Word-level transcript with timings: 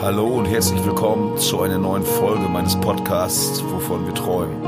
Hallo 0.00 0.26
und 0.26 0.44
herzlich 0.44 0.84
willkommen 0.84 1.36
zu 1.38 1.60
einer 1.60 1.76
neuen 1.76 2.04
Folge 2.04 2.48
meines 2.48 2.76
Podcasts, 2.76 3.64
wovon 3.64 4.06
wir 4.06 4.14
träumen. 4.14 4.62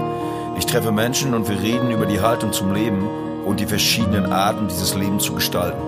Ich 0.59 0.67
treffe 0.67 0.91
Menschen 0.91 1.35
und 1.35 1.49
wir 1.49 1.61
reden 1.61 1.93
über 1.93 2.05
die 2.05 2.21
Haltung 2.21 2.53
zum 2.53 2.75
Leben 2.75 3.09
und 3.47 3.61
die 3.61 3.67
verschiedenen 3.67 4.33
Arten, 4.33 4.67
dieses 4.67 4.97
Leben 4.97 5.21
zu 5.21 5.33
gestalten. 5.35 5.81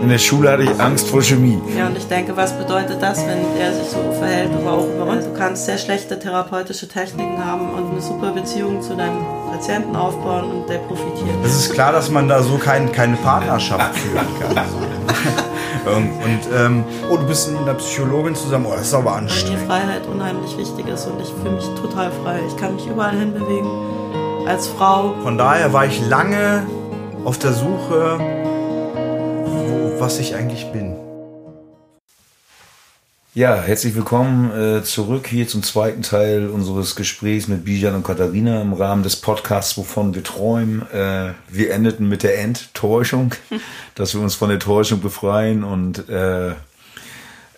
In 0.00 0.08
der 0.08 0.18
Schule 0.18 0.52
hatte 0.52 0.62
ich 0.62 0.80
Angst 0.80 1.08
vor 1.08 1.22
Chemie. 1.22 1.60
Ja, 1.76 1.88
und 1.88 1.98
ich 1.98 2.06
denke, 2.06 2.36
was 2.36 2.56
bedeutet 2.56 3.02
das, 3.02 3.26
wenn 3.26 3.44
er 3.60 3.74
sich 3.74 3.88
so 3.88 4.12
verhält, 4.16 4.50
aber 4.54 4.74
auch 4.74 4.86
über 4.86 5.06
uns? 5.06 5.24
Du 5.24 5.34
kannst 5.34 5.66
sehr 5.66 5.78
schlechte 5.78 6.20
therapeutische 6.20 6.86
Techniken 6.86 7.44
haben 7.44 7.74
und 7.74 7.90
eine 7.90 8.00
super 8.00 8.30
Beziehung 8.30 8.80
zu 8.80 8.94
deinem 8.94 9.24
Patienten 9.50 9.96
aufbauen 9.96 10.52
und 10.52 10.68
der 10.68 10.78
profitiert. 10.78 11.34
Es 11.44 11.56
ist 11.56 11.72
klar, 11.72 11.90
dass 11.90 12.10
man 12.10 12.28
da 12.28 12.44
so 12.44 12.58
kein, 12.58 12.92
keine 12.92 13.16
Partnerschaft 13.16 13.96
führen 13.96 14.26
kann. 14.54 14.66
und, 15.86 16.40
ähm, 16.56 16.84
oh, 17.10 17.16
du 17.16 17.26
bist 17.26 17.50
mit 17.50 17.60
einer 17.60 17.74
Psychologin 17.74 18.34
zusammen, 18.34 18.66
oh, 18.68 18.74
das 18.74 18.88
ist 18.88 18.94
aber 18.94 19.14
anstrengend. 19.14 19.68
Weil 19.68 19.80
mir 19.80 19.86
Freiheit 19.86 20.06
unheimlich 20.06 20.56
wichtig 20.58 20.88
ist 20.88 21.06
und 21.06 21.20
ich 21.20 21.28
fühle 21.42 21.54
mich 21.54 21.64
total 21.80 22.10
frei. 22.22 22.40
Ich 22.46 22.56
kann 22.56 22.74
mich 22.74 22.86
überall 22.86 23.16
hinbewegen 23.16 23.70
als 24.46 24.68
Frau. 24.68 25.14
Von 25.22 25.38
daher 25.38 25.72
war 25.72 25.86
ich 25.86 26.00
lange 26.08 26.66
auf 27.24 27.38
der 27.38 27.52
Suche 27.52 28.18
was 30.00 30.18
ich 30.18 30.34
eigentlich 30.34 30.70
bin. 30.72 31.07
Ja, 33.38 33.62
herzlich 33.62 33.94
willkommen 33.94 34.50
äh, 34.50 34.82
zurück 34.82 35.28
hier 35.28 35.46
zum 35.46 35.62
zweiten 35.62 36.02
Teil 36.02 36.48
unseres 36.48 36.96
Gesprächs 36.96 37.46
mit 37.46 37.64
Bijan 37.64 37.94
und 37.94 38.02
Katharina 38.02 38.60
im 38.60 38.72
Rahmen 38.72 39.04
des 39.04 39.14
Podcasts, 39.14 39.78
wovon 39.78 40.12
wir 40.12 40.24
träumen. 40.24 40.82
Äh, 40.90 41.34
wir 41.48 41.72
endeten 41.72 42.08
mit 42.08 42.24
der 42.24 42.40
Enttäuschung, 42.40 43.36
dass 43.94 44.12
wir 44.12 44.22
uns 44.22 44.34
von 44.34 44.48
der 44.48 44.58
Täuschung 44.58 45.00
befreien 45.00 45.62
und 45.62 46.08
äh, 46.08 46.48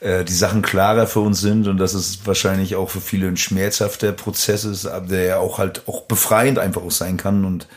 äh, 0.00 0.22
die 0.28 0.34
Sachen 0.34 0.60
klarer 0.60 1.06
für 1.06 1.20
uns 1.20 1.40
sind 1.40 1.66
und 1.66 1.78
dass 1.78 1.94
es 1.94 2.27
wahrscheinlich 2.27 2.77
auch 2.77 2.90
für 2.90 3.00
viele 3.00 3.28
ein 3.28 3.38
schmerzhafter 3.38 4.12
Prozess 4.12 4.66
ist, 4.66 4.84
aber 4.84 5.06
der 5.06 5.24
ja 5.24 5.38
auch 5.38 5.56
halt 5.56 5.88
auch 5.88 6.02
befreiend 6.02 6.58
einfach 6.58 6.83
auch 6.83 6.90
sein 6.90 7.16
kann 7.16 7.46
und 7.46 7.68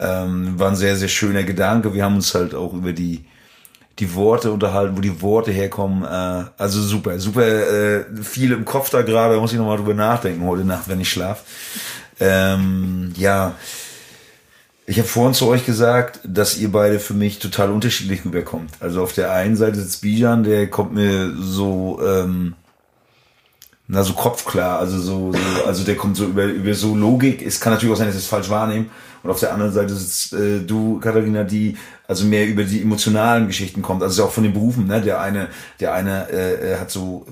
ähm, 0.00 0.58
war 0.58 0.70
ein 0.70 0.76
sehr, 0.76 0.96
sehr 0.96 1.06
schöner 1.06 1.44
Gedanke. 1.44 1.94
Wir 1.94 2.02
haben 2.02 2.16
uns 2.16 2.34
halt 2.34 2.56
auch 2.56 2.72
über 2.72 2.92
die 2.92 3.26
die 3.98 4.14
Worte 4.14 4.52
unterhalten, 4.52 4.96
wo 4.96 5.00
die 5.00 5.20
Worte 5.22 5.50
herkommen. 5.50 6.04
Äh, 6.04 6.50
also 6.56 6.80
super, 6.80 7.18
super 7.18 7.46
äh, 7.46 8.04
viel 8.22 8.52
im 8.52 8.64
Kopf 8.64 8.90
da 8.90 9.02
gerade, 9.02 9.34
da 9.34 9.40
muss 9.40 9.52
ich 9.52 9.58
nochmal 9.58 9.76
drüber 9.76 9.94
nachdenken 9.94 10.46
heute 10.46 10.64
Nacht, 10.64 10.88
wenn 10.88 11.00
ich 11.00 11.10
schlaf. 11.10 11.42
Ähm, 12.20 13.12
ja, 13.16 13.54
ich 14.86 14.98
habe 14.98 15.08
vorhin 15.08 15.34
zu 15.34 15.46
euch 15.48 15.66
gesagt, 15.66 16.20
dass 16.24 16.56
ihr 16.56 16.72
beide 16.72 16.98
für 16.98 17.14
mich 17.14 17.38
total 17.38 17.70
unterschiedlich 17.70 18.24
rüberkommt. 18.24 18.70
Also 18.80 19.02
auf 19.02 19.12
der 19.12 19.32
einen 19.32 19.56
Seite 19.56 19.78
sitzt 19.80 20.00
Bijan, 20.00 20.44
der 20.44 20.68
kommt 20.68 20.94
mir 20.94 21.30
so, 21.38 22.00
ähm, 22.02 22.54
na 23.88 24.02
so 24.02 24.12
kopfklar, 24.12 24.78
also 24.78 24.98
so, 24.98 25.32
so 25.32 25.64
also 25.66 25.82
der 25.82 25.96
kommt 25.96 26.16
so 26.16 26.26
über, 26.26 26.44
über 26.44 26.74
so 26.74 26.94
Logik. 26.94 27.42
Es 27.42 27.58
kann 27.58 27.72
natürlich 27.72 27.92
auch 27.92 27.98
sein, 27.98 28.06
dass 28.06 28.16
ich 28.16 28.22
es 28.22 28.28
falsch 28.28 28.50
wahrnehme. 28.50 28.86
Und 29.22 29.30
auf 29.30 29.40
der 29.40 29.52
anderen 29.52 29.72
Seite 29.72 29.94
sitzt 29.94 30.32
äh, 30.34 30.60
du, 30.60 31.00
Katharina, 31.00 31.42
die 31.42 31.76
also 32.06 32.24
mehr 32.24 32.46
über 32.46 32.64
die 32.64 32.82
emotionalen 32.82 33.46
Geschichten 33.46 33.82
kommt. 33.82 34.02
Also 34.02 34.24
auch 34.24 34.30
von 34.30 34.44
den 34.44 34.52
Berufen, 34.52 34.86
ne? 34.86 35.00
Der 35.00 35.20
eine, 35.20 35.48
der 35.80 35.94
eine 35.94 36.30
äh, 36.30 36.76
hat 36.78 36.90
so 36.90 37.26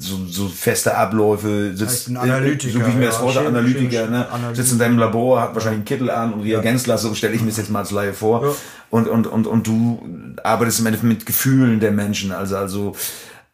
so, 0.00 0.24
so 0.26 0.48
feste 0.48 0.96
Abläufe, 0.96 1.72
sitzt, 1.74 2.08
ein 2.08 2.16
Analytiker, 2.16 2.72
so 2.72 2.86
wie 2.86 2.90
ich 2.90 2.96
mir 2.96 3.06
das 3.06 3.16
vorstelle, 3.16 3.48
Analytiker, 3.48 4.06
ne? 4.06 4.28
Analytiker. 4.28 4.54
sitzt 4.54 4.72
in 4.72 4.78
deinem 4.78 4.98
Labor, 4.98 5.42
hat 5.42 5.54
wahrscheinlich 5.54 5.78
einen 5.78 5.84
Kittel 5.84 6.10
an 6.10 6.32
und 6.32 6.42
Reagenzlasse, 6.42 7.08
so 7.08 7.14
stelle 7.14 7.34
ich 7.34 7.40
mir 7.40 7.48
das 7.48 7.56
jetzt 7.56 7.70
mal 7.70 7.80
als 7.80 7.90
Laie 7.90 8.14
vor. 8.14 8.44
Ja. 8.44 8.52
Und, 8.90 9.08
und, 9.08 9.26
und, 9.26 9.46
und 9.46 9.66
du 9.66 10.00
arbeitest 10.42 10.80
im 10.80 10.86
Endeffekt 10.86 11.08
mit 11.08 11.26
Gefühlen 11.26 11.80
der 11.80 11.90
Menschen, 11.92 12.32
also, 12.32 12.56
also, 12.56 12.96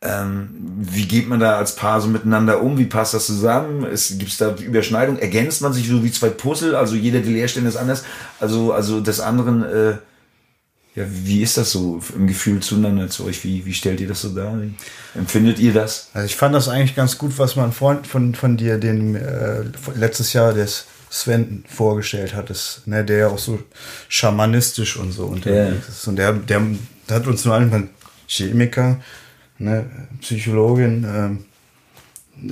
ähm, 0.05 0.51
wie 0.81 1.07
geht 1.07 1.29
man 1.29 1.41
da 1.41 1.57
als 1.57 1.77
Paar 1.77 2.01
so 2.01 2.09
miteinander 2.09 2.63
um? 2.63 2.77
Wie 2.79 2.85
passt 2.85 3.15
das 3.15 3.27
zusammen? 3.27 3.83
Gibt 3.83 4.31
es 4.31 4.37
da 4.37 4.55
Überschneidung? 4.55 5.19
Ergänzt 5.19 5.63
man 5.63 5.73
sich 5.73 5.89
so 5.89 6.05
wie 6.05 6.13
zwei 6.13 6.29
Puzzle? 6.29 6.77
Also 6.77 6.95
jeder 6.95 7.21
die 7.21 7.33
Leerstelle 7.33 7.69
ist 7.69 7.77
anders. 7.77 8.05
Also, 8.39 8.73
also 8.73 9.01
des 9.01 9.21
anderen, 9.21 9.65
äh, 9.65 9.97
ja, 10.95 11.05
wie 11.09 11.43
ist 11.43 11.57
das 11.57 11.73
so 11.73 12.01
im 12.15 12.27
Gefühl 12.27 12.61
zueinander 12.61 13.09
zu 13.09 13.25
euch? 13.25 13.43
Wie, 13.45 13.65
wie 13.65 13.73
stellt 13.73 14.01
ihr 14.01 14.07
das 14.07 14.21
so 14.21 14.29
dar? 14.29 14.57
Empfindet 15.15 15.59
ihr 15.59 15.73
das? 15.73 16.11
Also 16.13 16.27
ich 16.27 16.37
fand 16.37 16.55
das 16.55 16.69
eigentlich 16.69 16.95
ganz 16.95 17.17
gut, 17.17 17.39
was 17.39 17.57
man 17.57 17.73
Freund 17.73 18.07
von, 18.07 18.35
von 18.35 18.59
dir, 18.59 18.79
den 18.79 19.17
äh, 19.17 19.65
letztes 19.97 20.35
Jahr 20.35 20.53
des 20.53 20.85
Sven 21.09 21.65
vorgestellt 21.69 22.35
hat, 22.35 22.51
ist, 22.51 22.83
ne, 22.87 23.05
der 23.05 23.19
ja 23.19 23.29
auch 23.29 23.39
so 23.39 23.61
schamanistisch 24.09 24.97
und 24.97 25.13
so 25.13 25.27
unterwegs 25.27 25.71
yeah. 25.71 25.89
ist. 25.89 26.07
Und 26.09 26.17
der, 26.17 26.33
der, 26.33 26.61
der 27.09 27.17
hat 27.17 27.27
uns 27.27 27.45
nur 27.45 27.55
einen 27.55 27.91
Chemiker, 28.27 29.01
ne, 29.59 29.85
Psychologin, 30.21 31.05
ähm, 31.07 31.45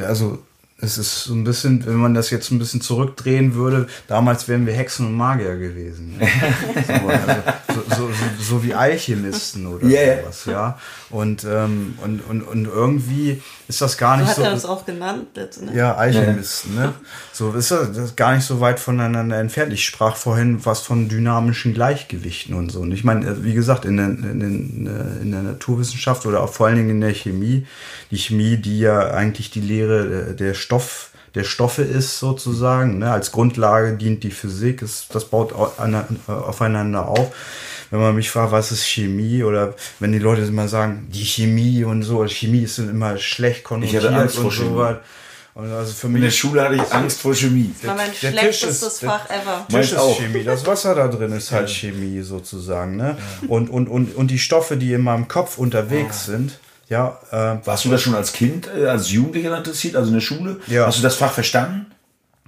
also 0.02 0.38
es 0.84 0.98
ist 0.98 1.24
so 1.24 1.34
ein 1.34 1.44
bisschen, 1.44 1.86
wenn 1.86 1.94
man 1.94 2.12
das 2.12 2.30
jetzt 2.30 2.50
ein 2.50 2.58
bisschen 2.58 2.80
zurückdrehen 2.80 3.54
würde, 3.54 3.86
damals 4.08 4.48
wären 4.48 4.66
wir 4.66 4.74
Hexen 4.74 5.06
und 5.06 5.14
Magier 5.14 5.56
gewesen. 5.56 6.18
Ne? 6.18 6.28
so, 6.88 7.08
also, 7.08 7.42
so, 7.68 8.06
so, 8.08 8.12
so, 8.40 8.64
wie 8.64 8.74
Alchemisten 8.74 9.68
oder 9.68 9.86
yeah. 9.86 10.22
sowas, 10.22 10.44
ja. 10.46 10.78
Und, 11.10 11.44
ähm, 11.44 11.96
und, 12.02 12.20
und, 12.28 12.42
und 12.42 12.64
irgendwie 12.66 13.40
ist 13.68 13.80
das 13.80 13.96
gar 13.96 14.16
nicht 14.16 14.30
so. 14.30 14.34
so 14.34 14.40
hat 14.42 14.48
er 14.48 14.54
das 14.54 14.64
auch 14.64 14.84
genannt 14.84 15.28
jetzt, 15.36 15.62
ne? 15.62 15.72
Ja, 15.72 15.94
Alchemisten, 15.94 16.74
ne? 16.74 16.94
So 17.32 17.52
ist 17.52 17.70
das 17.70 18.16
gar 18.16 18.34
nicht 18.34 18.44
so 18.44 18.60
weit 18.60 18.80
voneinander 18.80 19.38
entfernt. 19.38 19.72
Ich 19.72 19.84
sprach 19.84 20.16
vorhin 20.16 20.64
was 20.64 20.80
von 20.80 21.08
dynamischen 21.08 21.74
Gleichgewichten 21.74 22.54
und 22.54 22.70
so. 22.70 22.80
Und 22.80 22.90
ich 22.90 23.04
meine, 23.04 23.24
äh, 23.26 23.44
wie 23.44 23.54
gesagt, 23.54 23.84
in 23.84 23.98
der, 23.98 24.06
in, 24.06 24.40
in, 24.40 25.20
in 25.22 25.30
der 25.30 25.42
Naturwissenschaft 25.42 26.26
oder 26.26 26.42
auch 26.42 26.52
vor 26.52 26.66
allen 26.66 26.76
Dingen 26.76 26.90
in 26.90 27.00
der 27.00 27.14
Chemie, 27.14 27.66
die 28.10 28.18
Chemie, 28.18 28.56
die 28.56 28.80
ja 28.80 29.12
eigentlich 29.12 29.50
die 29.50 29.60
Lehre 29.60 30.34
der 30.34 30.54
Stoff 30.54 30.71
der 31.34 31.44
Stoffe 31.44 31.82
ist 31.82 32.18
sozusagen. 32.18 32.98
Ne? 32.98 33.10
Als 33.10 33.32
Grundlage 33.32 33.96
dient 33.96 34.22
die 34.22 34.30
Physik, 34.30 34.82
ist, 34.82 35.14
das 35.14 35.24
baut 35.24 35.52
aufeinander 35.52 37.08
auf. 37.08 37.34
Wenn 37.90 38.00
man 38.00 38.14
mich 38.14 38.30
fragt, 38.30 38.52
was 38.52 38.72
ist 38.72 38.86
Chemie 38.86 39.42
oder 39.42 39.74
wenn 40.00 40.12
die 40.12 40.18
Leute 40.18 40.42
immer 40.42 40.68
sagen, 40.68 41.08
die 41.10 41.24
Chemie 41.24 41.84
und 41.84 42.02
so, 42.02 42.26
Chemie 42.26 42.62
ist 42.62 42.78
immer 42.78 43.18
schlecht 43.18 43.64
konnotiert 43.64 44.02
ich 44.02 44.08
hatte 44.08 44.16
Angst 44.16 44.38
und 44.38 44.50
so 44.50 44.76
was. 44.76 44.96
Also 45.54 45.92
für 45.92 46.08
mich 46.08 46.16
In 46.16 46.22
der 46.22 46.30
Schule 46.30 46.62
hatte 46.62 46.76
ich 46.76 46.92
Angst 46.92 47.20
vor 47.20 47.34
Chemie. 47.34 47.74
Das 47.78 47.88
war 47.88 47.96
mein 47.96 48.10
der 48.22 48.30
schlechtestes 48.30 48.82
ist, 48.94 49.04
Fach 49.04 49.28
ever. 49.28 49.66
Tisch 49.68 49.92
ist 49.92 49.98
auch. 49.98 50.18
Chemie. 50.18 50.44
Das 50.44 50.66
Wasser 50.66 50.94
da 50.94 51.08
drin 51.08 51.32
ist 51.32 51.52
halt 51.52 51.68
Chemie 51.68 52.22
sozusagen. 52.22 52.96
Ne? 52.96 53.18
Und, 53.48 53.68
und, 53.68 53.88
und, 53.88 54.16
und 54.16 54.30
die 54.30 54.38
Stoffe, 54.38 54.78
die 54.78 54.94
in 54.94 55.02
meinem 55.02 55.28
Kopf 55.28 55.58
unterwegs 55.58 56.26
ja. 56.26 56.32
sind, 56.32 56.58
ja, 56.92 57.18
äh, 57.30 57.66
Warst 57.66 57.86
du 57.86 57.88
das 57.88 58.02
schon 58.02 58.14
als 58.14 58.34
Kind, 58.34 58.68
äh, 58.68 58.86
als 58.86 59.10
Jugendlicher 59.10 59.56
interessiert, 59.56 59.96
also 59.96 60.08
in 60.08 60.14
der 60.14 60.20
Schule? 60.20 60.60
Ja. 60.66 60.86
Hast 60.86 60.98
du 60.98 61.02
das 61.02 61.16
Fach 61.16 61.32
verstanden? 61.32 61.86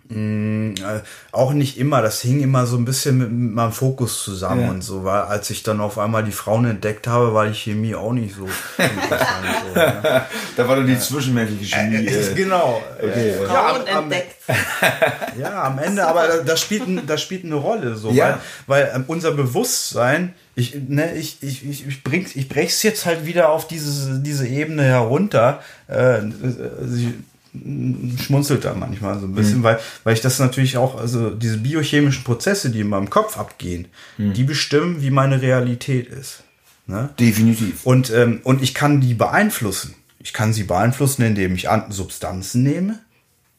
Mm, 0.08 0.74
äh, 0.74 1.00
auch 1.32 1.54
nicht 1.54 1.78
immer, 1.78 2.02
das 2.02 2.20
hing 2.20 2.42
immer 2.42 2.66
so 2.66 2.76
ein 2.76 2.84
bisschen 2.84 3.16
mit, 3.16 3.32
mit 3.32 3.54
meinem 3.54 3.72
Fokus 3.72 4.22
zusammen 4.22 4.62
ja. 4.62 4.70
und 4.70 4.82
so, 4.82 5.02
weil 5.02 5.22
als 5.22 5.48
ich 5.48 5.62
dann 5.62 5.80
auf 5.80 5.98
einmal 5.98 6.22
die 6.22 6.32
Frauen 6.32 6.66
entdeckt 6.66 7.06
habe, 7.06 7.32
war 7.32 7.46
die 7.46 7.54
Chemie 7.54 7.94
auch 7.94 8.12
nicht 8.12 8.34
so 8.34 8.46
interessant. 8.76 9.46
so, 9.72 9.80
ja. 9.80 10.26
Da 10.56 10.68
war 10.68 10.76
dann 10.76 10.86
die 10.86 10.98
zwischenmenschliche 10.98 11.74
Chemie. 11.74 12.06
Äh, 12.06 12.32
äh, 12.32 12.34
genau. 12.34 12.82
Okay. 12.98 13.34
Frauen 13.46 13.86
ja, 13.86 13.96
am, 13.96 14.04
entdeckt. 14.04 14.34
ja, 15.38 15.62
am 15.64 15.78
Ende, 15.78 16.06
aber 16.06 16.42
das 16.44 16.60
spielt, 16.60 16.84
das 17.08 17.22
spielt 17.22 17.44
eine 17.44 17.54
Rolle, 17.54 17.94
so, 17.94 18.10
ja. 18.10 18.40
weil, 18.66 18.84
weil 18.84 18.92
ähm, 18.94 19.04
unser 19.06 19.30
Bewusstsein 19.30 20.34
ich, 20.54 20.76
ne, 20.86 21.14
ich, 21.14 21.38
ich, 21.40 21.68
ich, 21.68 21.86
ich, 21.86 22.04
bring's, 22.04 22.36
ich 22.36 22.48
brech's 22.48 22.82
jetzt 22.82 23.06
halt 23.06 23.26
wieder 23.26 23.48
auf 23.48 23.66
diese, 23.66 24.20
diese 24.20 24.46
Ebene 24.46 24.84
herunter. 24.84 25.60
Äh, 25.88 26.20
sie 26.82 27.14
schmunzelt 28.20 28.64
da 28.64 28.74
manchmal 28.74 29.18
so 29.20 29.26
ein 29.26 29.34
bisschen, 29.34 29.58
mhm. 29.58 29.62
weil, 29.62 29.80
weil 30.02 30.14
ich 30.14 30.20
das 30.20 30.38
natürlich 30.38 30.76
auch, 30.76 30.98
also 30.98 31.30
diese 31.30 31.58
biochemischen 31.58 32.24
Prozesse, 32.24 32.70
die 32.70 32.80
in 32.80 32.88
meinem 32.88 33.10
Kopf 33.10 33.38
abgehen, 33.38 33.88
mhm. 34.18 34.32
die 34.32 34.44
bestimmen, 34.44 35.02
wie 35.02 35.10
meine 35.10 35.40
Realität 35.40 36.08
ist. 36.08 36.42
Ne? 36.86 37.10
Definitiv. 37.18 37.86
Und, 37.86 38.10
ähm, 38.10 38.40
und 38.44 38.62
ich 38.62 38.74
kann 38.74 39.00
die 39.00 39.14
beeinflussen. 39.14 39.94
Ich 40.18 40.32
kann 40.32 40.52
sie 40.52 40.64
beeinflussen, 40.64 41.22
indem 41.22 41.54
ich 41.54 41.68
Substanzen 41.90 42.62
nehme, 42.62 42.98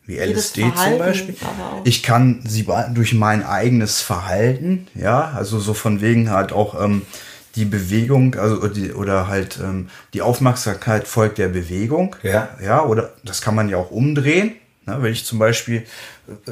wie 0.05 0.17
LSD 0.17 0.61
zum 0.75 0.97
Beispiel. 0.97 1.35
Ich 1.83 2.03
kann 2.03 2.41
sie 2.45 2.67
durch 2.93 3.13
mein 3.13 3.43
eigenes 3.43 4.01
Verhalten, 4.01 4.87
ja, 4.93 5.31
also 5.35 5.59
so 5.59 5.73
von 5.73 6.01
wegen 6.01 6.31
halt 6.31 6.51
auch 6.51 6.83
ähm, 6.83 7.03
die 7.55 7.65
Bewegung, 7.65 8.35
also 8.35 8.67
die, 8.67 8.93
oder 8.93 9.27
halt 9.27 9.59
ähm, 9.61 9.89
die 10.13 10.21
Aufmerksamkeit 10.21 11.07
folgt 11.07 11.37
der 11.37 11.47
Bewegung. 11.47 12.15
Ja. 12.23 12.49
Ja, 12.63 12.83
oder 12.83 13.13
das 13.23 13.41
kann 13.41 13.55
man 13.55 13.69
ja 13.69 13.77
auch 13.77 13.91
umdrehen. 13.91 14.53
Ne, 14.85 14.97
wenn 15.01 15.11
ich 15.11 15.25
zum 15.25 15.39
Beispiel, 15.39 15.85
äh, 16.27 16.51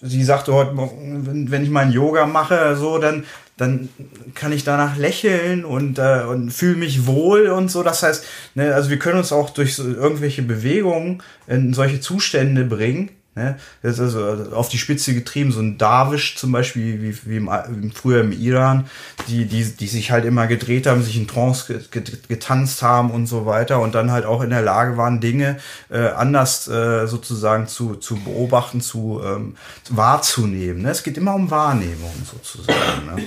sie 0.00 0.24
sagte 0.24 0.52
heute, 0.52 0.76
wenn, 0.76 1.50
wenn 1.50 1.64
ich 1.64 1.70
meinen 1.70 1.92
Yoga 1.92 2.26
mache, 2.26 2.76
so, 2.76 2.98
dann, 2.98 3.24
dann 3.56 3.88
kann 4.34 4.52
ich 4.52 4.64
danach 4.64 4.96
lächeln 4.96 5.64
und, 5.64 5.98
äh, 5.98 6.22
und 6.22 6.52
fühle 6.52 6.76
mich 6.76 7.06
wohl 7.06 7.48
und 7.48 7.70
so. 7.70 7.82
Das 7.82 8.02
heißt, 8.02 8.24
ne, 8.54 8.74
also 8.74 8.90
wir 8.90 8.98
können 8.98 9.18
uns 9.18 9.32
auch 9.32 9.50
durch 9.50 9.74
so 9.74 9.84
irgendwelche 9.84 10.42
Bewegungen 10.42 11.22
in 11.46 11.74
solche 11.74 12.00
Zustände 12.00 12.64
bringen, 12.64 13.10
Ne? 13.38 13.56
Das 13.82 13.98
ist 13.98 14.00
also 14.00 14.52
auf 14.54 14.68
die 14.68 14.78
Spitze 14.78 15.14
getrieben, 15.14 15.52
so 15.52 15.60
ein 15.60 15.78
Darwish 15.78 16.36
zum 16.36 16.50
Beispiel, 16.50 17.00
wie, 17.00 17.30
wie 17.30 17.36
im, 17.36 17.92
früher 17.94 18.20
im 18.20 18.32
Iran, 18.32 18.86
die, 19.28 19.46
die, 19.46 19.64
die 19.64 19.86
sich 19.86 20.10
halt 20.10 20.24
immer 20.24 20.48
gedreht 20.48 20.86
haben, 20.86 21.02
sich 21.04 21.16
in 21.16 21.28
Trance 21.28 21.80
getanzt 22.28 22.82
haben 22.82 23.10
und 23.12 23.26
so 23.26 23.46
weiter 23.46 23.80
und 23.80 23.94
dann 23.94 24.10
halt 24.10 24.26
auch 24.26 24.42
in 24.42 24.50
der 24.50 24.62
Lage 24.62 24.96
waren, 24.96 25.20
Dinge 25.20 25.58
äh, 25.88 26.08
anders 26.08 26.66
äh, 26.66 27.06
sozusagen 27.06 27.68
zu, 27.68 27.94
zu 27.94 28.16
beobachten, 28.16 28.80
zu 28.80 29.20
ähm, 29.24 29.56
wahrzunehmen. 29.88 30.82
Ne? 30.82 30.90
Es 30.90 31.04
geht 31.04 31.16
immer 31.16 31.34
um 31.34 31.50
Wahrnehmung 31.50 32.12
sozusagen. 32.30 33.06
Ne? 33.06 33.22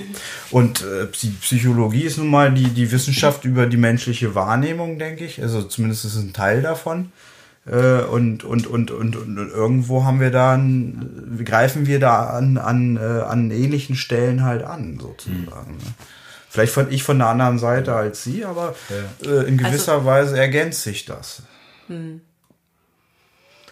Und 0.50 0.82
äh, 0.82 1.06
Psychologie 1.06 2.02
ist 2.02 2.18
nun 2.18 2.28
mal 2.28 2.52
die, 2.52 2.68
die 2.68 2.92
Wissenschaft 2.92 3.46
über 3.46 3.66
die 3.66 3.78
menschliche 3.78 4.34
Wahrnehmung, 4.34 4.98
denke 4.98 5.24
ich. 5.24 5.40
Also 5.40 5.62
zumindest 5.62 6.04
ist 6.04 6.16
es 6.16 6.22
ein 6.22 6.34
Teil 6.34 6.60
davon. 6.60 7.10
Äh, 7.64 8.02
und, 8.02 8.42
und, 8.42 8.66
und, 8.66 8.90
und, 8.90 9.16
und 9.16 9.36
irgendwo 9.36 10.04
haben 10.04 10.20
wir 10.20 10.30
da, 10.30 10.54
ein, 10.54 11.42
greifen 11.44 11.86
wir 11.86 12.00
da 12.00 12.26
an, 12.26 12.58
an, 12.58 12.96
äh, 12.96 13.00
an 13.00 13.50
ähnlichen 13.50 13.94
Stellen 13.94 14.42
halt 14.42 14.64
an, 14.64 14.98
sozusagen. 15.00 15.74
Mhm. 15.74 15.94
Vielleicht 16.48 16.72
von 16.74 16.92
ich 16.92 17.02
von 17.02 17.18
der 17.18 17.28
anderen 17.28 17.58
Seite 17.58 17.94
als 17.94 18.24
sie, 18.24 18.44
aber 18.44 18.74
ja. 18.90 19.30
äh, 19.30 19.48
in 19.48 19.56
gewisser 19.56 19.94
also, 19.94 20.04
Weise 20.04 20.38
ergänzt 20.38 20.82
sich 20.82 21.06
das. 21.06 21.42
Hm. 21.86 22.20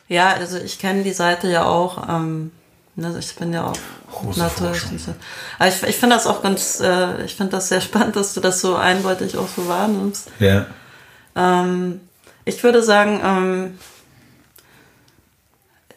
Ja, 0.09 0.33
also 0.33 0.57
ich 0.57 0.79
kenne 0.79 1.03
die 1.03 1.13
Seite 1.13 1.49
ja 1.49 1.65
auch. 1.65 2.09
Ähm, 2.09 2.53
ne, 2.97 3.15
ich 3.19 3.35
bin 3.37 3.53
ja 3.53 3.67
auch 3.67 3.77
natürlich. 4.37 4.83
Aber 5.59 5.69
ich, 5.69 5.83
ich 5.83 5.97
finde 5.97 6.17
das 6.17 6.27
auch 6.27 6.43
ganz, 6.43 6.81
äh, 6.81 7.23
ich 7.25 7.35
finde 7.35 7.53
das 7.53 7.69
sehr 7.69 7.81
spannend, 7.83 8.17
dass 8.17 8.33
du 8.33 8.41
das 8.41 8.63
so 8.63 8.77
eindeutig 8.77 9.37
auch 9.37 9.49
so 9.49 9.69
wahrnimmst. 9.69 10.31
Ja. 10.39 10.67
Ähm, 11.37 12.01
ich 12.51 12.63
würde 12.65 12.83
sagen, 12.83 13.21
ähm, 13.25 13.79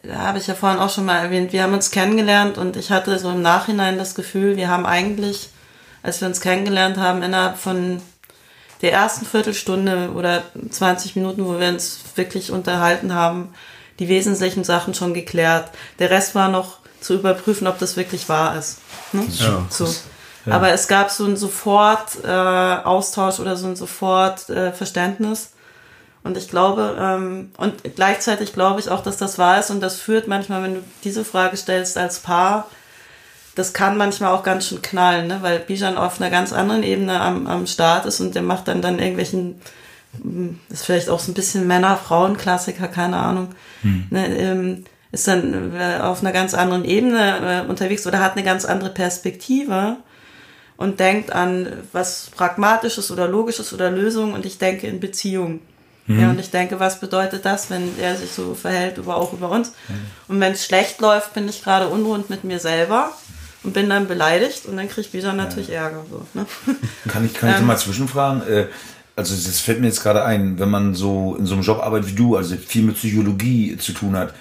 da 0.02 0.18
habe 0.18 0.38
ich 0.38 0.46
ja 0.46 0.54
vorhin 0.54 0.78
auch 0.78 0.90
schon 0.90 1.04
mal 1.04 1.18
erwähnt, 1.18 1.52
wir 1.52 1.62
haben 1.62 1.74
uns 1.74 1.90
kennengelernt 1.90 2.58
und 2.58 2.76
ich 2.76 2.90
hatte 2.90 3.18
so 3.18 3.30
im 3.30 3.42
Nachhinein 3.42 3.98
das 3.98 4.14
Gefühl, 4.14 4.56
wir 4.56 4.68
haben 4.68 4.86
eigentlich, 4.86 5.50
als 6.02 6.20
wir 6.20 6.28
uns 6.28 6.40
kennengelernt 6.40 6.96
haben, 6.96 7.22
innerhalb 7.22 7.58
von 7.58 8.00
der 8.82 8.92
ersten 8.92 9.26
Viertelstunde 9.26 10.12
oder 10.14 10.42
20 10.70 11.16
Minuten, 11.16 11.46
wo 11.46 11.58
wir 11.58 11.68
uns 11.68 12.00
wirklich 12.16 12.50
unterhalten 12.50 13.14
haben, 13.14 13.54
die 13.98 14.08
wesentlichen 14.08 14.64
Sachen 14.64 14.94
schon 14.94 15.14
geklärt. 15.14 15.70
Der 15.98 16.10
Rest 16.10 16.34
war 16.34 16.48
noch 16.48 16.78
zu 17.00 17.14
überprüfen, 17.14 17.66
ob 17.66 17.78
das 17.78 17.96
wirklich 17.96 18.28
wahr 18.28 18.56
ist. 18.56 18.78
Ne? 19.12 19.24
Ja, 19.38 19.64
so. 19.70 19.86
Ja. 20.46 20.56
Aber 20.56 20.70
es 20.70 20.88
gab 20.88 21.10
so 21.10 21.24
ein 21.24 21.36
sofort 21.36 22.22
äh, 22.22 22.28
Austausch 22.28 23.40
oder 23.40 23.56
so 23.56 23.66
ein 23.66 23.76
sofort 23.76 24.50
äh, 24.50 24.72
Verständnis. 24.72 25.53
Und 26.24 26.38
ich 26.38 26.48
glaube, 26.48 26.96
ähm, 26.98 27.50
und 27.58 27.74
gleichzeitig 27.94 28.54
glaube 28.54 28.80
ich 28.80 28.88
auch, 28.88 29.02
dass 29.02 29.18
das 29.18 29.38
wahr 29.38 29.60
ist 29.60 29.70
und 29.70 29.80
das 29.80 30.00
führt 30.00 30.26
manchmal, 30.26 30.62
wenn 30.62 30.74
du 30.76 30.80
diese 31.04 31.22
Frage 31.22 31.56
stellst 31.56 31.98
als 31.98 32.20
Paar, 32.20 32.66
das 33.54 33.74
kann 33.74 33.98
manchmal 33.98 34.32
auch 34.32 34.42
ganz 34.42 34.66
schön 34.66 34.80
knallen, 34.80 35.28
ne? 35.28 35.38
weil 35.42 35.60
Bijan 35.60 35.98
auf 35.98 36.20
einer 36.20 36.30
ganz 36.30 36.54
anderen 36.54 36.82
Ebene 36.82 37.20
am, 37.20 37.46
am 37.46 37.66
Start 37.66 38.06
ist 38.06 38.20
und 38.20 38.34
der 38.34 38.42
macht 38.42 38.68
dann 38.68 38.80
dann 38.80 38.98
irgendwelchen, 38.98 39.60
hm, 40.20 40.58
ist 40.70 40.86
vielleicht 40.86 41.10
auch 41.10 41.20
so 41.20 41.30
ein 41.30 41.34
bisschen 41.34 41.66
Männer-Frauen-Klassiker, 41.66 42.88
keine 42.88 43.18
Ahnung, 43.18 43.50
hm. 43.82 44.06
ne, 44.08 44.26
ähm, 44.38 44.84
ist 45.12 45.28
dann 45.28 45.76
äh, 45.76 46.00
auf 46.00 46.22
einer 46.22 46.32
ganz 46.32 46.54
anderen 46.54 46.86
Ebene 46.86 47.64
äh, 47.66 47.68
unterwegs 47.68 48.06
oder 48.06 48.20
hat 48.20 48.32
eine 48.32 48.44
ganz 48.44 48.64
andere 48.64 48.90
Perspektive 48.90 49.98
und 50.78 51.00
denkt 51.00 51.32
an 51.32 51.68
was 51.92 52.30
Pragmatisches 52.34 53.12
oder 53.12 53.28
Logisches 53.28 53.74
oder 53.74 53.90
Lösungen 53.90 54.32
und 54.32 54.46
ich 54.46 54.56
denke 54.56 54.86
in 54.86 55.00
Beziehungen. 55.00 55.60
Mhm. 56.06 56.20
Ja, 56.20 56.30
und 56.30 56.38
ich 56.38 56.50
denke, 56.50 56.80
was 56.80 57.00
bedeutet 57.00 57.44
das, 57.44 57.70
wenn 57.70 57.98
er 57.98 58.16
sich 58.16 58.30
so 58.30 58.54
verhält, 58.54 58.98
über, 58.98 59.16
auch 59.16 59.32
über 59.32 59.50
uns? 59.50 59.72
Mhm. 59.88 59.94
Und 60.28 60.40
wenn 60.40 60.52
es 60.52 60.64
schlecht 60.64 61.00
läuft, 61.00 61.34
bin 61.34 61.48
ich 61.48 61.62
gerade 61.62 61.88
unrund 61.88 62.28
mit 62.30 62.44
mir 62.44 62.58
selber 62.58 63.12
und 63.62 63.72
bin 63.72 63.88
dann 63.88 64.06
beleidigt 64.06 64.66
und 64.66 64.76
dann 64.76 64.88
kriege 64.88 65.08
ich 65.08 65.12
wieder 65.12 65.32
natürlich 65.32 65.68
ja. 65.68 65.84
Ärger. 65.84 66.04
So, 66.10 66.26
ne? 66.34 66.46
Kann 67.08 67.24
ich, 67.24 67.34
kann 67.34 67.50
ich 67.50 67.56
ähm, 67.56 67.66
mal 67.66 67.78
zwischenfragen? 67.78 68.46
Äh, 68.46 68.66
also 69.16 69.34
das 69.34 69.60
fällt 69.60 69.80
mir 69.80 69.86
jetzt 69.86 70.02
gerade 70.02 70.24
ein, 70.24 70.58
wenn 70.58 70.70
man 70.70 70.94
so 70.94 71.36
in 71.38 71.46
so 71.46 71.54
einem 71.54 71.62
Job 71.62 71.78
arbeitet 71.78 72.10
wie 72.10 72.14
du, 72.14 72.36
also 72.36 72.56
viel 72.56 72.82
mit 72.82 72.96
Psychologie 72.96 73.76
zu 73.78 73.92
tun 73.92 74.16
hat, 74.16 74.34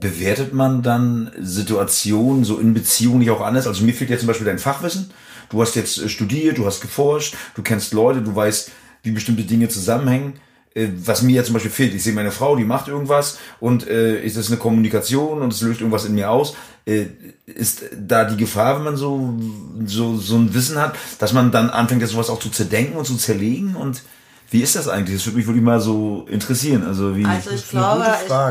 bewertet 0.00 0.52
man 0.52 0.82
dann 0.82 1.30
Situationen 1.40 2.44
so 2.44 2.58
in 2.58 2.74
Beziehungen 2.74 3.20
nicht 3.20 3.30
auch 3.30 3.42
anders? 3.42 3.66
Also 3.66 3.84
mir 3.84 3.94
fehlt 3.94 4.10
ja 4.10 4.18
zum 4.18 4.26
Beispiel 4.26 4.46
dein 4.46 4.58
Fachwissen. 4.58 5.10
Du 5.50 5.60
hast 5.60 5.76
jetzt 5.76 5.98
äh, 5.98 6.08
studiert, 6.08 6.58
du 6.58 6.66
hast 6.66 6.80
geforscht, 6.80 7.36
du 7.54 7.62
kennst 7.62 7.92
Leute, 7.92 8.22
du 8.22 8.34
weißt, 8.34 8.70
wie 9.02 9.10
bestimmte 9.12 9.44
Dinge 9.44 9.68
zusammenhängen. 9.68 10.34
Äh, 10.74 10.88
was 11.04 11.22
mir 11.22 11.36
ja 11.36 11.44
zum 11.44 11.54
Beispiel 11.54 11.70
fehlt. 11.70 11.94
Ich 11.94 12.02
sehe 12.02 12.12
meine 12.12 12.32
Frau, 12.32 12.56
die 12.56 12.64
macht 12.64 12.88
irgendwas 12.88 13.38
und 13.60 13.86
äh, 13.86 14.20
ist 14.20 14.36
das 14.36 14.48
eine 14.48 14.56
Kommunikation 14.56 15.40
und 15.40 15.52
es 15.52 15.62
löst 15.62 15.80
irgendwas 15.80 16.04
in 16.04 16.14
mir 16.14 16.30
aus. 16.30 16.56
Äh, 16.84 17.06
ist 17.46 17.84
da 17.96 18.24
die 18.24 18.36
Gefahr, 18.36 18.76
wenn 18.76 18.84
man 18.84 18.96
so, 18.96 19.38
so, 19.86 20.16
so 20.16 20.36
ein 20.36 20.52
Wissen 20.52 20.80
hat, 20.80 20.96
dass 21.18 21.32
man 21.32 21.52
dann 21.52 21.70
anfängt, 21.70 22.02
das 22.02 22.10
sowas 22.10 22.28
auch 22.28 22.40
zu 22.40 22.50
zerdenken 22.50 22.96
und 22.96 23.04
zu 23.04 23.16
zerlegen 23.16 23.76
und 23.76 24.02
wie 24.50 24.62
ist 24.62 24.76
das 24.76 24.88
eigentlich? 24.88 25.16
Das 25.16 25.26
würde 25.26 25.38
mich 25.38 25.46
wirklich 25.46 25.64
mal 25.64 25.80
so 25.80 26.26
interessieren. 26.30 26.84
Also, 26.86 27.16
wie 27.16 27.24
also 27.24 27.50
ich, 27.50 27.68
glaube, 27.68 28.04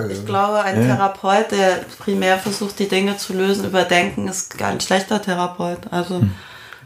ich, 0.09 0.17
ich, 0.17 0.25
glaube, 0.25 0.61
ein 0.61 0.81
ja. 0.81 0.95
Therapeut, 0.95 1.51
der 1.51 1.85
primär 1.99 2.37
versucht, 2.39 2.79
die 2.79 2.89
Dinge 2.89 3.15
zu 3.17 3.33
lösen, 3.33 3.65
überdenken, 3.65 4.27
ist 4.27 4.61
ein 4.61 4.81
schlechter 4.81 5.21
Therapeut. 5.21 5.79
Also 5.91 6.19
hm. 6.19 6.31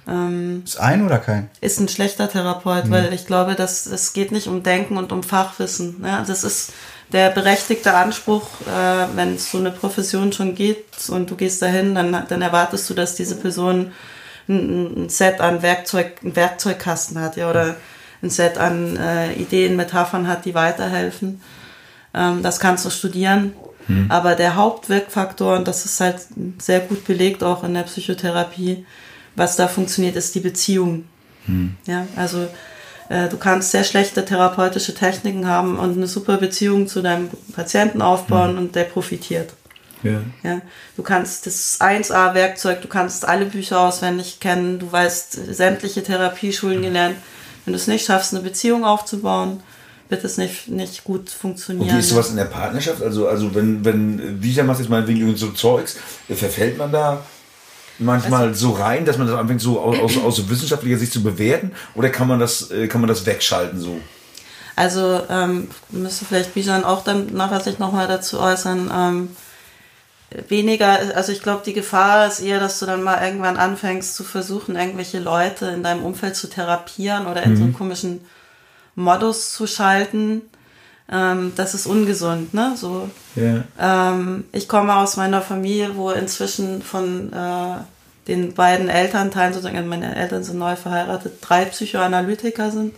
Ähm, 0.08 0.62
ist 0.64 0.80
ein 0.80 1.06
oder 1.06 1.20
kein? 1.20 1.50
Ist 1.60 1.80
ein 1.80 1.90
schlechter 1.90 2.30
Therapeut, 2.30 2.86
mhm. 2.86 2.92
weil 2.92 3.14
ich 3.14 3.26
glaube, 3.26 3.56
dass 3.56 3.86
es 3.86 4.14
geht 4.14 4.32
nicht 4.32 4.48
um 4.48 4.64
Denken 4.64 4.98
und 4.98 5.12
um 5.12 5.24
Fachwissen. 5.24 6.04
Ja, 6.04 6.24
das 6.26 6.44
ist 6.44 6.74
der 7.12 7.30
berechtigte 7.30 7.94
Anspruch, 7.94 8.48
äh, 8.62 9.16
wenn 9.16 9.36
es 9.36 9.52
so 9.52 9.58
eine 9.58 9.72
Profession 9.72 10.32
schon 10.34 10.56
geht 10.56 10.86
und 11.10 11.30
du 11.30 11.36
gehst 11.36 11.62
dahin, 11.62 11.96
dann, 11.96 12.26
dann 12.28 12.42
erwartest 12.42 12.90
du, 12.90 12.94
dass 12.94 13.16
diese 13.16 13.36
Person 13.36 13.92
ein, 14.48 15.06
ein 15.06 15.10
Set 15.10 15.42
an 15.42 15.62
Werkzeug, 15.62 16.18
einen 16.24 16.36
Werkzeugkasten 16.36 17.20
hat, 17.20 17.38
ja, 17.38 17.50
oder 17.50 17.76
ein 18.22 18.30
Set 18.30 18.58
an 18.58 18.98
äh, 18.98 19.34
Ideen, 19.34 19.76
Metaphern 19.76 20.28
hat, 20.28 20.46
die 20.46 20.56
weiterhelfen. 20.56 21.42
Ähm, 22.14 22.44
das 22.44 22.60
kannst 22.60 22.86
du 22.86 22.90
studieren. 22.90 23.54
Mhm. 23.88 24.08
Aber 24.10 24.36
der 24.36 24.56
Hauptwirkfaktor, 24.56 25.56
und 25.56 25.68
das 25.68 25.86
ist 25.86 26.00
halt 26.00 26.20
sehr 26.60 26.82
gut 26.82 27.06
belegt 27.06 27.44
auch 27.44 27.64
in 27.64 27.74
der 27.74 27.84
Psychotherapie, 27.84 28.86
was 29.38 29.56
da 29.56 29.68
funktioniert, 29.68 30.18
ist 30.18 30.36
die 30.36 30.42
Beziehung. 30.42 31.06
Hm. 31.46 31.78
Ja, 31.86 32.06
also 32.18 32.48
äh, 33.08 33.30
du 33.30 33.38
kannst 33.38 33.72
sehr 33.72 33.86
schlechte 33.86 34.26
therapeutische 34.26 34.94
Techniken 34.94 35.48
haben 35.48 35.80
und 35.80 35.96
eine 35.96 36.08
super 36.08 36.38
Beziehung 36.38 36.88
zu 36.88 37.02
deinem 37.02 37.30
Patienten 37.56 38.02
aufbauen 38.02 38.52
hm. 38.52 38.58
und 38.58 38.76
der 38.76 38.84
profitiert. 38.84 39.54
Ja. 40.04 40.22
ja. 40.44 40.62
Du 40.96 41.04
kannst 41.04 41.46
das 41.46 41.80
1A-Werkzeug, 41.80 42.82
du 42.82 42.88
kannst 42.88 43.28
alle 43.28 43.46
Bücher 43.46 43.80
auswendig 43.80 44.40
kennen, 44.40 44.80
du 44.80 44.92
weißt 44.92 45.56
sämtliche 45.56 46.04
Therapieschulen 46.04 46.82
gelernt. 46.82 47.16
Wenn 47.66 47.74
du 47.74 47.80
es 47.80 47.88
nicht 47.88 48.06
schaffst, 48.06 48.34
eine 48.34 48.44
Beziehung 48.44 48.86
aufzubauen, 48.86 49.62
wird 50.10 50.24
es 50.24 50.38
nicht, 50.38 50.70
nicht 50.70 51.04
gut 51.04 51.30
funktionieren. 51.30 51.96
Wie 51.96 52.00
ist 52.00 52.10
sowas 52.10 52.30
in 52.30 52.38
der 52.38 52.46
Partnerschaft? 52.46 53.02
Also, 53.04 53.28
also 53.28 53.54
wenn, 53.54 53.84
wenn, 53.84 54.42
wie 54.42 54.62
macht 54.64 54.80
jetzt 54.80 54.90
mal 54.90 55.06
wegen 55.08 55.36
so 55.36 55.52
Zeugs, 55.52 55.98
verfällt 56.30 56.78
man 56.78 56.92
da 56.92 57.24
manchmal 58.00 58.48
also, 58.48 58.70
so 58.70 58.74
rein, 58.76 59.06
dass 59.06 59.18
man 59.18 59.28
das 59.28 59.36
anfängt, 59.36 59.62
so 59.62 59.80
aus, 59.80 60.18
aus 60.18 60.50
wissenschaftlicher 60.50 60.98
Sicht 60.98 61.14
zu 61.14 61.24
bewerten? 61.24 61.72
Oder 61.96 62.10
kann 62.10 62.28
man 62.28 62.40
das, 62.40 62.72
äh, 62.72 62.88
kann 62.88 63.02
man 63.02 63.08
das 63.08 63.26
wegschalten 63.26 63.80
so? 63.80 64.00
Also 64.76 65.24
ähm, 65.30 65.70
müsste 65.90 66.26
vielleicht 66.26 66.54
Bijan 66.54 66.84
auch 66.84 67.04
dann 67.04 67.34
nachher 67.34 67.62
sich 67.62 67.80
nochmal 67.80 68.08
dazu 68.08 68.40
äußern. 68.40 68.92
Ähm, 68.94 69.30
weniger, 70.50 71.00
also 71.16 71.32
ich 71.32 71.42
glaube, 71.42 71.64
die 71.66 71.74
Gefahr 71.74 72.28
ist 72.28 72.42
eher, 72.42 72.60
dass 72.60 72.80
du 72.80 72.86
dann 72.86 73.02
mal 73.02 73.26
irgendwann 73.26 73.58
anfängst 73.58 74.16
zu 74.16 74.24
versuchen, 74.24 74.76
irgendwelche 74.76 75.20
Leute 75.20 75.68
in 75.68 75.84
deinem 75.84 76.04
Umfeld 76.04 76.36
zu 76.36 76.48
therapieren 76.48 77.26
oder 77.28 77.44
in 77.44 77.52
mhm. 77.52 77.58
so 77.58 77.64
einen 77.64 77.74
komischen 77.74 78.22
Modus 78.96 79.54
zu 79.54 79.68
schalten. 79.68 80.42
Ähm, 81.10 81.54
das 81.56 81.74
ist 81.74 81.86
ungesund, 81.86 82.54
ne? 82.54 82.74
So. 82.76 83.10
Yeah. 83.36 83.64
Ähm, 83.80 84.44
ich 84.52 84.68
komme 84.68 84.96
aus 84.96 85.16
meiner 85.16 85.42
Familie, 85.42 85.96
wo 85.96 86.12
inzwischen 86.12 86.82
von 86.82 87.32
äh, 87.32 87.78
den 88.28 88.54
beiden 88.54 88.90
Elternteilen, 88.90 89.54
sozusagen, 89.54 89.78
also 89.78 89.90
meine 89.90 90.16
Eltern 90.16 90.44
sind 90.44 90.60
neu 90.60 90.76
verheiratet, 90.76 91.38
drei 91.42 91.66
Psychoanalytiker 91.66 92.72
sind 92.72 92.94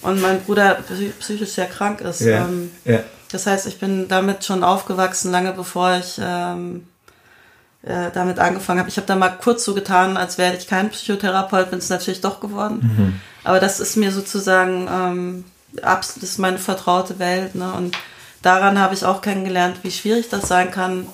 und 0.00 0.22
mein 0.22 0.40
Bruder 0.40 0.78
psychisch 1.18 1.50
sehr 1.50 1.66
krank 1.66 2.00
ist. 2.00 2.22
Yeah. 2.22 2.46
Ähm, 2.46 2.70
yeah. 2.86 3.02
Das 3.30 3.46
heißt, 3.46 3.66
ich 3.66 3.78
bin 3.78 4.08
damit 4.08 4.44
schon 4.44 4.64
aufgewachsen, 4.64 5.30
lange 5.30 5.52
bevor 5.52 5.96
ich 5.96 6.18
ähm, 6.22 6.86
äh, 7.82 8.10
damit 8.12 8.38
angefangen 8.38 8.80
habe. 8.80 8.88
Ich 8.88 8.96
habe 8.96 9.06
da 9.06 9.14
mal 9.14 9.28
kurz 9.28 9.64
so 9.64 9.74
getan, 9.74 10.16
als 10.16 10.38
wäre 10.38 10.56
ich 10.56 10.66
kein 10.66 10.90
Psychotherapeut, 10.90 11.70
bin 11.70 11.78
es 11.78 11.90
natürlich 11.90 12.20
doch 12.22 12.40
geworden. 12.40 12.80
Mhm. 12.82 13.20
Aber 13.44 13.60
das 13.60 13.78
ist 13.78 13.96
mir 13.96 14.10
sozusagen 14.10 14.88
ähm, 14.90 15.44
das 15.72 16.16
ist 16.16 16.38
meine 16.38 16.58
vertraute 16.58 17.18
Welt. 17.18 17.54
Ne? 17.54 17.72
Und 17.72 17.96
daran 18.42 18.78
habe 18.78 18.94
ich 18.94 19.04
auch 19.04 19.20
kennengelernt, 19.20 19.78
wie 19.82 19.90
schwierig 19.90 20.28
das 20.28 20.48
sein 20.48 20.70
kann, 20.70 21.06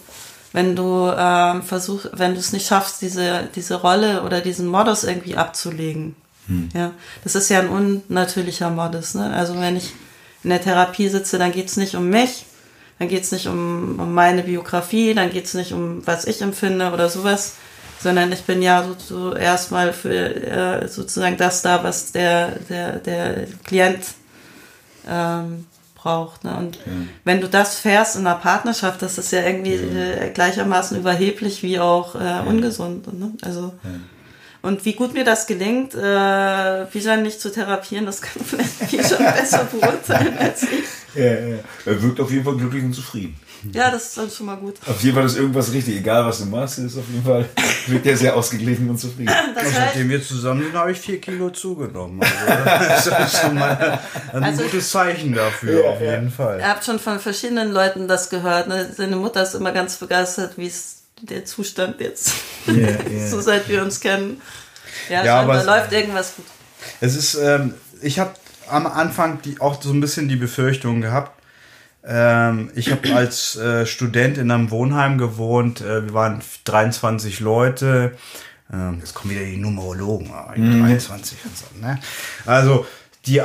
wenn 0.53 0.75
du 0.75 1.13
ähm, 1.17 1.63
versuchst, 1.63 2.11
wenn 2.15 2.35
du 2.35 2.41
es 2.41 2.53
nicht 2.53 2.67
schaffst, 2.67 3.03
diese, 3.03 3.49
diese 3.55 3.75
Rolle 3.75 4.23
oder 4.23 4.41
diesen 4.41 4.67
Modus 4.67 5.05
irgendwie 5.05 5.37
abzulegen. 5.37 6.17
Hm. 6.47 6.69
Ja, 6.75 6.93
das 7.25 7.35
ist 7.35 7.51
ja 7.51 7.61
ein 7.61 7.69
unnatürlicher 7.69 8.71
Modus. 8.71 9.15
Ne? 9.15 9.33
Also 9.35 9.59
wenn 9.61 9.77
ich 9.77 9.93
in 10.45 10.51
der 10.51 10.63
Therapie 10.63 11.09
sitze, 11.09 11.39
dann 11.39 11.53
geht 11.53 11.69
es 11.69 11.77
nicht 11.77 11.95
um 11.95 12.09
mich, 12.09 12.47
dann 12.99 13.09
geht 13.09 13.25
es 13.25 13.33
nicht 13.33 13.49
um, 13.49 13.99
um 13.99 14.15
meine 14.15 14.45
Biografie, 14.45 15.13
dann 15.13 15.31
geht 15.31 15.47
es 15.47 15.55
nicht 15.55 15.73
um, 15.73 16.07
was 16.07 16.25
ich 16.25 16.41
empfinde 16.41 16.93
oder 16.93 17.09
sowas, 17.09 17.55
sondern 18.01 18.33
ich 18.33 18.45
bin 18.45 18.63
ja 18.63 18.85
so, 18.85 18.97
so 18.99 19.35
erstmal 19.35 19.93
für 19.93 20.13
äh, 20.15 20.89
sozusagen 20.89 21.37
das 21.37 21.63
da, 21.63 21.83
was 21.83 22.13
der, 22.13 22.53
der, 22.69 22.93
der 23.01 23.47
Klient 23.65 24.05
ähm, 25.09 25.67
braucht. 25.95 26.45
Ne? 26.45 26.57
Und 26.57 26.77
ja. 26.77 26.83
wenn 27.25 27.41
du 27.41 27.49
das 27.49 27.79
fährst 27.79 28.17
in 28.17 28.27
einer 28.27 28.37
Partnerschaft, 28.37 29.03
das 29.03 29.19
ist 29.19 29.33
ja 29.33 29.43
irgendwie. 29.43 29.75
Äh, 29.75 30.31
gleichermaßen 30.31 30.99
überheblich 30.99 31.63
wie 31.63 31.79
auch 31.79 32.15
äh, 32.15 32.43
ungesund. 32.47 33.13
Ne? 33.19 33.33
Also 33.43 33.73
und 34.67 34.85
wie 34.85 34.95
gut 34.95 35.15
mir 35.15 35.23
das 35.23 35.47
gelingt, 35.47 35.95
äh, 35.95 36.87
Bijan 36.93 37.23
nicht 37.23 37.41
zu 37.41 37.53
therapieren, 37.53 38.05
das 38.05 38.21
kann 38.21 38.43
vielleicht 38.45 38.91
Bijan 38.91 39.25
besser 39.35 39.65
beurteilen 39.71 40.37
als 40.37 40.65
ich. 40.65 40.85
Ja, 41.15 41.25
ja. 41.25 41.59
Er 41.85 42.03
wirkt 42.03 42.19
auf 42.19 42.33
jeden 42.33 42.45
Fall 42.45 42.57
glücklich 42.57 42.83
und 42.83 42.93
zufrieden. 42.93 43.37
Ja, 43.73 43.91
das 43.91 44.09
ist 44.09 44.19
dann 44.19 44.31
schon 44.31 44.47
mal 44.47 44.57
gut. 44.57 44.75
Auf 44.87 45.03
jeden 45.03 45.17
Fall 45.17 45.27
ist 45.27 45.37
irgendwas 45.37 45.73
richtig, 45.73 45.97
egal 45.97 46.25
was 46.25 46.39
du 46.39 46.47
machst, 46.47 46.79
ist 46.79 46.97
auf 46.97 47.09
jeden 47.09 47.25
Fall 47.25 47.49
wirkt 47.87 48.07
er 48.07 48.17
sehr 48.17 48.37
ausgeglichen 48.37 48.89
und 48.89 48.99
zufrieden. 48.99 49.33
Das 49.55 49.65
heißt, 49.65 49.75
seitdem 49.75 50.11
wir 50.11 50.23
zusammen 50.23 50.63
sind, 50.63 50.75
habe 50.75 50.93
ich 50.93 50.99
vier 50.99 51.21
Kilo 51.21 51.51
zugenommen. 51.51 52.21
Also, 52.23 53.11
das 53.11 53.33
ist 53.33 53.41
schon 53.41 53.55
mal 53.55 53.99
ein 54.33 54.45
also, 54.45 54.63
gutes 54.65 54.91
Zeichen 54.91 55.35
dafür, 55.35 55.85
ja, 55.85 55.91
auf 55.91 56.01
jeden 56.01 56.31
Fall. 56.31 56.59
Ihr 56.59 56.69
habt 56.69 56.85
schon 56.85 56.99
von 56.99 57.19
verschiedenen 57.19 57.73
Leuten 57.73 58.07
das 58.09 58.29
gehört. 58.29 58.69
Ne? 58.69 58.91
Seine 58.95 59.17
Mutter 59.17 59.43
ist 59.43 59.55
immer 59.55 59.73
ganz 59.73 59.97
begeistert, 59.97 60.59
wie 60.59 60.67
es 60.67 61.03
der 61.23 61.45
Zustand 61.45 62.01
jetzt, 62.01 62.33
yeah, 62.69 62.89
yeah. 63.11 63.29
so 63.29 63.41
seit 63.41 63.69
wir 63.69 63.83
uns 63.83 64.01
kennen. 64.01 64.41
Ja, 65.09 65.25
ja 65.25 65.41
aber 65.41 65.63
läuft 65.65 65.93
irgendwas 65.93 66.37
gut. 66.37 66.45
Es 67.01 67.17
ist, 67.17 67.35
ähm, 67.37 67.75
ich 68.03 68.19
habe 68.19 68.35
am 68.69 68.87
Anfang 68.87 69.41
die, 69.43 69.61
auch 69.61 69.81
so 69.81 69.91
ein 69.93 70.01
bisschen 70.01 70.29
die 70.29 70.37
Befürchtung 70.37 71.01
gehabt, 71.01 71.33
ähm, 72.07 72.71
ich 72.75 72.93
habe 72.93 73.15
als 73.15 73.57
äh, 73.57 73.85
Student 73.85 74.39
in 74.39 74.51
einem 74.51 74.71
Wohnheim 74.71 75.19
gewohnt. 75.19 75.81
Äh, 75.81 76.07
wir 76.07 76.15
waren 76.15 76.41
23 76.65 77.41
Leute. 77.41 78.17
Ähm, 78.73 78.99
jetzt 79.01 79.15
kommen 79.15 79.35
wieder 79.35 79.45
die 79.45 79.57
Numerologen. 79.57 80.31
Mhm. 80.57 80.81
23 80.81 81.39
und 81.45 81.57
so. 81.57 81.65
Ne? 81.81 81.99
Also 82.45 82.87
die, 83.27 83.39
äh, 83.39 83.45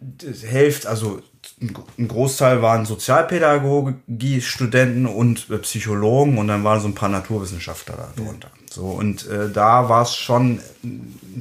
die 0.00 0.46
Hälfte, 0.46 0.88
also 0.88 1.20
ein 1.60 2.08
Großteil 2.08 2.62
waren 2.62 2.86
Sozialpädagogie-Studenten 2.86 5.04
und 5.06 5.50
äh, 5.50 5.58
Psychologen 5.58 6.38
und 6.38 6.48
dann 6.48 6.64
waren 6.64 6.80
so 6.80 6.88
ein 6.88 6.94
paar 6.94 7.10
Naturwissenschaftler 7.10 8.12
darunter. 8.16 8.50
So, 8.70 8.86
und 8.86 9.26
äh, 9.26 9.50
da 9.50 9.88
war 9.88 10.02
es 10.02 10.14
schon 10.14 10.60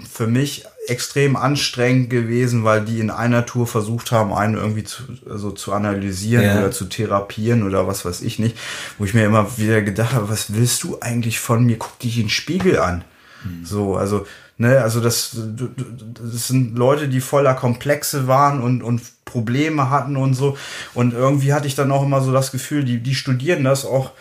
für 0.09 0.27
mich 0.27 0.65
extrem 0.89 1.35
anstrengend 1.35 2.09
gewesen, 2.09 2.63
weil 2.63 2.83
die 2.83 2.99
in 2.99 3.09
einer 3.09 3.45
Tour 3.45 3.67
versucht 3.67 4.11
haben, 4.11 4.33
einen 4.33 4.55
irgendwie 4.55 4.83
zu, 4.83 5.03
also 5.29 5.51
zu 5.51 5.73
analysieren 5.73 6.45
ja. 6.45 6.59
oder 6.59 6.71
zu 6.71 6.85
therapieren 6.85 7.63
oder 7.63 7.87
was 7.87 8.05
weiß 8.05 8.21
ich 8.21 8.39
nicht, 8.39 8.57
wo 8.97 9.05
ich 9.05 9.13
mir 9.13 9.25
immer 9.25 9.57
wieder 9.57 9.81
gedacht 9.81 10.13
habe, 10.13 10.29
was 10.29 10.53
willst 10.53 10.83
du 10.83 10.97
eigentlich 11.01 11.39
von 11.39 11.65
mir? 11.65 11.77
Guck 11.77 11.99
dich 11.99 12.17
in 12.17 12.23
den 12.23 12.29
Spiegel 12.29 12.79
an. 12.79 13.03
Hm. 13.43 13.65
So, 13.65 13.95
also 13.95 14.25
Ne, 14.59 14.81
also 14.81 15.01
das, 15.01 15.37
das 15.37 16.47
sind 16.47 16.75
Leute, 16.75 17.07
die 17.09 17.21
voller 17.21 17.53
Komplexe 17.53 18.27
waren 18.27 18.59
und, 18.59 18.81
und 18.81 19.03
Probleme 19.23 19.91
hatten 19.91 20.17
und 20.17 20.33
so. 20.33 20.57
Und 20.95 21.13
irgendwie 21.13 21.53
hatte 21.53 21.67
ich 21.67 21.75
dann 21.75 21.91
auch 21.91 22.01
immer 22.01 22.21
so 22.21 22.31
das 22.33 22.51
Gefühl, 22.51 22.83
die, 22.83 22.97
die 22.97 23.13
studieren 23.13 23.63
das 23.63 23.85
auch, 23.85 24.13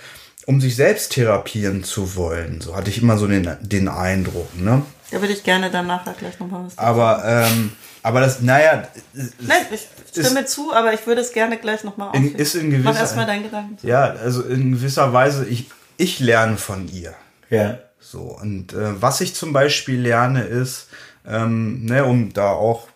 um 0.45 0.61
sich 0.61 0.77
selbst 0.77 1.13
therapieren 1.13 1.85
zu 1.85 2.17
wollen. 2.17 2.61
So 2.61 2.77
hatte 2.77 2.91
ich 2.91 3.01
immer 3.01 3.17
so 3.17 3.27
den, 3.27 3.49
den 3.63 3.89
Eindruck. 3.89 4.55
Ne? 4.61 4.83
Da 5.11 5.21
würde 5.21 5.33
ich 5.33 5.45
gerne 5.45 5.71
dann 5.71 5.87
nachher 5.87 6.15
gleich 6.15 6.39
nochmal 6.41 6.67
was 6.67 6.77
Aber, 6.79 7.23
ähm, 7.25 7.73
aber 8.03 8.21
das, 8.21 8.41
naja. 8.41 8.89
Nein, 9.13 9.67
ich 9.71 9.87
stimme 10.11 10.41
ist, 10.41 10.51
zu, 10.51 10.73
aber 10.73 10.93
ich 10.93 11.07
würde 11.07 11.21
es 11.21 11.33
gerne 11.33 11.59
gleich 11.59 11.85
nochmal 11.85 12.09
aufhören. 12.09 12.35
Ist 12.35 12.55
in 12.55 12.71
gewisser, 12.71 12.91
Mach 12.91 12.99
erstmal 12.99 13.27
deinen 13.27 13.45
Gedanken. 13.45 13.87
Ja, 13.87 14.05
also 14.05 14.43
in 14.43 14.73
gewisser 14.73 15.13
Weise, 15.13 15.47
ich, 15.47 15.71
ich 15.97 16.19
lerne 16.19 16.57
von 16.57 16.89
ihr. 16.89 17.15
Ja. 17.51 17.79
So, 18.01 18.21
und 18.41 18.73
äh, 18.73 19.01
was 19.01 19.21
ich 19.21 19.35
zum 19.35 19.53
Beispiel 19.53 20.01
lerne, 20.01 20.43
ist, 20.43 20.89
ähm, 21.27 21.85
ne, 21.85 22.05
um 22.05 22.33
da 22.33 22.51
auch 22.51 22.89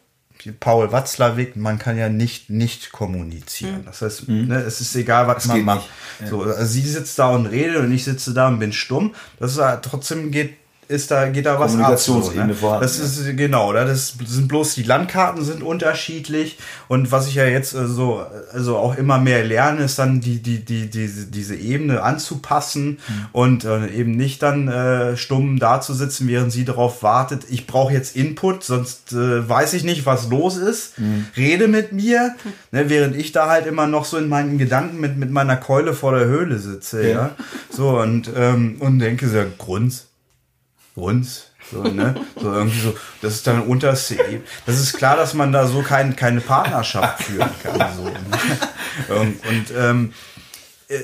Paul 0.59 0.91
Watzlawick, 0.93 1.57
man 1.57 1.79
kann 1.79 1.99
ja 1.99 2.09
nicht 2.09 2.49
nicht 2.49 2.93
kommunizieren. 2.93 3.83
Mhm. 3.83 3.85
Das 3.85 4.03
heißt, 4.03 4.29
mhm. 4.29 4.49
ne, 4.49 4.57
es 4.61 4.81
ist 4.81 4.95
egal, 4.97 5.27
was 5.27 5.37
das 5.37 5.47
man 5.47 5.65
macht. 5.65 5.89
Ja. 6.21 6.27
So, 6.29 6.43
also 6.43 6.65
sie 6.65 6.83
sitzt 6.83 7.19
da 7.19 7.29
und 7.31 7.47
redet 7.47 7.77
und 7.77 7.93
ich 7.93 8.05
sitze 8.05 8.33
da 8.33 8.49
und 8.49 8.59
bin 8.59 8.73
stumm. 8.73 9.15
Das 9.39 9.53
ist 9.53 9.61
trotzdem 9.83 10.31
geht 10.31 10.60
ist 10.91 11.11
da, 11.11 11.29
geht 11.29 11.47
da 11.47 11.59
was 11.61 11.77
ab. 11.79 11.99
So, 11.99 12.33
ne? 12.35 12.55
Das 12.81 12.99
ist 12.99 13.37
genau, 13.37 13.71
oder? 13.71 13.85
Das 13.85 14.15
sind 14.27 14.49
bloß 14.49 14.75
die 14.75 14.83
Landkarten 14.83 15.45
sind 15.45 15.63
unterschiedlich 15.63 16.59
und 16.89 17.13
was 17.13 17.29
ich 17.29 17.37
ja 17.37 17.47
jetzt 17.47 17.75
äh, 17.75 17.87
so 17.87 18.25
also 18.53 18.77
auch 18.77 18.97
immer 18.97 19.19
mehr 19.19 19.45
lerne, 19.45 19.85
ist 19.85 19.99
dann 19.99 20.21
die 20.21 20.43
die 20.43 20.65
die 20.65 20.91
diese 20.91 21.27
diese 21.27 21.55
Ebene 21.55 22.03
anzupassen 22.03 22.99
mhm. 23.07 23.27
und 23.33 23.65
äh, 23.65 23.87
eben 23.89 24.13
nicht 24.13 24.43
dann 24.43 24.69
äh, 24.69 25.17
stumm 25.17 25.59
da 25.61 25.81
zu 25.81 25.95
sitzen, 25.95 26.27
während 26.27 26.53
sie 26.53 26.65
darauf 26.65 27.03
wartet. 27.03 27.45
Ich 27.51 27.67
brauche 27.67 27.93
jetzt 27.93 28.17
Input, 28.17 28.65
sonst 28.65 29.13
äh, 29.13 29.49
weiß 29.49 29.75
ich 29.75 29.85
nicht, 29.85 30.07
was 30.07 30.29
los 30.29 30.57
ist. 30.57 30.99
Mhm. 30.99 31.27
Rede 31.37 31.69
mit 31.69 31.93
mir, 31.93 32.35
ne, 32.73 32.91
während 32.91 33.15
ich 33.15 33.31
da 33.31 33.49
halt 33.49 33.67
immer 33.67 33.87
noch 33.87 34.05
so 34.05 34.17
in 34.17 34.29
meinen 34.29 34.59
Gedanken 34.59 34.99
mit 34.99 35.17
mit 35.17 35.31
meiner 35.31 35.57
Keule 35.57 35.95
vor 35.95 36.19
der 36.19 36.27
Höhle 36.27 36.59
sitze, 36.59 37.07
ja. 37.07 37.11
ja? 37.11 37.31
So 37.71 38.01
und 38.01 38.29
ähm, 38.37 38.77
und 38.81 38.99
denke 38.99 39.29
so 39.29 39.39
Grund 39.57 40.10
uns. 41.01 41.47
So, 41.71 41.83
ne? 41.83 42.15
so 42.41 42.53
irgendwie 42.53 42.81
so, 42.81 42.97
das 43.23 43.35
ist 43.35 43.47
dann 43.47 43.63
unterste 43.63 44.15
Ebene. 44.15 44.43
Das 44.67 44.81
ist 44.81 44.97
klar, 44.97 45.17
dass 45.17 45.35
man 45.35 45.53
da 45.53 45.67
so 45.67 45.83
kein, 45.83 46.17
keine 46.17 46.41
Partnerschaft 46.41 47.23
führen 47.25 47.51
kann. 47.63 47.97
So, 47.97 48.05
ne? 48.05 49.21
Und, 49.21 49.47
und 49.47 49.67
ähm, 49.77 50.13
äh, 50.89 50.99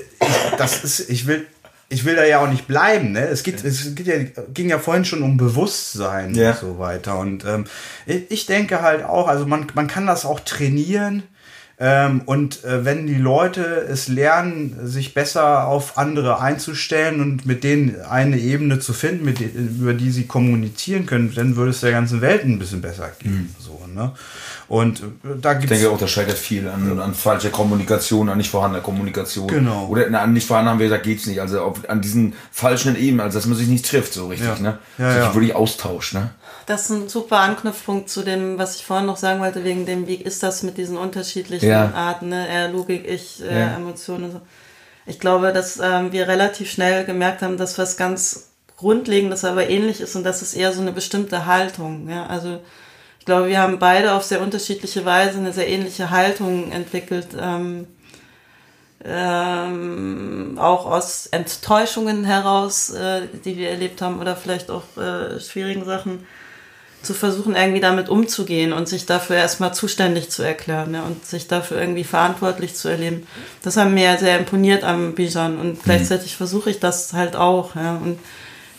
das 0.57 0.83
ist, 0.83 1.09
ich 1.09 1.25
will, 1.25 1.45
ich 1.89 2.03
will 2.03 2.15
da 2.15 2.25
ja 2.25 2.39
auch 2.39 2.49
nicht 2.49 2.67
bleiben, 2.67 3.13
ne? 3.13 3.27
Es 3.27 3.43
geht, 3.43 3.63
es 3.63 3.95
geht 3.95 4.07
ja, 4.07 4.43
ging 4.53 4.69
ja 4.69 4.77
vorhin 4.77 5.05
schon 5.05 5.23
um 5.23 5.37
Bewusstsein 5.37 6.35
ja. 6.35 6.51
und 6.51 6.59
so 6.59 6.79
weiter. 6.79 7.17
Und 7.17 7.45
ähm, 7.45 7.65
ich 8.05 8.45
denke 8.45 8.81
halt 8.81 9.03
auch, 9.03 9.27
also 9.27 9.45
man, 9.45 9.67
man 9.73 9.87
kann 9.87 10.05
das 10.05 10.25
auch 10.25 10.41
trainieren. 10.41 11.23
Ähm, 11.79 12.21
und 12.25 12.63
äh, 12.63 12.85
wenn 12.85 13.05
die 13.05 13.15
Leute 13.15 13.61
es 13.87 14.07
lernen, 14.07 14.79
sich 14.83 15.13
besser 15.13 15.67
auf 15.67 15.99
andere 15.99 16.39
einzustellen 16.39 17.21
und 17.21 17.45
mit 17.45 17.63
denen 17.63 18.01
eine 18.01 18.39
Ebene 18.39 18.79
zu 18.79 18.93
finden, 18.93 19.23
mit 19.25 19.39
denen, 19.39 19.77
über 19.79 19.93
die 19.93 20.09
sie 20.09 20.25
kommunizieren 20.25 21.05
können, 21.05 21.31
dann 21.35 21.55
würde 21.55 21.69
es 21.69 21.81
der 21.81 21.91
ganzen 21.91 22.21
Welt 22.21 22.43
ein 22.43 22.57
bisschen 22.57 22.81
besser 22.81 23.11
gehen. 23.19 23.53
Mhm. 23.55 23.55
So, 23.59 23.79
ne? 23.93 24.11
Und 24.67 25.01
äh, 25.01 25.03
da 25.39 25.53
gibt's 25.53 25.71
ich 25.71 25.81
denke 25.81 25.93
auch, 25.93 25.99
das 25.99 26.09
scheitert 26.09 26.39
viel 26.39 26.67
an, 26.67 26.99
an 26.99 27.13
falscher 27.13 27.49
Kommunikation, 27.49 28.27
an 28.29 28.39
nicht 28.39 28.49
vorhandener 28.49 28.83
Kommunikation. 28.83 29.47
Genau. 29.47 29.85
Oder 29.85 30.09
na, 30.09 30.21
an 30.21 30.33
nicht 30.33 30.47
vorhanden 30.47 30.71
haben 30.71 30.79
wir 30.79 30.87
gesagt, 30.87 31.03
geht's 31.03 31.27
nicht. 31.27 31.41
Also 31.41 31.61
auf, 31.61 31.87
an 31.87 32.01
diesen 32.01 32.33
falschen 32.51 32.95
Ebenen, 32.95 33.19
also 33.19 33.37
dass 33.37 33.45
man 33.45 33.55
sich 33.55 33.67
nicht 33.67 33.85
trifft 33.85 34.13
so 34.13 34.29
richtig, 34.29 34.47
ja. 34.47 34.59
ne? 34.59 34.79
Ja, 34.97 35.11
sich 35.11 35.21
ja. 35.21 35.33
wirklich 35.35 35.53
austauscht, 35.53 36.15
ne? 36.15 36.31
Das 36.67 36.81
ist 36.81 36.89
ein 36.89 37.07
super 37.07 37.37
Anknüpfpunkt 37.39 38.09
zu 38.09 38.23
dem, 38.23 38.59
was 38.59 38.75
ich 38.75 38.85
vorhin 38.85 39.05
noch 39.05 39.15
sagen 39.15 39.39
wollte, 39.39 39.63
wegen 39.63 39.85
dem, 39.85 40.05
wie 40.05 40.15
ist 40.15 40.43
das 40.43 40.63
mit 40.63 40.77
diesen 40.77 40.97
unterschiedlichen 40.97 41.69
ja. 41.69 41.93
Arten, 41.93 42.27
ne? 42.27 42.45
Er 42.45 42.67
Logik, 42.67 43.07
ich, 43.07 43.41
äh, 43.41 43.57
ja. 43.57 43.75
Emotionen 43.75 44.25
und 44.25 44.31
so. 44.33 44.41
Ich 45.05 45.17
glaube, 45.17 45.53
dass 45.53 45.79
ähm, 45.79 46.11
wir 46.11 46.27
relativ 46.27 46.69
schnell 46.69 47.05
gemerkt 47.05 47.41
haben, 47.41 47.57
dass 47.57 47.77
was 47.77 47.95
ganz 47.95 48.49
Grundlegendes 48.75 49.45
aber 49.45 49.69
ähnlich 49.69 50.01
ist 50.01 50.17
und 50.17 50.25
das 50.25 50.41
ist 50.41 50.55
eher 50.55 50.73
so 50.73 50.81
eine 50.81 50.91
bestimmte 50.91 51.45
Haltung. 51.45 52.09
Ja? 52.09 52.25
Also 52.25 52.59
ich 53.17 53.25
glaube, 53.25 53.47
wir 53.47 53.61
haben 53.61 53.79
beide 53.79 54.13
auf 54.13 54.23
sehr 54.23 54.41
unterschiedliche 54.41 55.05
Weise 55.05 55.37
eine 55.37 55.53
sehr 55.53 55.69
ähnliche 55.69 56.09
Haltung 56.09 56.73
entwickelt. 56.73 57.29
Ähm, 57.39 57.87
ähm, 59.05 60.57
auch 60.59 60.85
aus 60.85 61.27
Enttäuschungen 61.27 62.25
heraus, 62.25 62.89
äh, 62.89 63.21
die 63.45 63.55
wir 63.55 63.69
erlebt 63.69 64.01
haben 64.01 64.19
oder 64.19 64.35
vielleicht 64.35 64.69
auch 64.69 64.97
äh, 64.97 65.39
schwierigen 65.39 65.85
Sachen 65.85 66.27
zu 67.01 67.13
versuchen, 67.13 67.55
irgendwie 67.55 67.79
damit 67.79 68.09
umzugehen 68.09 68.73
und 68.73 68.89
sich 68.89 69.05
dafür 69.05 69.37
erstmal 69.37 69.73
zuständig 69.73 70.29
zu 70.29 70.43
erklären 70.43 70.93
ja, 70.93 71.03
und 71.03 71.25
sich 71.25 71.47
dafür 71.47 71.79
irgendwie 71.79 72.03
verantwortlich 72.03 72.75
zu 72.75 72.89
erleben. 72.89 73.27
Das 73.61 73.77
hat 73.77 73.89
mir 73.89 74.17
sehr 74.17 74.39
imponiert 74.39 74.83
am 74.83 75.13
Bijan 75.13 75.57
und 75.57 75.83
gleichzeitig 75.83 76.33
mhm. 76.33 76.37
versuche 76.37 76.69
ich 76.69 76.79
das 76.79 77.13
halt 77.13 77.35
auch. 77.35 77.75
Ja, 77.75 77.95
und 78.03 78.19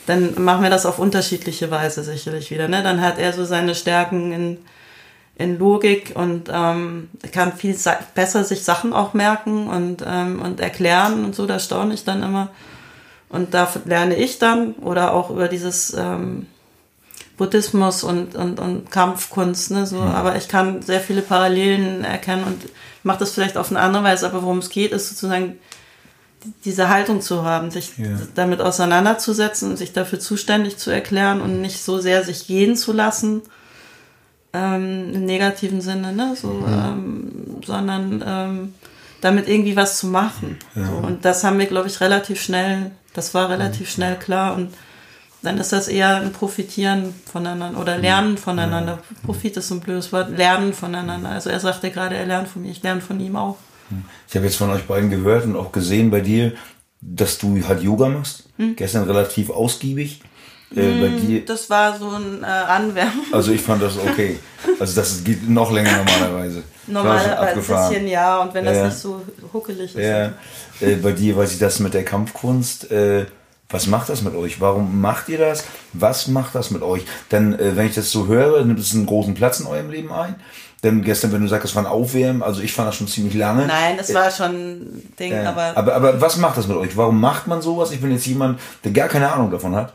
dann 0.07 0.43
machen 0.43 0.63
wir 0.63 0.71
das 0.71 0.87
auf 0.87 0.99
unterschiedliche 0.99 1.71
Weise 1.71 2.03
sicherlich 2.03 2.51
wieder. 2.51 2.67
Ne? 2.67 2.83
Dann 2.83 3.01
hat 3.01 3.19
er 3.19 3.33
so 3.33 3.45
seine 3.45 3.75
Stärken 3.75 4.33
in, 4.33 4.59
in 5.37 5.59
Logik 5.59 6.13
und 6.15 6.51
ähm, 6.53 7.11
kann 7.33 7.53
viel 7.53 7.77
besser 8.15 8.43
sich 8.43 8.65
Sachen 8.65 8.93
auch 8.93 9.15
merken 9.15 9.69
und, 9.69 10.03
ähm, 10.07 10.41
und 10.41 10.61
erklären 10.61 11.25
und 11.25 11.35
so, 11.35 11.47
da 11.47 11.59
staune 11.59 11.95
ich 11.95 12.05
dann 12.05 12.23
immer. 12.23 12.51
Und 13.29 13.53
da 13.53 13.69
lerne 13.85 14.17
ich 14.17 14.39
dann 14.39 14.73
oder 14.75 15.13
auch 15.13 15.31
über 15.31 15.49
dieses 15.49 15.93
ähm, 15.93 16.47
Buddhismus 17.39 18.03
und, 18.03 18.35
und, 18.35 18.61
und 18.61 18.91
Kampfkunst, 18.91 19.71
ne, 19.71 19.87
so, 19.87 20.01
mhm. 20.01 20.11
aber 20.11 20.37
ich 20.37 20.49
kann 20.49 20.83
sehr 20.83 21.01
viele 21.01 21.23
Parallelen 21.23 22.05
erkennen 22.05 22.45
und 22.45 22.61
mache 23.05 23.21
das 23.21 23.33
vielleicht 23.33 23.57
auf 23.57 23.71
eine 23.71 23.81
andere 23.81 24.05
Weise, 24.05 24.27
aber 24.27 24.43
worum 24.43 24.59
es 24.59 24.69
geht, 24.69 24.93
ist 24.93 25.09
sozusagen 25.09 25.59
diese 26.65 26.89
Haltung 26.89 27.21
zu 27.21 27.45
haben, 27.45 27.71
sich 27.71 27.97
ja. 27.97 28.19
damit 28.35 28.61
auseinanderzusetzen 28.61 29.71
und 29.71 29.77
sich 29.77 29.93
dafür 29.93 30.21
zuständig 30.21 30.77
zu 30.77 30.91
erklären 30.91 31.41
und 31.41 31.61
nicht 31.63 31.83
so 31.83 31.99
sehr 31.99 32.23
sich 32.25 32.47
gehen 32.47 32.77
zu 32.77 32.93
lassen, 32.93 33.43
ähm, 34.53 35.15
im 35.15 35.25
negativen 35.25 35.81
Sinne, 35.81 36.13
ne, 36.13 36.35
so, 36.37 36.49
mhm. 36.49 36.67
ähm, 36.69 37.33
sondern 37.65 38.25
ähm, 38.27 38.75
damit 39.21 39.49
irgendwie 39.49 39.77
was 39.77 39.99
zu 39.99 40.09
machen. 40.09 40.59
Ja. 40.75 40.87
So, 40.87 41.07
und 41.07 41.25
das 41.25 41.45
haben 41.45 41.59
wir, 41.59 41.67
glaube 41.67 41.89
ich, 41.89 42.01
relativ 42.01 42.41
schnell, 42.41 42.91
das 43.15 43.35
war 43.35 43.49
relativ 43.49 43.91
schnell 43.91 44.17
klar 44.17 44.57
und 44.57 44.73
dann 45.43 45.59
ist 45.59 45.73
das 45.73 45.89
eher 45.89 46.17
ein 46.17 46.33
Profitieren 46.33 47.15
voneinander 47.31 47.81
oder 47.81 47.97
Lernen 47.97 48.39
voneinander. 48.39 48.99
Profit 49.25 49.57
ist 49.57 49.69
so 49.69 49.77
ein 49.77 49.81
blödes 49.81 50.13
Wort, 50.13 50.37
Lernen 50.37 50.73
voneinander. 50.73 51.31
Also 51.31 51.51
er 51.51 51.61
sagte 51.61 51.91
gerade, 51.91 52.17
er 52.17 52.27
lernt 52.27 52.49
von 52.49 52.63
mir, 52.63 52.71
ich 52.71 52.83
lerne 52.83 53.01
von 53.01 53.21
ihm 53.21 53.37
auch. 53.37 53.57
Ich 54.29 54.35
habe 54.35 54.45
jetzt 54.45 54.57
von 54.57 54.71
euch 54.71 54.83
beiden 54.85 55.11
gehört 55.11 55.45
und 55.45 55.57
auch 55.57 55.73
gesehen 55.73 56.11
bei 56.11 56.21
dir, 56.21 56.53
dass 57.01 57.39
du 57.39 57.63
halt 57.67 57.83
Yoga 57.83 58.09
machst. 58.09 58.49
Hm. 58.57 58.77
Gestern 58.77 59.05
relativ 59.05 59.51
ausgiebig. 59.51 60.21
Äh, 60.75 61.01
bei 61.01 61.07
hm, 61.07 61.27
dir. 61.27 61.45
Das 61.47 61.71
war 61.71 61.99
so 61.99 62.11
ein 62.11 62.43
äh, 62.43 62.47
Anwärmen. 62.47 63.23
Also 63.33 63.53
ich 63.53 63.63
fand 63.63 63.81
das 63.81 63.97
okay. 63.97 64.39
Also 64.79 65.01
das 65.01 65.25
geht 65.25 65.49
noch 65.49 65.73
länger 65.73 65.97
normalerweise. 65.97 66.63
Normalerweise 66.87 67.39
ein 67.39 67.57
bisschen 67.57 68.09
ja 68.09 68.39
und 68.39 68.53
wenn 68.53 68.65
das 68.65 68.85
nicht 68.85 68.99
so 68.99 69.23
huckelig 69.53 69.95
ist. 69.95 70.03
Ja. 70.03 70.33
Äh, 70.81 70.97
bei 71.03 71.13
dir 71.13 71.37
weiß 71.37 71.53
ich 71.53 71.59
das 71.59 71.79
mit 71.81 71.95
der 71.95 72.05
Kampfkunst. 72.05 72.91
Äh, 72.91 73.27
was 73.71 73.87
macht 73.87 74.09
das 74.09 74.23
mit 74.23 74.35
euch? 74.35 74.61
Warum 74.61 75.01
macht 75.01 75.29
ihr 75.29 75.39
das? 75.39 75.65
Was 75.93 76.27
macht 76.29 76.55
das 76.55 76.71
mit 76.71 76.83
euch? 76.83 77.05
Denn 77.31 77.59
äh, 77.59 77.77
wenn 77.77 77.87
ich 77.87 77.95
das 77.95 78.11
so 78.11 78.27
höre, 78.27 78.65
nimmt 78.65 78.79
es 78.79 78.95
einen 78.95 79.07
großen 79.07 79.35
Platz 79.35 79.61
in 79.61 79.67
eurem 79.67 79.91
Leben 79.91 80.13
ein. 80.13 80.37
Denn 80.83 81.03
gestern, 81.03 81.33
wenn 81.33 81.43
du 81.43 81.49
sagst, 81.49 81.67
es 81.67 81.75
war 81.75 81.83
ein 81.83 81.91
Aufwärmen, 81.91 82.43
also 82.43 82.61
ich 82.61 82.73
fand 82.73 82.89
das 82.89 82.95
schon 82.95 83.09
ziemlich 83.09 83.35
lange. 83.35 83.67
Nein, 83.67 83.97
das 83.97 84.15
war 84.15 84.31
schon 84.31 84.51
ein 84.53 85.13
Ding, 85.19 85.33
äh, 85.33 85.45
aber, 85.45 85.77
aber. 85.77 85.95
Aber 85.95 86.21
was 86.21 86.37
macht 86.37 86.57
das 86.57 86.69
mit 86.69 86.77
euch? 86.77 86.97
Warum 86.97 87.21
macht 87.21 87.47
man 87.49 87.61
sowas? 87.61 87.91
Ich 87.91 88.01
bin 88.01 88.13
jetzt 88.13 88.27
jemand, 88.27 88.61
der 88.85 88.93
gar 88.93 89.09
keine 89.09 89.33
Ahnung 89.33 89.51
davon 89.51 89.75
hat. 89.75 89.93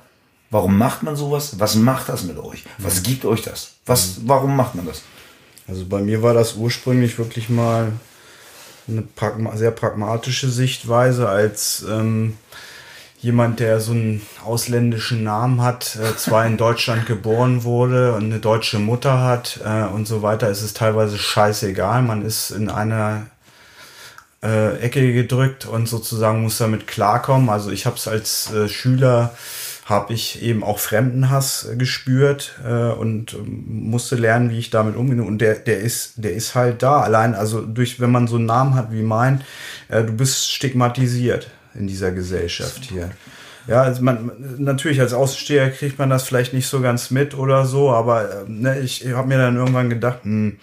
Warum 0.51 0.77
macht 0.77 1.01
man 1.01 1.15
sowas? 1.15 1.57
Was 1.57 1.75
macht 1.75 2.09
das 2.09 2.23
mit 2.23 2.37
euch? 2.37 2.63
Was 2.77 2.99
mhm. 2.99 3.03
gibt 3.03 3.25
euch 3.25 3.41
das? 3.41 3.71
Was, 3.85 4.17
warum 4.25 4.55
macht 4.55 4.75
man 4.75 4.85
das? 4.85 5.01
Also 5.67 5.85
bei 5.85 5.99
mir 5.99 6.21
war 6.21 6.33
das 6.33 6.55
ursprünglich 6.55 7.17
wirklich 7.17 7.49
mal 7.49 7.93
eine 8.87 9.01
Pragma 9.01 9.55
sehr 9.55 9.71
pragmatische 9.71 10.49
Sichtweise 10.49 11.29
als 11.29 11.85
ähm, 11.89 12.37
jemand, 13.23 13.61
der 13.61 13.79
so 13.79 13.93
einen 13.93 14.21
ausländischen 14.43 15.23
Namen 15.23 15.61
hat, 15.61 15.95
äh, 15.95 16.15
zwar 16.17 16.45
in 16.45 16.57
Deutschland 16.57 17.05
geboren 17.05 17.63
wurde 17.63 18.13
und 18.13 18.25
eine 18.25 18.39
deutsche 18.39 18.79
Mutter 18.79 19.21
hat 19.21 19.61
äh, 19.65 19.85
und 19.85 20.05
so 20.05 20.21
weiter, 20.21 20.49
ist 20.49 20.61
es 20.61 20.73
teilweise 20.73 21.17
scheißegal. 21.17 22.01
Man 22.01 22.25
ist 22.25 22.51
in 22.51 22.69
einer 22.69 23.27
äh, 24.43 24.77
Ecke 24.79 25.13
gedrückt 25.13 25.65
und 25.65 25.87
sozusagen 25.87 26.43
muss 26.43 26.57
damit 26.57 26.85
klarkommen. 26.85 27.49
Also 27.49 27.71
ich 27.71 27.85
habe 27.85 27.95
es 27.95 28.09
als 28.09 28.51
äh, 28.51 28.67
Schüler 28.67 29.33
habe 29.85 30.13
ich 30.13 30.41
eben 30.41 30.63
auch 30.63 30.79
Fremdenhass 30.79 31.69
gespürt 31.77 32.59
äh, 32.65 32.91
und 32.91 33.33
ähm, 33.33 33.63
musste 33.89 34.15
lernen, 34.15 34.49
wie 34.49 34.59
ich 34.59 34.69
damit 34.69 34.97
umgehe. 34.97 35.23
Und 35.23 35.39
der, 35.39 35.55
der 35.55 35.79
ist, 35.79 36.13
der 36.17 36.33
ist 36.33 36.55
halt 36.55 36.83
da. 36.83 36.99
Allein, 36.99 37.35
also 37.35 37.61
durch, 37.61 38.01
wenn 38.01 38.11
man 38.11 38.27
so 38.27 38.35
einen 38.35 38.45
Namen 38.45 38.75
hat 38.75 38.91
wie 38.91 39.01
mein, 39.01 39.41
äh, 39.87 40.03
du 40.03 40.11
bist 40.11 40.51
stigmatisiert 40.51 41.49
in 41.75 41.87
dieser 41.87 42.11
Gesellschaft 42.11 42.85
hier. 42.85 43.11
Ja, 43.67 43.83
also 43.83 44.01
man, 44.01 44.31
natürlich 44.57 44.99
als 44.99 45.13
Außensteher 45.13 45.71
kriegt 45.71 45.97
man 45.97 46.09
das 46.09 46.23
vielleicht 46.23 46.53
nicht 46.53 46.67
so 46.67 46.81
ganz 46.81 47.11
mit 47.11 47.33
oder 47.33 47.65
so, 47.65 47.91
aber 47.91 48.43
äh, 48.43 48.49
ne, 48.49 48.79
ich, 48.79 49.05
ich 49.05 49.13
habe 49.13 49.27
mir 49.27 49.37
dann 49.37 49.55
irgendwann 49.55 49.89
gedacht, 49.89 50.19
hm, 50.23 50.57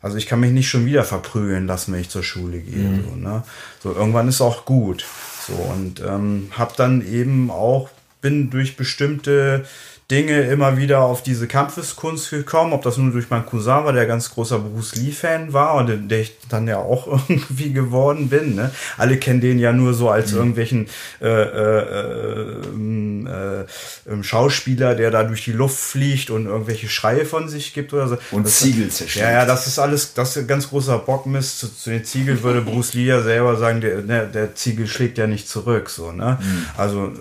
also 0.00 0.16
ich 0.16 0.26
kann 0.26 0.40
mich 0.40 0.52
nicht 0.52 0.68
schon 0.68 0.86
wieder 0.86 1.02
verprügeln 1.02 1.66
lassen, 1.66 1.92
wenn 1.92 2.00
ich 2.00 2.10
zur 2.10 2.22
Schule 2.22 2.58
gehe. 2.58 2.84
Mhm. 2.84 3.04
So, 3.04 3.16
ne? 3.16 3.42
so 3.82 3.92
irgendwann 3.92 4.28
ist 4.28 4.40
auch 4.40 4.66
gut. 4.66 5.04
So 5.46 5.54
und 5.54 6.00
ähm, 6.00 6.50
habe 6.52 6.74
dann 6.76 7.04
eben 7.06 7.50
auch 7.50 7.88
bin 8.20 8.50
durch 8.50 8.76
bestimmte 8.76 9.66
Dinge 10.14 10.42
immer 10.42 10.76
wieder 10.76 11.00
auf 11.00 11.24
diese 11.24 11.48
Kampfeskunst 11.48 12.30
gekommen, 12.30 12.72
ob 12.72 12.82
das 12.82 12.98
nur 12.98 13.10
durch 13.10 13.30
meinen 13.30 13.46
Cousin 13.46 13.84
war, 13.84 13.92
der 13.92 14.06
ganz 14.06 14.30
großer 14.30 14.60
Bruce 14.60 14.94
Lee-Fan 14.94 15.52
war 15.52 15.74
und 15.74 16.08
der 16.08 16.20
ich 16.20 16.36
dann 16.48 16.68
ja 16.68 16.76
auch 16.78 17.06
irgendwie 17.28 17.72
geworden 17.72 18.28
bin. 18.28 18.54
Ne? 18.54 18.70
Alle 18.96 19.16
kennen 19.16 19.40
den 19.40 19.58
ja 19.58 19.72
nur 19.72 19.92
so 19.92 20.10
als 20.10 20.30
mhm. 20.30 20.38
irgendwelchen 20.38 20.86
äh, 21.20 21.26
äh, 21.26 22.58
ähm, 22.66 23.26
äh, 23.26 23.62
äh, 23.62 24.22
Schauspieler, 24.22 24.94
der 24.94 25.10
da 25.10 25.24
durch 25.24 25.42
die 25.42 25.52
Luft 25.52 25.78
fliegt 25.78 26.30
und 26.30 26.46
irgendwelche 26.46 26.88
Schreie 26.88 27.24
von 27.24 27.48
sich 27.48 27.74
gibt 27.74 27.92
oder 27.92 28.06
so. 28.06 28.18
Und 28.30 28.46
das, 28.46 28.60
Ziegel 28.60 28.90
zerstört. 28.90 29.26
Ja, 29.26 29.32
ja, 29.32 29.46
das 29.46 29.66
ist 29.66 29.80
alles, 29.80 30.14
das 30.14 30.30
ist 30.30 30.42
ein 30.42 30.46
ganz 30.46 30.68
großer 30.68 30.98
Bockmist. 30.98 31.58
Zu, 31.58 31.74
zu 31.74 31.90
den 31.90 32.04
Ziegel 32.04 32.40
würde 32.44 32.60
Bruce 32.60 32.94
Lee 32.94 33.06
ja 33.06 33.20
selber 33.20 33.56
sagen, 33.56 33.80
der, 33.80 34.02
der, 34.02 34.26
der 34.26 34.54
Ziegel 34.54 34.86
schlägt 34.86 35.18
ja 35.18 35.26
nicht 35.26 35.48
zurück. 35.48 35.90
So, 35.90 36.12
ne? 36.12 36.38
Mhm. 36.40 36.66
Also 36.76 37.12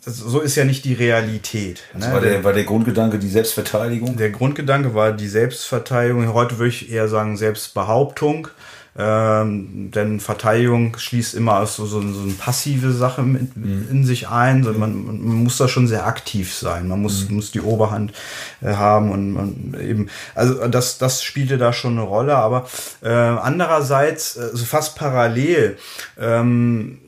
so 0.00 0.40
ist 0.40 0.56
ja 0.56 0.64
nicht 0.64 0.84
die 0.84 0.94
Realität. 0.94 1.82
Ne? 1.94 2.10
war, 2.12 2.20
der, 2.20 2.42
war 2.42 2.52
der 2.52 2.64
Grundgedanke 2.64 3.18
die 3.18 3.28
Selbstverteidigung? 3.28 4.16
Der 4.16 4.30
Grundgedanke 4.30 4.94
war 4.94 5.12
die 5.12 5.28
Selbstverteidigung. 5.28 6.32
Heute 6.32 6.58
würde 6.58 6.70
ich 6.70 6.90
eher 6.90 7.08
sagen 7.08 7.36
Selbstbehauptung. 7.36 8.48
Ähm, 8.98 9.90
denn 9.94 10.18
Verteidigung 10.18 10.96
schließt 10.98 11.34
immer 11.34 11.64
so, 11.66 11.86
so, 11.86 12.00
so 12.00 12.22
eine 12.22 12.32
passive 12.32 12.90
Sache 12.92 13.22
mit, 13.22 13.56
mhm. 13.56 13.86
in 13.88 14.04
sich 14.04 14.28
ein. 14.28 14.64
So, 14.64 14.72
man, 14.72 15.04
man, 15.04 15.44
muss 15.44 15.58
da 15.58 15.68
schon 15.68 15.86
sehr 15.86 16.06
aktiv 16.06 16.52
sein. 16.52 16.88
Man 16.88 17.00
muss, 17.00 17.28
mhm. 17.28 17.36
muss 17.36 17.52
die 17.52 17.60
Oberhand 17.60 18.12
äh, 18.62 18.74
haben 18.74 19.12
und 19.12 19.32
man 19.32 19.76
eben, 19.80 20.08
also 20.34 20.66
das, 20.66 20.98
das 20.98 21.22
spielte 21.22 21.56
da 21.56 21.72
schon 21.72 21.92
eine 21.92 22.02
Rolle. 22.02 22.34
Aber 22.36 22.68
äh, 23.02 23.10
andererseits, 23.10 24.36
also 24.36 24.64
fast 24.64 24.96
parallel, 24.96 25.78
ähm, 26.18 26.98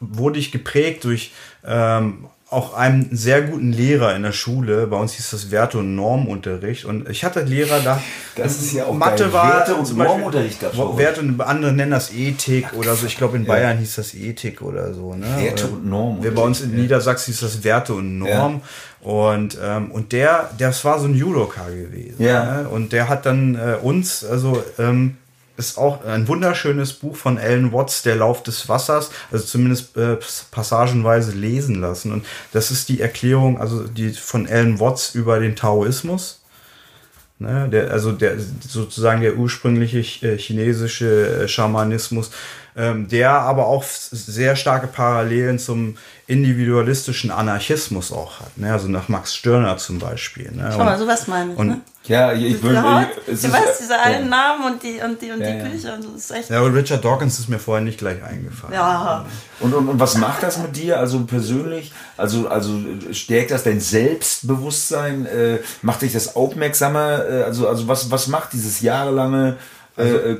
wurde 0.00 0.38
ich 0.38 0.52
geprägt 0.52 1.04
durch 1.04 1.32
ähm, 1.66 2.26
auch 2.52 2.74
einem 2.74 3.08
sehr 3.10 3.40
guten 3.42 3.72
Lehrer 3.72 4.14
in 4.14 4.22
der 4.22 4.32
Schule. 4.32 4.86
Bei 4.86 4.98
uns 4.98 5.14
hieß 5.14 5.30
das 5.30 5.50
Werte- 5.50 5.78
und 5.78 5.94
Normunterricht. 5.94 6.84
Und 6.84 7.08
ich 7.08 7.24
hatte 7.24 7.40
Lehrer 7.40 7.80
da. 7.80 8.02
Das 8.36 8.60
ist 8.60 8.74
ja 8.74 8.84
auch 8.84 8.92
Mathe 8.92 9.24
geil. 9.24 9.32
war. 9.32 9.54
Werte- 9.54 9.74
und 9.74 9.96
Normunterricht 9.96 10.62
Werte 10.62 11.20
und 11.20 11.40
andere 11.40 11.72
nennen 11.72 11.92
das 11.92 12.12
Ethik 12.12 12.66
Ach, 12.68 12.76
oder 12.76 12.94
so. 12.94 13.06
Ich 13.06 13.16
glaube, 13.16 13.38
in 13.38 13.46
Bayern 13.46 13.76
ja. 13.76 13.80
hieß 13.80 13.94
das 13.96 14.14
Ethik 14.14 14.60
oder 14.60 14.92
so. 14.92 15.14
Ne? 15.14 15.26
Werte 15.38 15.66
und 15.66 15.86
Norm. 15.86 16.20
Bei 16.20 16.42
uns 16.42 16.60
in. 16.60 16.76
Niedersachsen 16.76 17.32
hieß 17.32 17.40
das 17.40 17.64
Werte 17.64 17.94
und 17.94 18.18
Norm. 18.18 18.60
Ja. 19.02 19.08
Und, 19.08 19.58
ähm, 19.60 19.90
und 19.90 20.12
der, 20.12 20.50
das 20.58 20.84
war 20.84 21.00
so 21.00 21.06
ein 21.06 21.14
Judoka 21.14 21.68
gewesen. 21.68 22.22
Ja. 22.22 22.62
Ne? 22.62 22.68
Und 22.68 22.92
der 22.92 23.08
hat 23.08 23.24
dann 23.24 23.54
äh, 23.54 23.76
uns, 23.82 24.24
also 24.24 24.62
ähm, 24.78 25.16
ist 25.62 25.78
auch 25.78 26.04
ein 26.04 26.26
wunderschönes 26.26 26.92
Buch 26.92 27.16
von 27.16 27.38
Ellen 27.38 27.72
Watts, 27.72 28.02
Der 28.02 28.16
Lauf 28.16 28.42
des 28.42 28.68
Wassers, 28.68 29.10
also 29.30 29.44
zumindest 29.44 29.96
äh, 29.96 30.16
passagenweise 30.50 31.32
lesen 31.32 31.80
lassen. 31.80 32.12
Und 32.12 32.26
das 32.52 32.70
ist 32.70 32.88
die 32.88 33.00
Erklärung, 33.00 33.60
also 33.60 33.84
die 33.84 34.10
von 34.10 34.46
Ellen 34.46 34.80
Watts 34.80 35.14
über 35.14 35.38
den 35.38 35.54
Taoismus. 35.54 36.40
Ne, 37.38 37.68
der, 37.68 37.90
also 37.90 38.12
der 38.12 38.36
sozusagen 38.38 39.20
der 39.20 39.36
ursprüngliche 39.36 39.98
äh, 40.24 40.38
chinesische 40.38 41.42
äh, 41.42 41.48
Schamanismus, 41.48 42.30
ähm, 42.74 43.08
der 43.08 43.32
aber 43.32 43.66
auch 43.66 43.84
sehr 43.84 44.56
starke 44.56 44.86
Parallelen 44.86 45.58
zum 45.58 45.96
individualistischen 46.26 47.30
Anarchismus 47.30 48.12
auch 48.12 48.40
hat. 48.40 48.56
Ne? 48.56 48.72
Also 48.72 48.88
nach 48.88 49.08
Max 49.08 49.34
Stirner 49.34 49.76
zum 49.76 49.98
Beispiel. 49.98 50.50
Ne? 50.52 50.70
Schau 50.72 50.84
mal, 50.84 50.98
sowas 50.98 51.26
meine 51.26 51.52
ich. 51.52 51.58
Und, 51.58 51.66
ne? 51.68 51.80
Ja, 52.04 52.32
ich 52.32 52.62
will. 52.62 52.80
Ich, 53.26 53.42
du 53.42 53.52
weißt, 53.52 53.80
diese 53.80 54.00
alten 54.00 54.24
ja. 54.24 54.28
Namen 54.28 54.72
und 54.72 54.82
die 54.82 55.00
und 55.04 55.20
die 55.20 55.30
und 55.30 55.40
ja, 55.40 55.52
die 55.52 55.68
Bücher 55.68 55.94
und 55.94 56.02
so 56.02 56.14
ist 56.16 56.30
echt. 56.30 56.50
Ja, 56.50 56.58
aber 56.58 56.74
Richard 56.74 57.04
Dawkins 57.04 57.38
ist 57.38 57.48
mir 57.48 57.58
vorher 57.58 57.84
nicht 57.84 57.98
gleich 57.98 58.22
eingefallen. 58.24 58.74
Ja. 58.74 59.24
Und, 59.60 59.74
und, 59.74 59.88
und 59.88 60.00
was 60.00 60.16
macht 60.16 60.42
das 60.42 60.58
mit 60.58 60.74
dir, 60.74 60.98
also 60.98 61.20
persönlich? 61.24 61.92
Also, 62.16 62.48
also 62.48 62.80
stärkt 63.12 63.50
das 63.50 63.62
dein 63.64 63.80
Selbstbewusstsein? 63.80 65.26
Äh, 65.26 65.58
macht 65.82 66.02
dich 66.02 66.12
das 66.12 66.34
aufmerksamer? 66.34 67.24
Äh, 67.28 67.42
also, 67.42 67.68
also 67.68 67.86
was, 67.86 68.10
was 68.10 68.26
macht 68.26 68.52
dieses 68.52 68.80
jahrelange 68.80 69.58
äh, 69.96 70.02
also, 70.02 70.36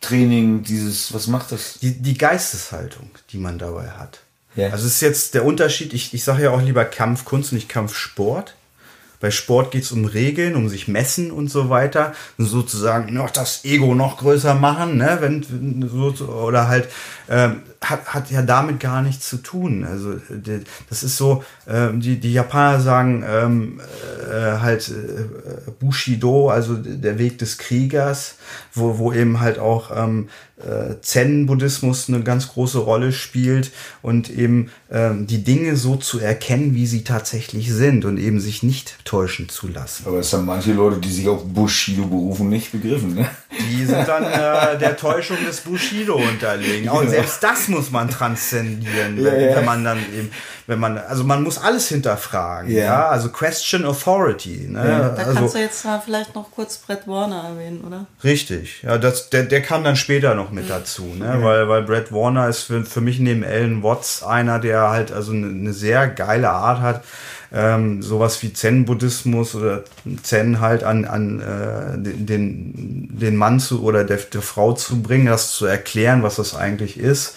Kampfkunsttraining, 0.00 0.62
dieses, 0.62 1.12
was 1.12 1.26
macht 1.26 1.52
das? 1.52 1.78
Die, 1.80 1.92
die 1.92 2.16
Geisteshaltung, 2.16 3.10
die 3.30 3.38
man 3.38 3.58
dabei 3.58 3.88
hat. 3.90 4.20
Ja. 4.56 4.70
Also 4.70 4.86
es 4.86 4.94
ist 4.94 5.00
jetzt 5.00 5.34
der 5.34 5.44
Unterschied, 5.44 5.92
ich, 5.92 6.14
ich 6.14 6.24
sage 6.24 6.44
ja 6.44 6.50
auch 6.50 6.62
lieber 6.62 6.84
Kampfkunst, 6.84 7.52
nicht 7.52 7.68
Kampfsport. 7.68 8.54
Bei 9.20 9.32
Sport 9.32 9.72
geht 9.72 9.82
es 9.82 9.90
um 9.90 10.04
Regeln, 10.04 10.54
um 10.54 10.68
sich 10.68 10.86
messen 10.86 11.32
und 11.32 11.48
so 11.48 11.70
weiter. 11.70 12.14
Und 12.38 12.46
sozusagen 12.46 13.12
noch 13.12 13.30
das 13.30 13.64
Ego 13.64 13.96
noch 13.96 14.18
größer 14.18 14.54
machen, 14.54 14.96
ne? 14.96 15.18
Wenn, 15.20 15.88
so, 15.88 16.24
oder 16.26 16.68
halt 16.68 16.88
ähm, 17.28 17.62
hat, 17.80 18.06
hat 18.06 18.30
ja 18.30 18.42
damit 18.42 18.80
gar 18.80 19.02
nichts 19.02 19.28
zu 19.28 19.38
tun. 19.38 19.84
Also 19.84 20.16
das 20.88 21.02
ist 21.02 21.16
so, 21.16 21.44
äh, 21.66 21.88
die, 21.92 22.18
die 22.18 22.32
Japaner 22.32 22.80
sagen 22.80 23.24
ähm, 23.26 23.80
äh, 24.28 24.58
halt 24.58 24.88
äh, 24.88 25.70
Bushido, 25.78 26.50
also 26.50 26.74
der 26.74 27.18
Weg 27.18 27.38
des 27.38 27.58
Kriegers, 27.58 28.36
wo, 28.74 28.98
wo 28.98 29.12
eben 29.12 29.40
halt 29.40 29.58
auch 29.58 29.90
ähm, 29.96 30.28
äh, 30.58 31.00
Zen-Buddhismus 31.00 32.08
eine 32.08 32.22
ganz 32.22 32.48
große 32.48 32.78
Rolle 32.78 33.12
spielt 33.12 33.70
und 34.02 34.28
eben 34.28 34.70
ähm, 34.90 35.26
die 35.26 35.44
Dinge 35.44 35.76
so 35.76 35.96
zu 35.96 36.18
erkennen, 36.18 36.74
wie 36.74 36.86
sie 36.86 37.04
tatsächlich 37.04 37.72
sind 37.72 38.04
und 38.04 38.18
eben 38.18 38.40
sich 38.40 38.62
nicht 38.62 39.04
täuschen 39.04 39.48
zu 39.48 39.68
lassen. 39.68 40.04
Aber 40.06 40.18
es 40.18 40.32
haben 40.32 40.46
manche 40.46 40.72
Leute, 40.72 40.98
die 40.98 41.10
sich 41.10 41.28
auf 41.28 41.44
Bushido 41.44 42.06
berufen, 42.06 42.48
nicht 42.48 42.72
begriffen. 42.72 43.14
Ne? 43.14 43.30
Die 43.70 43.84
sind 43.84 44.08
dann 44.08 44.24
äh, 44.24 44.78
der 44.78 44.96
Täuschung 44.96 45.36
des 45.46 45.60
Bushido 45.60 46.16
unterlegen. 46.16 46.88
Und 46.88 47.08
selbst 47.10 47.42
das 47.42 47.67
muss 47.68 47.90
man 47.90 48.10
transzendieren, 48.10 49.18
ja, 49.18 49.32
wenn, 49.32 49.50
ja. 49.50 49.62
man 49.62 49.84
dann 49.84 49.98
eben, 49.98 50.30
wenn 50.66 50.78
man, 50.78 50.98
also 50.98 51.24
man 51.24 51.42
muss 51.42 51.58
alles 51.58 51.88
hinterfragen, 51.88 52.70
ja, 52.70 52.84
ja? 52.84 53.08
also 53.08 53.30
Question 53.30 53.84
Authority. 53.84 54.68
Ne? 54.68 55.14
Da 55.16 55.22
also, 55.22 55.34
kannst 55.34 55.54
du 55.54 55.58
jetzt 55.58 55.84
mal 55.84 56.00
vielleicht 56.04 56.34
noch 56.34 56.50
kurz 56.50 56.78
Brett 56.78 57.06
Warner 57.06 57.44
erwähnen, 57.50 57.82
oder? 57.86 58.06
Richtig, 58.24 58.82
ja, 58.82 58.98
das, 58.98 59.30
der, 59.30 59.44
der 59.44 59.62
kam 59.62 59.84
dann 59.84 59.96
später 59.96 60.34
noch 60.34 60.50
mit 60.50 60.68
dazu, 60.68 61.04
ne? 61.04 61.38
weil, 61.42 61.68
weil 61.68 61.82
Brad 61.82 62.12
Warner 62.12 62.48
ist 62.48 62.62
für, 62.62 62.84
für 62.84 63.00
mich 63.00 63.18
neben 63.18 63.44
Alan 63.44 63.82
Watts 63.82 64.22
einer, 64.22 64.58
der 64.58 64.90
halt 64.90 65.12
also 65.12 65.32
eine, 65.32 65.46
eine 65.46 65.72
sehr 65.72 66.08
geile 66.08 66.50
Art 66.50 66.80
hat, 66.80 67.04
ähm, 67.52 68.02
sowas 68.02 68.42
wie 68.42 68.52
Zen-Buddhismus 68.52 69.54
oder 69.54 69.84
Zen 70.22 70.60
halt 70.60 70.84
an, 70.84 71.04
an 71.04 71.40
äh, 71.40 71.98
den, 71.98 73.08
den 73.18 73.36
Mann 73.36 73.58
zu 73.60 73.82
oder 73.82 74.04
der, 74.04 74.18
der 74.18 74.42
Frau 74.42 74.72
zu 74.72 75.02
bringen, 75.02 75.26
das 75.26 75.52
zu 75.52 75.66
erklären, 75.66 76.22
was 76.22 76.36
das 76.36 76.54
eigentlich 76.54 76.98
ist. 76.98 77.36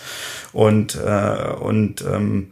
Und, 0.54 0.96
äh, 0.96 1.54
und 1.60 2.02
ähm, 2.02 2.52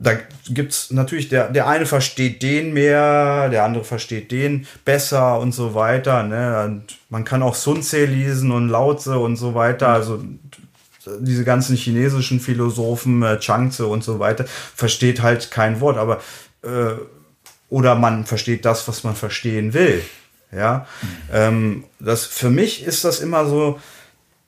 da 0.00 0.12
gibt's 0.48 0.90
natürlich, 0.90 1.28
der, 1.28 1.48
der 1.50 1.68
eine 1.68 1.86
versteht 1.86 2.42
den 2.42 2.72
mehr, 2.72 3.50
der 3.50 3.64
andere 3.64 3.84
versteht 3.84 4.32
den 4.32 4.66
besser 4.84 5.38
und 5.38 5.52
so 5.52 5.74
weiter. 5.74 6.22
Ne? 6.22 6.64
Und 6.64 6.98
man 7.10 7.24
kann 7.24 7.42
auch 7.42 7.54
Sun 7.54 7.82
Tse 7.82 8.06
lesen 8.06 8.50
und 8.50 8.68
Lao 8.68 8.94
Tse 8.94 9.18
und 9.18 9.36
so 9.36 9.54
weiter. 9.54 9.88
Also 9.88 10.24
diese 11.20 11.44
ganzen 11.44 11.76
chinesischen 11.76 12.40
Philosophen, 12.40 13.22
äh, 13.22 13.38
Changtze 13.38 13.86
und 13.86 14.02
so 14.02 14.18
weiter, 14.18 14.46
versteht 14.74 15.22
halt 15.22 15.50
kein 15.50 15.80
Wort. 15.80 15.98
Aber 15.98 16.20
äh, 16.62 16.92
oder 17.68 17.94
man 17.94 18.26
versteht 18.26 18.64
das, 18.64 18.86
was 18.88 19.04
man 19.04 19.14
verstehen 19.14 19.72
will. 19.74 20.02
Ja, 20.52 20.86
ähm, 21.32 21.84
das 22.00 22.26
für 22.26 22.50
mich 22.50 22.84
ist 22.84 23.04
das 23.04 23.20
immer 23.20 23.46
so. 23.46 23.78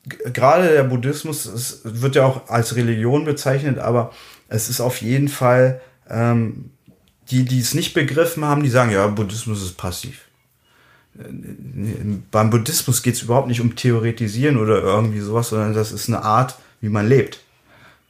Gerade 0.05 0.69
der 0.69 0.83
Buddhismus 0.83 1.47
es 1.47 1.83
wird 1.85 2.17
ja 2.17 2.25
auch 2.25 2.49
als 2.49 2.75
Religion 2.75 3.25
bezeichnet, 3.25 3.79
aber 3.79 4.13
es 4.49 4.69
ist 4.69 4.81
auf 4.81 5.01
jeden 5.01 5.29
Fall 5.29 5.81
ähm, 6.11 6.71
die, 7.31 7.45
die 7.45 7.61
es 7.61 7.75
nicht 7.75 7.95
begriffen 7.95 8.45
haben, 8.45 8.63
die 8.63 8.69
sagen, 8.69 8.91
ja, 8.91 9.07
Buddhismus 9.07 9.63
ist 9.63 9.77
passiv. 9.77 10.27
Beim 12.31 12.51
Buddhismus 12.51 13.03
geht 13.03 13.15
es 13.15 13.23
überhaupt 13.23 13.49
nicht 13.49 13.61
um 13.61 13.77
Theoretisieren 13.77 14.57
oder 14.57 14.83
irgendwie 14.83 15.21
sowas, 15.21 15.51
sondern 15.51 15.73
das 15.73 15.93
ist 15.93 16.09
eine 16.09 16.23
Art, 16.23 16.57
wie 16.81 16.89
man 16.89 17.09
lebt. 17.09 17.41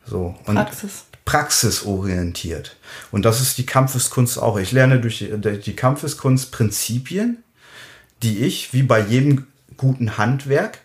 So. 0.07 0.35
Und 0.47 0.55
Praxis 0.55 1.05
praxisorientiert. 1.25 2.77
Und 3.11 3.25
das 3.25 3.41
ist 3.41 3.59
die 3.59 3.67
Kampfeskunst 3.67 4.39
auch. 4.39 4.59
Ich 4.59 4.73
lerne 4.73 5.01
durch 5.01 5.19
die 5.65 5.77
Kampfeskunst 5.77 6.53
Prinzipien, 6.53 7.43
die 8.23 8.41
ich, 8.41 8.73
wie 8.73 8.83
bei 8.83 9.01
jedem 9.01 9.47
guten 9.77 10.19
Handwerk, 10.19 10.79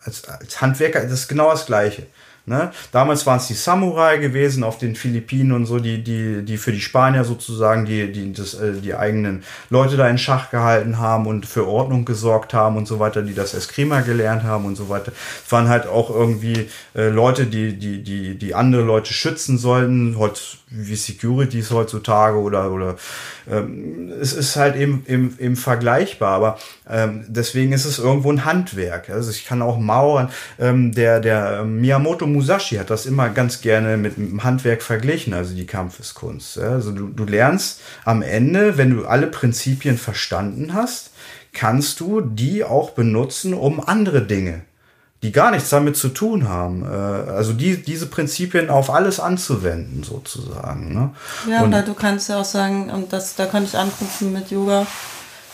als, 0.00 0.28
als 0.28 0.60
Handwerker, 0.60 1.02
das 1.02 1.12
ist 1.12 1.28
genau 1.28 1.50
das 1.50 1.66
Gleiche. 1.66 2.06
Ne? 2.48 2.70
Damals 2.92 3.26
waren 3.26 3.38
es 3.38 3.48
die 3.48 3.54
Samurai 3.54 4.18
gewesen 4.18 4.62
auf 4.62 4.78
den 4.78 4.94
Philippinen 4.94 5.50
und 5.50 5.66
so, 5.66 5.80
die, 5.80 6.04
die, 6.04 6.44
die 6.44 6.58
für 6.58 6.70
die 6.70 6.80
Spanier 6.80 7.24
sozusagen 7.24 7.86
die, 7.86 8.12
die, 8.12 8.32
das, 8.32 8.54
äh, 8.54 8.74
die 8.74 8.94
eigenen 8.94 9.42
Leute 9.68 9.96
da 9.96 10.08
in 10.08 10.16
Schach 10.16 10.50
gehalten 10.52 10.98
haben 10.98 11.26
und 11.26 11.44
für 11.44 11.66
Ordnung 11.66 12.04
gesorgt 12.04 12.54
haben 12.54 12.76
und 12.76 12.86
so 12.86 13.00
weiter, 13.00 13.22
die 13.22 13.34
das 13.34 13.52
Eskrima 13.52 14.02
gelernt 14.02 14.44
haben 14.44 14.64
und 14.64 14.76
so 14.76 14.88
weiter. 14.88 15.10
Es 15.44 15.50
waren 15.50 15.68
halt 15.68 15.88
auch 15.88 16.08
irgendwie 16.08 16.68
äh, 16.94 17.08
Leute, 17.08 17.46
die, 17.46 17.76
die, 17.76 18.04
die, 18.04 18.38
die 18.38 18.54
andere 18.54 18.82
Leute 18.82 19.12
schützen 19.12 19.58
sollten, 19.58 20.16
heute 20.16 20.40
wie 20.68 20.96
Securities 20.96 21.70
heutzutage 21.70 22.38
oder, 22.38 22.72
oder 22.72 22.96
ähm, 23.48 24.12
es 24.20 24.32
ist 24.32 24.56
halt 24.56 24.74
eben, 24.74 25.04
eben, 25.06 25.36
eben 25.38 25.54
vergleichbar, 25.54 26.34
aber 26.34 26.58
ähm, 26.90 27.24
deswegen 27.28 27.72
ist 27.72 27.84
es 27.84 28.00
irgendwo 28.00 28.32
ein 28.32 28.44
Handwerk. 28.44 29.08
Also 29.10 29.30
ich 29.30 29.46
kann 29.46 29.62
auch 29.62 29.78
mauern. 29.78 30.30
Ähm, 30.58 30.92
der, 30.92 31.20
der 31.20 31.64
Miyamoto 31.64 32.26
Musashi 32.26 32.76
hat 32.76 32.90
das 32.90 33.06
immer 33.06 33.28
ganz 33.28 33.60
gerne 33.60 33.96
mit 33.96 34.16
dem 34.16 34.42
Handwerk 34.42 34.82
verglichen, 34.82 35.34
also 35.34 35.54
die 35.54 35.66
Kampfeskunst. 35.66 36.58
Also 36.58 36.90
du, 36.90 37.08
du 37.08 37.24
lernst 37.24 37.80
am 38.04 38.22
Ende, 38.22 38.76
wenn 38.76 38.90
du 38.90 39.06
alle 39.06 39.28
Prinzipien 39.28 39.98
verstanden 39.98 40.74
hast, 40.74 41.10
kannst 41.52 42.00
du 42.00 42.20
die 42.20 42.64
auch 42.64 42.90
benutzen, 42.90 43.54
um 43.54 43.80
andere 43.80 44.22
Dinge 44.22 44.62
die 45.26 45.32
gar 45.32 45.50
nichts 45.50 45.70
damit 45.70 45.96
zu 45.96 46.10
tun 46.10 46.48
haben. 46.48 46.84
Äh, 46.84 46.86
also 46.86 47.52
die, 47.52 47.82
diese 47.82 48.06
Prinzipien 48.06 48.70
auf 48.70 48.90
alles 48.90 49.18
anzuwenden, 49.18 50.04
sozusagen. 50.04 50.94
Ne? 50.94 51.10
Ja, 51.50 51.62
und, 51.62 51.68
oder 51.68 51.82
du 51.82 51.94
kannst 51.94 52.28
ja 52.28 52.40
auch 52.40 52.44
sagen, 52.44 52.90
und 52.90 53.12
das, 53.12 53.34
da 53.34 53.46
könnte 53.46 53.70
ich 53.70 53.76
anknüpfen 53.76 54.32
mit 54.32 54.52
Yoga, 54.52 54.86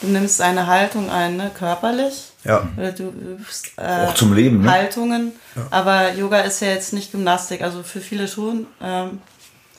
du 0.02 0.08
nimmst 0.08 0.42
eine 0.42 0.66
Haltung 0.66 1.08
ein, 1.11 1.38
ne, 1.38 1.50
körperlich. 1.58 2.32
Ja. 2.44 2.68
Oder 2.76 2.92
du 2.92 3.04
übst 3.04 3.72
äh, 3.78 4.06
auch 4.06 4.14
zum 4.14 4.35
Leben. 4.35 4.61
Ne? 4.61 4.70
Haltungen. 4.70 5.32
Ja. 5.56 5.62
Aber 5.70 6.12
Yoga 6.12 6.40
ist 6.40 6.61
ja 6.61 6.68
jetzt 6.68 6.92
nicht 6.92 7.11
Gymnastik, 7.12 7.62
also 7.62 7.82
für 7.82 8.00
viele 8.00 8.28
schon. 8.28 8.66
Ähm, 8.82 9.20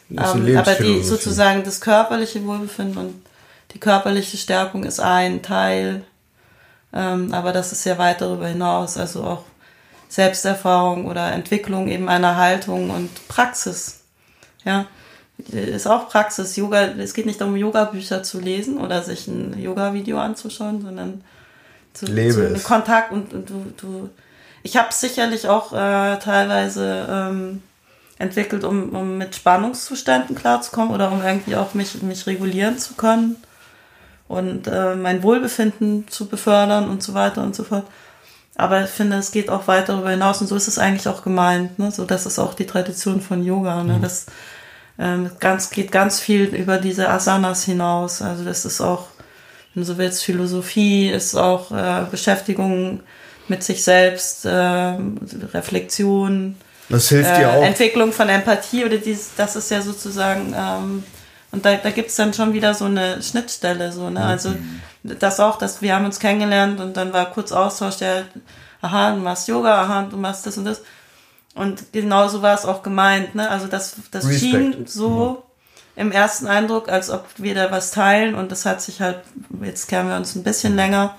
ähm, 0.09 0.57
aber 0.57 0.73
die 0.73 1.03
sozusagen 1.03 1.63
das 1.63 1.81
körperliche 1.81 2.43
Wohlbefinden 2.47 2.97
und 2.97 3.25
die 3.73 3.79
körperliche 3.79 4.37
Stärkung 4.37 4.85
ist 4.85 4.99
ein 4.99 5.43
Teil. 5.43 6.03
Ähm, 6.93 7.31
aber 7.31 7.51
das 7.51 7.71
ist 7.71 7.85
ja 7.85 7.99
weit 7.99 8.21
darüber 8.21 8.47
hinaus. 8.47 8.97
Also 8.97 9.23
auch 9.23 9.43
Selbsterfahrung 10.13 11.07
oder 11.07 11.31
Entwicklung 11.31 11.87
eben 11.87 12.07
einer 12.07 12.35
Haltung 12.35 12.91
und 12.91 13.09
Praxis. 13.27 14.01
Ja, 14.63 14.85
ist 15.39 15.87
auch 15.87 16.07
Praxis. 16.07 16.55
Yoga, 16.55 16.83
es 16.83 17.15
geht 17.15 17.25
nicht 17.25 17.41
darum, 17.41 17.55
Yoga-Bücher 17.55 18.21
zu 18.21 18.39
lesen 18.39 18.77
oder 18.77 19.01
sich 19.01 19.27
ein 19.27 19.59
Yoga-Video 19.59 20.19
anzuschauen, 20.19 20.83
sondern 20.83 21.23
zu, 21.93 22.05
zu 22.05 22.59
Kontakt 22.63 23.11
und, 23.11 23.33
und 23.33 23.49
du, 23.49 23.73
du, 23.75 24.09
ich 24.61 24.77
habe 24.77 24.93
sicherlich 24.93 25.47
auch 25.47 25.73
äh, 25.73 26.19
teilweise 26.19 27.07
ähm, 27.09 27.63
entwickelt, 28.19 28.65
um, 28.65 28.89
um 28.89 29.17
mit 29.17 29.33
Spannungszuständen 29.33 30.35
klarzukommen 30.35 30.93
oder 30.93 31.11
um 31.11 31.23
irgendwie 31.23 31.55
auch 31.55 31.73
mich, 31.73 32.03
mich 32.03 32.27
regulieren 32.27 32.77
zu 32.77 32.93
können 32.93 33.37
und 34.27 34.67
äh, 34.67 34.93
mein 34.93 35.23
Wohlbefinden 35.23 36.07
zu 36.07 36.27
befördern 36.27 36.87
und 36.87 37.01
so 37.01 37.15
weiter 37.15 37.41
und 37.41 37.55
so 37.55 37.63
fort. 37.63 37.87
Aber 38.55 38.83
ich 38.83 38.89
finde, 38.89 39.17
es 39.17 39.31
geht 39.31 39.49
auch 39.49 39.67
weit 39.67 39.89
darüber 39.89 40.11
hinaus 40.11 40.41
und 40.41 40.47
so 40.47 40.55
ist 40.55 40.67
es 40.67 40.77
eigentlich 40.77 41.07
auch 41.07 41.23
gemeint. 41.23 41.79
Ne? 41.79 41.91
So, 41.91 42.05
das 42.05 42.25
ist 42.25 42.37
auch 42.37 42.53
die 42.53 42.67
Tradition 42.67 43.19
von 43.19 43.43
Yoga. 43.43 43.83
Ne? 43.83 43.93
Mhm. 43.93 44.01
Das 44.01 44.27
ähm, 44.99 45.31
ganz, 45.39 45.71
geht 45.71 45.91
ganz 45.91 46.19
viel 46.19 46.45
über 46.55 46.77
diese 46.77 47.09
Asanas 47.09 47.63
hinaus. 47.63 48.21
Also 48.21 48.43
das 48.43 48.65
ist 48.65 48.79
auch, 48.79 49.07
wenn 49.73 49.81
du 49.81 49.87
so 49.87 49.97
willst, 49.97 50.23
Philosophie, 50.23 51.09
ist 51.09 51.35
auch 51.35 51.71
äh, 51.71 52.05
Beschäftigung 52.11 52.99
mit 53.47 53.63
sich 53.63 53.83
selbst, 53.83 54.45
äh, 54.45 54.95
Reflexion. 55.53 56.55
Das 56.89 57.09
hilft 57.09 57.31
äh, 57.31 57.39
dir 57.39 57.49
auch. 57.53 57.63
Entwicklung 57.63 58.13
von 58.13 58.29
Empathie 58.29 58.85
oder 58.85 58.97
dies, 58.97 59.31
das 59.35 59.55
ist 59.55 59.71
ja 59.71 59.81
sozusagen, 59.81 60.53
ähm, 60.55 61.03
und 61.51 61.65
da, 61.65 61.75
da 61.75 61.89
gibt's 61.89 62.15
dann 62.15 62.33
schon 62.33 62.53
wieder 62.53 62.75
so 62.75 62.85
eine 62.85 63.21
Schnittstelle, 63.21 63.91
so, 63.91 64.09
ne? 64.09 64.23
Also 64.23 64.49
mhm 64.49 64.81
das 65.03 65.39
auch, 65.39 65.57
dass 65.57 65.81
wir 65.81 65.95
haben 65.95 66.05
uns 66.05 66.19
kennengelernt 66.19 66.79
und 66.79 66.95
dann 66.95 67.13
war 67.13 67.31
kurz 67.31 67.51
Austausch, 67.51 67.97
der, 67.97 68.25
aha, 68.81 69.11
du 69.11 69.21
machst 69.21 69.47
Yoga, 69.47 69.81
aha, 69.81 70.03
du 70.09 70.17
machst 70.17 70.45
das 70.45 70.57
und 70.57 70.65
das. 70.65 70.81
Und 71.55 71.91
genauso 71.91 72.41
war 72.41 72.55
es 72.55 72.65
auch 72.65 72.81
gemeint, 72.81 73.35
ne? 73.35 73.49
Also 73.49 73.67
das, 73.67 73.95
das 74.11 74.33
schien 74.39 74.85
so 74.87 75.43
ja. 75.95 76.01
im 76.01 76.11
ersten 76.11 76.47
Eindruck, 76.47 76.89
als 76.89 77.09
ob 77.09 77.27
wir 77.37 77.53
da 77.53 77.69
was 77.69 77.91
teilen 77.91 78.33
und 78.33 78.51
das 78.51 78.65
hat 78.65 78.81
sich 78.81 79.01
halt, 79.01 79.19
jetzt 79.61 79.87
kennen 79.87 80.09
wir 80.09 80.15
uns 80.15 80.35
ein 80.35 80.43
bisschen 80.43 80.75
länger, 80.75 81.15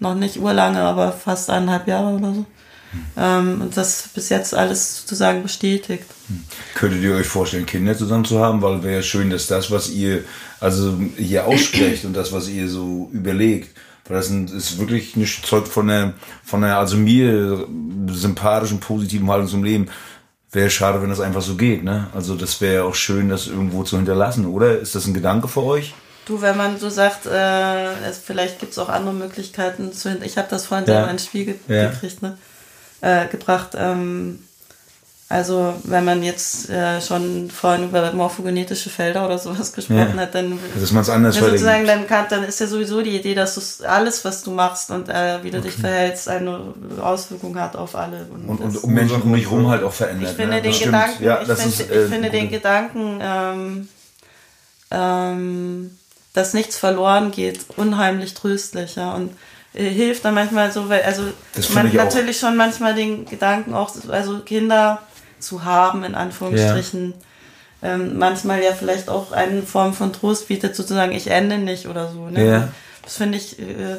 noch 0.00 0.14
nicht 0.14 0.38
urlange, 0.40 0.80
aber 0.80 1.12
fast 1.12 1.50
eineinhalb 1.50 1.86
Jahre 1.86 2.16
oder 2.16 2.34
so. 2.34 2.46
Ähm, 3.16 3.60
und 3.60 3.76
das 3.76 4.08
bis 4.14 4.30
jetzt 4.30 4.54
alles 4.54 5.02
sozusagen 5.02 5.42
bestätigt. 5.42 6.06
Hm. 6.26 6.44
Könntet 6.74 7.02
ihr 7.02 7.14
euch 7.14 7.26
vorstellen, 7.26 7.66
Kinder 7.66 7.96
zusammen 7.96 8.24
zu 8.24 8.40
haben? 8.40 8.62
Weil 8.62 8.82
wäre 8.82 9.02
schön, 9.02 9.30
dass 9.30 9.46
das, 9.46 9.70
was 9.70 9.90
ihr 9.90 10.24
also 10.60 10.98
hier 11.16 11.46
aussprecht 11.46 12.04
und 12.04 12.14
das, 12.14 12.32
was 12.32 12.48
ihr 12.48 12.68
so 12.68 13.08
überlegt, 13.12 13.76
weil 14.06 14.16
das 14.16 14.30
ist 14.30 14.78
wirklich 14.78 15.16
ein 15.16 15.26
Zeug 15.26 15.66
von 15.66 15.88
der, 15.88 16.14
von 16.44 16.62
der, 16.62 16.78
also 16.78 16.96
mir 16.96 17.66
sympathischen, 18.08 18.80
positiven 18.80 19.30
Haltung 19.30 19.48
zum 19.48 19.64
Leben. 19.64 19.88
Wäre 20.52 20.68
schade, 20.68 21.00
wenn 21.00 21.10
das 21.10 21.20
einfach 21.20 21.42
so 21.42 21.54
geht, 21.54 21.84
ne? 21.84 22.08
Also 22.12 22.34
das 22.34 22.60
wäre 22.60 22.84
auch 22.84 22.96
schön, 22.96 23.28
das 23.28 23.46
irgendwo 23.46 23.84
zu 23.84 23.96
hinterlassen, 23.96 24.46
oder? 24.46 24.78
Ist 24.80 24.96
das 24.96 25.06
ein 25.06 25.14
Gedanke 25.14 25.46
für 25.46 25.62
euch? 25.62 25.94
Du, 26.26 26.42
wenn 26.42 26.56
man 26.56 26.78
so 26.78 26.90
sagt, 26.90 27.26
äh, 27.26 27.92
es, 28.08 28.18
vielleicht 28.18 28.58
gibt 28.58 28.72
es 28.72 28.78
auch 28.78 28.88
andere 28.88 29.14
Möglichkeiten 29.14 29.92
zu 29.92 30.18
Ich 30.24 30.36
habe 30.38 30.48
das 30.50 30.66
vorhin 30.66 30.86
ja. 30.88 30.94
selber 30.94 31.10
ins 31.12 31.24
Spiel 31.24 31.54
ja. 31.68 31.90
gekriegt, 31.90 32.20
ne? 32.22 32.36
Äh, 33.00 33.28
gebracht. 33.28 33.70
Ähm, 33.76 34.40
also 35.30 35.74
wenn 35.84 36.04
man 36.04 36.24
jetzt 36.24 36.68
äh, 36.70 37.00
schon 37.00 37.50
vorhin 37.50 37.84
über 37.84 38.12
morphogenetische 38.12 38.90
Felder 38.90 39.24
oder 39.24 39.38
sowas 39.38 39.72
gesprochen 39.72 40.14
ja. 40.16 40.22
hat, 40.22 40.34
dann 40.34 40.58
dass 40.74 40.90
man 40.90 41.02
es 41.02 41.08
anders 41.08 41.36
ja, 41.36 41.44
sozusagen 41.44 41.86
dann 41.86 42.08
kann, 42.08 42.26
dann 42.28 42.42
ist 42.42 42.58
ja 42.58 42.66
sowieso 42.66 43.00
die 43.00 43.16
Idee, 43.16 43.36
dass 43.36 43.54
du 43.54 43.86
alles, 43.86 44.24
was 44.24 44.42
du 44.42 44.50
machst 44.50 44.90
und 44.90 45.08
äh, 45.08 45.38
wie 45.44 45.52
du 45.52 45.58
okay. 45.58 45.68
dich 45.68 45.76
verhältst, 45.76 46.28
eine 46.28 46.74
Auswirkung 47.00 47.56
hat 47.60 47.76
auf 47.76 47.94
alle 47.94 48.26
und, 48.28 48.48
und, 48.48 48.60
und 48.60 48.82
um 48.82 48.92
Menschen 48.92 49.22
um 49.22 49.30
mich 49.30 49.48
rum 49.48 49.68
halt 49.68 49.84
auch 49.84 49.92
verändert. 49.92 50.30
Ich 50.30 50.36
finde 50.36 50.56
ne? 50.56 50.62
den 50.62 50.72
das 50.72 50.80
Gedanken, 50.80 51.22
ja, 51.22 51.42
ich, 51.42 51.46
find, 51.46 51.60
ist, 51.60 51.90
äh, 51.90 52.02
ich 52.02 52.10
finde 52.10 52.30
den 52.30 52.50
Gedanken, 52.50 53.18
ähm, 53.22 53.88
ähm, 54.90 55.96
dass 56.32 56.54
nichts 56.54 56.76
verloren 56.76 57.30
geht, 57.30 57.60
unheimlich 57.76 58.34
tröstlich, 58.34 58.96
ja 58.96 59.14
und 59.14 59.30
äh, 59.74 59.88
hilft 59.90 60.24
dann 60.24 60.34
manchmal 60.34 60.72
so, 60.72 60.88
weil 60.88 61.02
also 61.02 61.22
man 61.72 61.94
natürlich 61.94 62.40
schon 62.40 62.56
manchmal 62.56 62.96
den 62.96 63.26
Gedanken 63.26 63.74
auch, 63.74 63.94
also 64.08 64.40
Kinder 64.40 65.00
zu 65.40 65.64
haben, 65.64 66.04
in 66.04 66.14
Anführungsstrichen, 66.14 67.14
ja. 67.82 67.94
ähm, 67.94 68.18
manchmal 68.18 68.62
ja 68.62 68.72
vielleicht 68.72 69.08
auch 69.08 69.32
eine 69.32 69.62
Form 69.62 69.94
von 69.94 70.12
Trost 70.12 70.48
bietet, 70.48 70.76
sozusagen, 70.76 71.12
ich 71.12 71.28
ende 71.28 71.58
nicht 71.58 71.86
oder 71.86 72.10
so. 72.10 72.28
Ne? 72.28 72.46
Ja. 72.46 72.68
Das 73.02 73.16
finde 73.16 73.38
ich, 73.38 73.58
äh, 73.58 73.98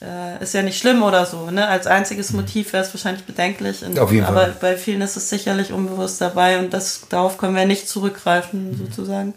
äh, 0.00 0.42
ist 0.42 0.54
ja 0.54 0.62
nicht 0.62 0.78
schlimm 0.78 1.02
oder 1.02 1.26
so. 1.26 1.50
Ne? 1.50 1.66
Als 1.66 1.86
einziges 1.86 2.32
Motiv 2.32 2.72
wäre 2.72 2.84
es 2.84 2.94
wahrscheinlich 2.94 3.24
bedenklich. 3.24 3.84
Und, 3.84 3.98
Auf 3.98 4.12
jeden 4.12 4.26
aber 4.26 4.42
Fall. 4.42 4.56
bei 4.60 4.76
vielen 4.76 5.00
ist 5.00 5.16
es 5.16 5.28
sicherlich 5.28 5.72
unbewusst 5.72 6.20
dabei 6.20 6.58
und 6.58 6.72
das, 6.72 7.02
darauf 7.08 7.38
können 7.38 7.56
wir 7.56 7.66
nicht 7.66 7.88
zurückgreifen, 7.88 8.76
sozusagen. 8.76 9.34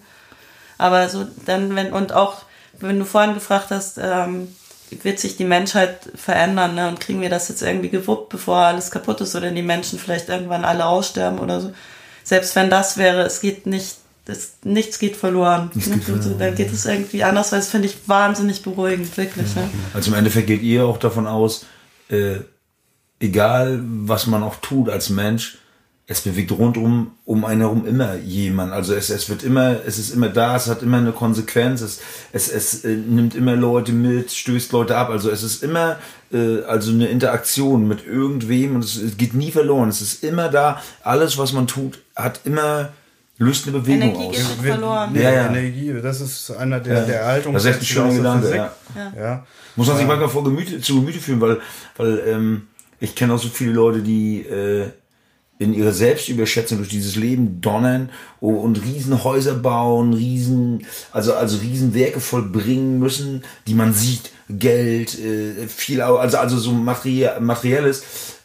Aber 0.77 1.09
so 1.09 1.25
dann, 1.45 1.75
wenn, 1.75 1.93
und 1.93 2.13
auch, 2.13 2.43
wenn 2.79 2.99
du 2.99 3.05
vorhin 3.05 3.33
gefragt 3.33 3.67
hast, 3.69 3.99
ähm, 4.01 4.55
wird 5.03 5.19
sich 5.19 5.37
die 5.37 5.45
Menschheit 5.45 6.09
verändern, 6.15 6.75
ne? 6.75 6.87
Und 6.87 6.99
kriegen 6.99 7.21
wir 7.21 7.29
das 7.29 7.49
jetzt 7.49 7.61
irgendwie 7.61 7.89
gewuppt, 7.89 8.29
bevor 8.29 8.57
alles 8.57 8.91
kaputt 8.91 9.21
ist 9.21 9.35
oder 9.35 9.51
die 9.51 9.61
Menschen 9.61 9.99
vielleicht 9.99 10.29
irgendwann 10.29 10.65
alle 10.65 10.85
aussterben 10.85 11.39
oder 11.39 11.61
so. 11.61 11.73
Selbst 12.23 12.55
wenn 12.55 12.69
das 12.69 12.97
wäre, 12.97 13.23
es 13.23 13.41
geht 13.41 13.65
nicht, 13.65 13.97
das, 14.25 14.53
nichts 14.63 14.99
geht 14.99 15.15
verloren. 15.15 15.71
Nichts 15.73 15.89
ne? 15.89 15.95
geht 15.95 16.03
verloren, 16.05 16.23
so, 16.23 16.37
dann 16.37 16.55
geht 16.55 16.71
es 16.71 16.85
irgendwie 16.85 17.23
anders, 17.23 17.51
weil 17.51 17.59
das 17.59 17.69
finde 17.69 17.87
ich 17.87 18.07
wahnsinnig 18.07 18.61
beruhigend, 18.61 19.15
wirklich. 19.17 19.55
Ne? 19.55 19.69
Also 19.93 20.11
im 20.11 20.17
Endeffekt 20.17 20.47
geht 20.47 20.61
ihr 20.61 20.85
auch 20.85 20.97
davon 20.97 21.27
aus, 21.27 21.65
äh, 22.09 22.39
egal 23.19 23.79
was 23.83 24.27
man 24.27 24.43
auch 24.43 24.55
tut 24.57 24.89
als 24.89 25.09
Mensch, 25.09 25.57
es 26.11 26.21
bewegt 26.21 26.51
rundum 26.51 27.11
um 27.23 27.45
einen 27.45 27.61
herum 27.61 27.87
immer 27.87 28.15
jemand. 28.15 28.73
Also 28.73 28.93
es, 28.93 29.09
es 29.09 29.29
wird 29.29 29.43
immer, 29.43 29.77
es 29.87 29.97
ist 29.97 30.13
immer 30.13 30.27
da, 30.27 30.57
es 30.57 30.67
hat 30.67 30.83
immer 30.83 30.97
eine 30.97 31.13
Konsequenz, 31.13 31.79
es, 31.79 32.01
es, 32.33 32.49
es 32.51 32.83
äh, 32.83 32.89
nimmt 32.89 33.33
immer 33.33 33.55
Leute 33.55 33.93
mit, 33.93 34.29
stößt 34.29 34.73
Leute 34.73 34.97
ab. 34.97 35.09
Also 35.09 35.31
es 35.31 35.41
ist 35.41 35.63
immer 35.63 35.99
äh, 36.33 36.63
also 36.63 36.91
eine 36.91 37.07
Interaktion 37.07 37.87
mit 37.87 38.05
irgendwem 38.05 38.75
und 38.75 38.83
es, 38.83 38.97
es 38.97 39.15
geht 39.15 39.33
nie 39.33 39.51
verloren. 39.51 39.87
Es 39.87 40.01
ist 40.01 40.21
immer 40.21 40.49
da. 40.49 40.81
Alles, 41.01 41.37
was 41.37 41.53
man 41.53 41.67
tut, 41.67 41.99
hat 42.13 42.41
immer 42.43 42.89
löst 43.37 43.67
eine 43.67 43.79
Bewegung 43.79 44.09
Energie 44.09 44.27
aus. 44.27 44.35
geht 44.35 44.47
nicht 44.49 44.65
verloren. 44.65 45.15
Ja, 45.15 45.31
ja. 45.31 45.47
Energie, 45.47 45.93
das 46.03 46.19
ist 46.19 46.51
einer 46.51 46.81
der, 46.81 47.05
der 47.05 47.21
Erhaltungs 47.21 47.53
Das 47.55 47.63
ist 47.63 47.69
echt 47.69 47.79
ein 47.79 47.85
schöner 47.85 48.13
Gedanke, 48.13 48.47
Physik. 48.47 48.57
ja. 48.57 49.13
Ja. 49.17 49.45
Muss 49.77 49.87
man 49.87 49.95
sich 49.95 50.05
manchmal 50.05 50.27
vor 50.27 50.43
Gemüte, 50.43 50.81
zu 50.81 50.95
Gemüte 50.95 51.19
führen, 51.19 51.39
weil, 51.39 51.61
weil 51.95 52.21
ähm, 52.27 52.67
ich 52.99 53.15
kenne 53.15 53.33
auch 53.33 53.39
so 53.39 53.47
viele 53.47 53.71
Leute, 53.71 54.01
die 54.01 54.41
äh, 54.41 54.89
in 55.61 55.75
ihre 55.75 55.93
Selbstüberschätzung 55.93 56.79
durch 56.79 56.89
dieses 56.89 57.15
Leben 57.15 57.61
donnern 57.61 58.09
oh, 58.39 58.49
und 58.49 58.83
Riesenhäuser 58.83 59.53
bauen, 59.53 60.13
Riesen, 60.13 60.87
also, 61.11 61.35
also 61.35 61.59
Riesenwerke 61.59 62.19
vollbringen 62.19 62.97
müssen, 62.97 63.43
die 63.67 63.75
man 63.75 63.93
sieht, 63.93 64.31
Geld, 64.49 65.19
äh, 65.19 65.67
viel, 65.67 66.01
also, 66.01 66.37
also 66.37 66.57
so 66.57 66.71
materie 66.71 67.39
materielles, 67.39 68.01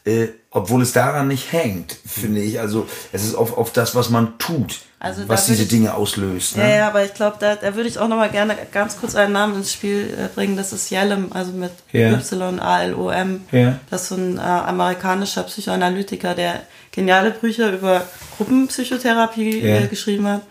äh, 0.07 0.29
obwohl 0.51 0.81
es 0.83 0.92
daran 0.92 1.29
nicht 1.29 1.53
hängt, 1.53 1.97
finde 2.07 2.40
ich. 2.40 2.59
Also 2.61 2.87
es 3.12 3.25
ist 3.25 3.35
auf, 3.35 3.59
auf 3.59 3.73
das, 3.73 3.95
was 3.95 4.09
man 4.09 4.38
tut, 4.38 4.79
Also 5.01 5.29
was 5.29 5.47
diese 5.47 5.64
ich- 5.64 5.69
Dinge 5.69 5.92
auslöst. 5.95 6.57
Ne? 6.57 6.62
Ja, 6.62 6.77
ja, 6.77 6.88
aber 6.88 7.05
ich 7.05 7.12
glaube, 7.12 7.37
da, 7.40 7.57
da 7.57 7.75
würde 7.75 7.88
ich 7.88 7.99
auch 7.99 8.09
noch 8.09 8.16
mal 8.16 8.31
gerne 8.31 8.57
ganz 8.73 8.99
kurz 8.99 9.14
einen 9.14 9.33
Namen 9.35 9.57
ins 9.57 9.73
Spiel 9.73 10.16
äh, 10.19 10.29
bringen. 10.35 10.57
Das 10.57 10.73
ist 10.73 10.88
Yalom, 10.90 11.33
also 11.33 11.53
mit 11.53 11.73
Ja. 11.92 12.12
Y-A-L-O-M. 12.12 13.45
Ja. 13.53 13.79
Das 13.90 14.03
ist 14.03 14.09
so 14.09 14.14
ein 14.14 14.38
äh, 14.38 14.40
amerikanischer 14.40 15.42
Psychoanalytiker, 15.42 16.35
der 16.35 16.62
geniale 16.92 17.33
Bücher 17.33 17.73
über 17.73 18.03
Gruppenpsychotherapie 18.38 19.61
Ja. 19.61 19.77
äh, 19.81 19.87
geschrieben 19.88 20.27
hat 20.29 20.42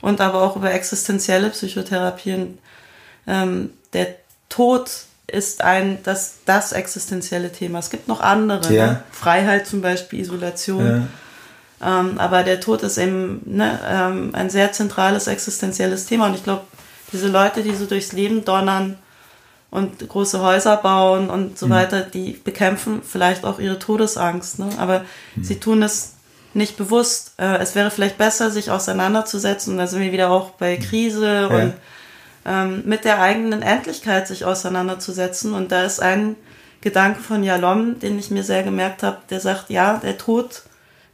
und 0.00 0.20
aber 0.20 0.42
auch 0.42 0.56
über 0.56 0.72
existenzielle 0.72 1.50
Psychotherapien. 1.50 2.58
Ähm, 3.26 3.70
der 3.92 4.14
Tod 4.48 4.90
ist 5.30 5.62
ein 5.62 5.98
das, 6.02 6.38
das 6.44 6.72
existenzielle 6.72 7.52
Thema. 7.52 7.78
Es 7.78 7.90
gibt 7.90 8.08
noch 8.08 8.20
andere. 8.20 8.72
Ja. 8.72 8.86
Ne? 8.86 9.02
Freiheit 9.10 9.66
zum 9.66 9.80
Beispiel, 9.80 10.20
Isolation. 10.20 11.08
Ja. 11.80 12.00
Ähm, 12.00 12.18
aber 12.18 12.42
der 12.42 12.60
Tod 12.60 12.82
ist 12.82 12.98
eben 12.98 13.40
ne, 13.46 13.78
ähm, 13.88 14.30
ein 14.34 14.50
sehr 14.50 14.72
zentrales 14.72 15.26
existenzielles 15.26 16.06
Thema. 16.06 16.26
Und 16.26 16.34
ich 16.34 16.44
glaube, 16.44 16.62
diese 17.12 17.28
Leute, 17.28 17.62
die 17.62 17.74
so 17.74 17.86
durchs 17.86 18.12
Leben 18.12 18.44
donnern 18.44 18.98
und 19.70 20.06
große 20.06 20.40
Häuser 20.40 20.76
bauen 20.76 21.30
und 21.30 21.58
so 21.58 21.70
weiter, 21.70 22.02
die 22.02 22.32
bekämpfen 22.32 23.02
vielleicht 23.02 23.44
auch 23.44 23.58
ihre 23.58 23.78
Todesangst. 23.78 24.58
Ne? 24.58 24.68
Aber 24.78 25.04
sie 25.40 25.60
tun 25.60 25.82
es 25.82 26.14
nicht 26.54 26.76
bewusst. 26.76 27.34
Äh, 27.38 27.58
es 27.58 27.74
wäre 27.74 27.90
vielleicht 27.90 28.18
besser, 28.18 28.50
sich 28.50 28.70
auseinanderzusetzen. 28.70 29.74
Und 29.74 29.78
da 29.78 29.86
sind 29.86 30.00
wir 30.00 30.12
wieder 30.12 30.30
auch 30.30 30.50
bei 30.50 30.76
Krise 30.76 31.48
und 31.48 31.74
ähm, 32.44 32.82
mit 32.86 33.04
der 33.04 33.20
eigenen 33.20 33.62
Endlichkeit 33.62 34.26
sich 34.28 34.44
auseinanderzusetzen. 34.44 35.54
Und 35.54 35.72
da 35.72 35.84
ist 35.84 36.00
ein 36.00 36.36
Gedanke 36.80 37.20
von 37.20 37.42
Jalom, 37.42 37.98
den 38.00 38.18
ich 38.18 38.30
mir 38.30 38.42
sehr 38.42 38.62
gemerkt 38.62 39.02
habe, 39.02 39.18
der 39.28 39.40
sagt, 39.40 39.70
ja, 39.70 39.98
der 39.98 40.18
Tod 40.18 40.62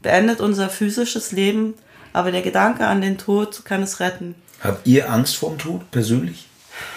beendet 0.03 0.41
unser 0.41 0.69
physisches 0.69 1.33
Leben, 1.33 1.75
aber 2.13 2.31
der 2.31 2.43
Gedanke 2.43 2.87
an 2.87 3.01
den 3.01 3.19
Tod 3.19 3.65
kann 3.65 3.83
es 3.83 4.01
retten. 4.01 4.35
Habt 4.63 4.87
ihr 4.87 5.11
Angst 5.11 5.37
vorm 5.37 5.59
Tod 5.59 5.91
persönlich? 5.91 6.47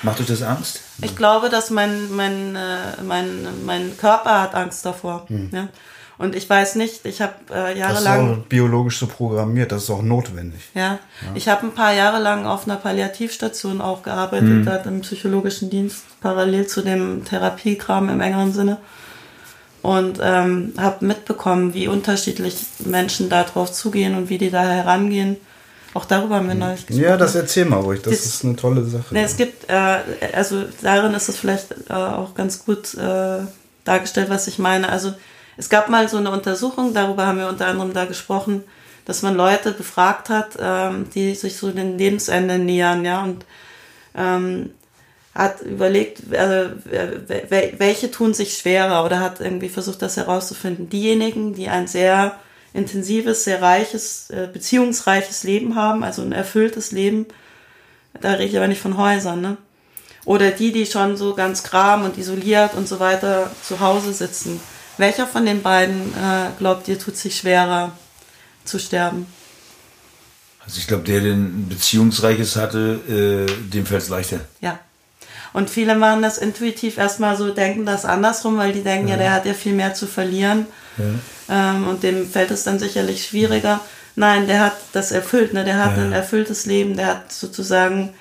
Macht 0.02 0.20
euch 0.20 0.28
das 0.28 0.42
Angst? 0.42 0.82
Ich 1.02 1.15
glaube, 1.15 1.50
dass 1.50 1.70
mein, 1.70 2.12
mein, 2.12 2.56
äh, 2.56 3.02
mein, 3.04 3.48
mein 3.65 3.98
Körper 3.98 4.42
hat 4.42 4.56
Angst 4.56 4.86
davor. 4.86 5.26
Ja? 5.52 5.70
Und 6.19 6.36
ich 6.36 6.47
weiß 6.49 6.75
nicht, 6.75 7.05
ich 7.05 7.21
habe 7.21 7.34
äh, 7.49 7.53
Das 7.53 7.71
ist 7.71 7.77
jahrelang... 7.79 8.34
auch 8.34 8.38
biologisch 8.47 8.99
so 8.99 9.08
programmiert, 9.08 9.71
das 9.71 9.84
ist 9.84 9.89
auch 9.89 10.01
notwendig. 10.01 10.60
Ja, 10.75 10.99
ich 11.34 11.47
habe 11.47 11.65
ein 11.65 11.73
paar 11.73 11.93
Jahre 11.93 12.21
lang 12.21 12.45
auf 12.45 12.65
einer 12.67 12.75
Palliativstation 12.75 13.79
auch 13.79 14.03
gearbeitet, 14.03 14.67
dort 14.67 14.86
im 14.86 14.99
psychologischen 14.99 15.69
Dienst, 15.69 16.03
parallel 16.19 16.67
zu 16.67 16.82
dem 16.82 17.23
Therapiekram 17.23 18.10
im 18.10 18.19
engeren 18.19 18.51
Sinne. 18.53 18.77
Und 19.82 20.19
ähm, 20.21 20.73
habe 20.77 21.05
mitbekommen, 21.05 21.73
wie 21.73 21.88
unterschiedlich 21.88 22.58
Menschen 22.79 23.29
darauf 23.29 23.71
zugehen 23.71 24.13
und 24.17 24.27
wie 24.29 24.38
die 24.38 24.51
da 24.51 24.62
herangehen. 24.63 25.38
Auch 25.93 26.03
darüber 26.03 26.36
haben 26.36 26.49
wir 26.49 26.53
neulich 26.55 26.86
gesprochen. 26.86 27.10
Ja, 27.10 27.15
das 27.15 27.34
erzähl 27.36 27.63
mal 27.63 27.79
ruhig, 27.79 28.01
das 28.01 28.12
Das- 28.13 28.25
ist 28.25 28.43
eine 28.43 28.58
tolle 28.58 28.84
Sache. 28.84 29.13
Ne, 29.13 29.23
es 29.23 29.38
gibt, 29.38 29.69
äh, 29.69 29.97
also 30.34 30.65
darin 30.82 31.13
ist 31.13 31.29
es 31.29 31.38
vielleicht 31.38 31.71
äh, 31.89 31.93
auch 31.93 32.36
ganz 32.36 32.65
gut 32.65 32.93
äh, 32.95 33.38
dargestellt, 33.86 34.29
was 34.29 34.47
ich 34.47 34.60
meine. 34.60 34.89
Also 34.89 35.13
es 35.60 35.69
gab 35.69 35.89
mal 35.89 36.08
so 36.08 36.17
eine 36.17 36.32
Untersuchung, 36.32 36.93
darüber 36.93 37.28
haben 37.28 37.38
wir 37.38 37.50
unter 37.50 37.67
anderem 37.67 37.93
da 37.93 38.06
gesprochen, 38.06 38.63
dass 39.04 39.22
man 39.22 39.36
Leute 39.36 39.74
befragt 39.74 40.30
hat, 40.30 40.52
ähm, 40.60 41.10
die 41.13 41.36
sich 41.36 41.58
so 41.58 41.69
dem 41.69 41.98
Lebensende 41.98 42.58
nähern, 42.58 43.04
ja, 43.04 43.24
und 43.24 43.45
ähm, 44.15 44.72
hat 45.36 45.62
überlegt, 45.62 46.22
wel- 46.32 47.74
welche 47.78 48.10
tun 48.10 48.34
sich 48.34 48.58
schwerer 48.58 49.06
oder 49.06 49.19
hat 49.19 49.41
irgendwie 49.41 49.69
versucht, 49.69 50.02
das 50.02 50.17
herauszufinden. 50.17 50.89
Diejenigen, 50.89 51.54
die 51.54 51.67
ein 51.67 51.88
sehr 51.88 52.38
intensives, 52.74 53.43
sehr 53.43 53.62
reiches, 53.62 54.30
äh, 54.30 54.48
beziehungsreiches 54.52 55.43
Leben 55.43 55.76
haben, 55.76 56.04
also 56.04 56.22
ein 56.22 56.32
erfülltes 56.32 56.91
Leben, 56.91 57.26
da 58.22 58.32
rede 58.32 58.45
ich 58.45 58.58
aber 58.58 58.67
nicht 58.67 58.82
von 58.82 58.98
Häusern, 58.98 59.41
ne? 59.41 59.58
Oder 60.26 60.52
die, 60.52 60.72
die 60.72 60.86
schon 60.86 61.17
so 61.17 61.34
ganz 61.34 61.63
gram 61.63 62.04
und 62.06 62.17
isoliert 62.17 62.74
und 62.76 62.88
so 62.88 63.00
weiter 63.00 63.50
zu 63.63 63.80
Hause 63.80 64.13
sitzen. 64.13 64.60
Welcher 65.00 65.26
von 65.26 65.46
den 65.46 65.62
beiden 65.62 66.14
äh, 66.14 66.50
glaubt 66.58 66.88
ihr, 66.90 67.00
tut 67.00 67.16
sich 67.16 67.38
schwerer 67.38 67.94
zu 68.66 68.80
sterben? 68.80 69.28
Also 70.66 70.78
ich 70.78 70.88
glaube, 70.88 71.04
der, 71.04 71.22
der 71.22 71.34
ein 71.34 71.68
beziehungsreiches 71.70 72.58
hatte, 72.58 73.00
äh, 73.48 73.70
dem 73.74 73.86
fällt 73.86 74.04
es 74.04 74.10
leichter. 74.10 74.42
Ja. 74.60 74.78
Und 75.54 75.70
viele 75.70 75.96
machen 75.96 76.22
das 76.22 76.38
intuitiv 76.38 76.98
erstmal 76.98 77.38
so, 77.38 77.52
denken 77.52 77.86
das 77.86 78.04
andersrum, 78.06 78.58
weil 78.58 78.74
die 78.74 78.84
denken, 78.84 79.08
ja, 79.08 79.16
der 79.18 79.32
hat 79.32 79.46
ja 79.46 79.54
viel 79.54 79.74
mehr 79.74 79.94
zu 79.94 80.06
verlieren. 80.06 80.68
Ähm, 81.50 81.88
und 81.88 82.04
dem 82.04 82.30
fällt 82.30 82.52
es 82.52 82.64
dann 82.66 82.78
sicherlich 82.78 83.26
schwieriger. 83.26 83.80
Nein, 84.16 84.48
der 84.48 84.60
hat 84.60 84.76
das 84.92 85.12
erfüllt, 85.12 85.54
ne? 85.54 85.64
der 85.64 85.84
hat 85.84 85.98
Ja. 85.98 86.04
ein 86.04 86.12
erfülltes 86.12 86.66
Leben, 86.66 86.98
der 86.98 87.08
hat 87.08 87.32
sozusagen 87.32 88.14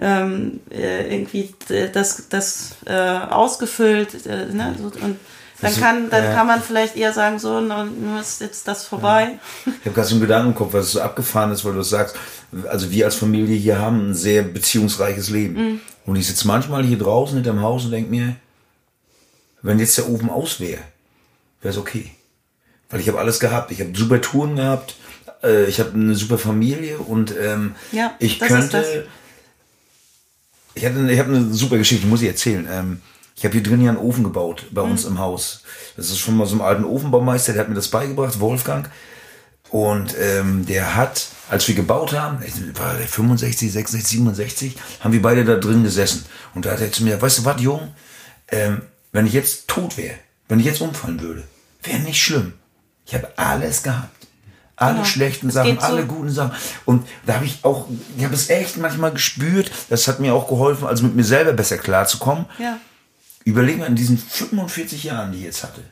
ähm, 0.00 0.60
äh, 0.70 1.14
irgendwie 1.14 1.54
äh, 1.70 1.88
das, 1.90 2.24
das 2.28 2.72
äh, 2.86 2.92
ausgefüllt. 2.92 4.26
Äh, 4.26 4.46
ne? 4.52 4.74
Und 5.00 5.16
dann, 5.60 5.74
kann, 5.76 6.10
dann 6.10 6.24
ja. 6.24 6.34
kann 6.34 6.46
man 6.46 6.62
vielleicht 6.62 6.96
eher 6.96 7.12
sagen, 7.12 7.38
so, 7.38 7.60
nun 7.60 8.18
ist 8.20 8.40
jetzt 8.40 8.68
das 8.68 8.84
vorbei. 8.84 9.38
Ich 9.66 9.72
habe 9.86 9.90
gerade 9.92 10.06
so 10.06 10.14
einen 10.14 10.20
Gedanken 10.20 10.48
im 10.50 10.54
Kopf, 10.54 10.72
was 10.72 10.92
so 10.92 11.00
abgefahren 11.00 11.50
ist, 11.52 11.64
weil 11.64 11.72
du 11.72 11.78
das 11.78 11.88
sagst. 11.90 12.16
Also 12.68 12.90
wir 12.90 13.04
als 13.06 13.16
Familie 13.16 13.56
hier 13.56 13.78
haben 13.78 14.10
ein 14.10 14.14
sehr 14.14 14.42
beziehungsreiches 14.42 15.30
Leben. 15.30 15.80
Und 16.06 16.16
ich 16.16 16.26
sitze 16.26 16.46
manchmal 16.46 16.84
hier 16.84 16.98
draußen 16.98 17.34
hinterm 17.36 17.60
Haus 17.60 17.84
und 17.84 17.90
denke 17.90 18.10
mir, 18.10 18.36
wenn 19.62 19.78
jetzt 19.78 19.98
der 19.98 20.08
Ofen 20.08 20.30
aus 20.30 20.60
wäre, 20.60 20.80
wäre 21.60 21.72
es 21.72 21.78
okay. 21.78 22.10
Weil 22.90 23.00
ich 23.00 23.08
habe 23.08 23.18
alles 23.18 23.40
gehabt. 23.40 23.70
Ich 23.72 23.80
habe 23.80 23.90
super 23.94 24.20
Touren 24.20 24.56
gehabt. 24.56 24.94
Äh, 25.42 25.64
ich 25.64 25.80
habe 25.80 25.92
eine 25.92 26.14
super 26.14 26.38
Familie 26.38 26.98
und 26.98 27.34
ähm, 27.36 27.74
Ja, 27.92 28.14
ich 28.18 28.38
könnte. 28.38 29.06
Ich, 30.74 30.84
hatte, 30.86 30.98
eine- 30.98 31.12
ich 31.12 31.18
habe 31.18 31.34
eine 31.34 31.52
super 31.52 31.76
Geschichte, 31.76 32.06
muss 32.06 32.22
ich 32.22 32.28
erzählen. 32.28 32.66
Ähm, 32.70 33.02
ich 33.38 33.44
habe 33.44 33.52
hier 33.54 33.62
drin 33.62 33.80
ja 33.80 33.90
einen 33.90 33.98
Ofen 33.98 34.24
gebaut 34.24 34.66
bei 34.72 34.82
uns 34.82 35.04
Mhm. 35.04 35.12
im 35.12 35.18
Haus. 35.20 35.62
Das 35.96 36.06
ist 36.10 36.18
schon 36.18 36.36
mal 36.36 36.46
so 36.46 36.56
ein 36.56 36.60
alten 36.60 36.84
Ofenbaumeister, 36.84 37.52
der 37.52 37.60
hat 37.62 37.68
mir 37.68 37.74
das 37.74 37.88
beigebracht, 37.88 38.40
Wolfgang. 38.40 38.90
Und 39.70 40.14
ähm, 40.18 40.64
der 40.66 40.96
hat, 40.96 41.26
als 41.50 41.68
wir 41.68 41.74
gebaut 41.74 42.14
haben, 42.14 42.38
war 42.78 42.94
der 42.94 43.06
65, 43.06 43.70
66, 43.70 44.08
67, 44.18 44.76
haben 45.00 45.12
wir 45.12 45.20
beide 45.22 45.44
da 45.44 45.56
drin 45.56 45.82
gesessen. 45.84 46.24
Und 46.54 46.64
da 46.64 46.72
hat 46.72 46.80
er 46.80 46.90
zu 46.90 47.04
mir, 47.04 47.20
weißt 47.20 47.38
du 47.38 47.44
was, 47.44 47.60
Jung, 47.60 47.92
ähm, 48.50 48.82
wenn 49.12 49.26
ich 49.26 49.34
jetzt 49.34 49.68
tot 49.68 49.96
wäre, 49.98 50.14
wenn 50.48 50.58
ich 50.58 50.64
jetzt 50.66 50.80
umfallen 50.80 51.20
würde, 51.20 51.44
wäre 51.82 51.98
nicht 51.98 52.22
schlimm. 52.22 52.54
Ich 53.04 53.14
habe 53.14 53.28
alles 53.36 53.82
gehabt. 53.82 54.08
Alle 54.76 54.94
Genau. 54.94 55.04
schlechten 55.04 55.50
Sachen, 55.50 55.72
geht 55.72 55.80
so- 55.80 55.86
alle 55.86 56.06
guten 56.06 56.30
Sachen. 56.30 56.52
Und 56.84 57.06
da 57.26 57.34
habe 57.34 57.44
ich 57.44 57.58
auch, 57.62 57.88
ich 58.16 58.24
habe 58.24 58.34
es 58.34 58.48
echt 58.48 58.76
manchmal 58.78 59.10
gespürt. 59.12 59.70
Das 59.90 60.06
hat 60.08 60.20
mir 60.20 60.32
auch 60.34 60.48
geholfen, 60.48 60.86
also 60.86 61.02
mit 61.04 61.14
mir 61.16 61.24
selber 61.24 61.52
besser 61.52 61.78
klarzukommen 61.78 62.46
Ja. 62.58 62.78
Überleg 63.44 63.78
mal 63.78 63.86
in 63.86 63.96
diesen 63.96 64.18
45 64.18 65.04
Jahren, 65.04 65.32
die 65.32 65.38
ich 65.38 65.44
jetzt 65.44 65.62
hatte. 65.64 65.82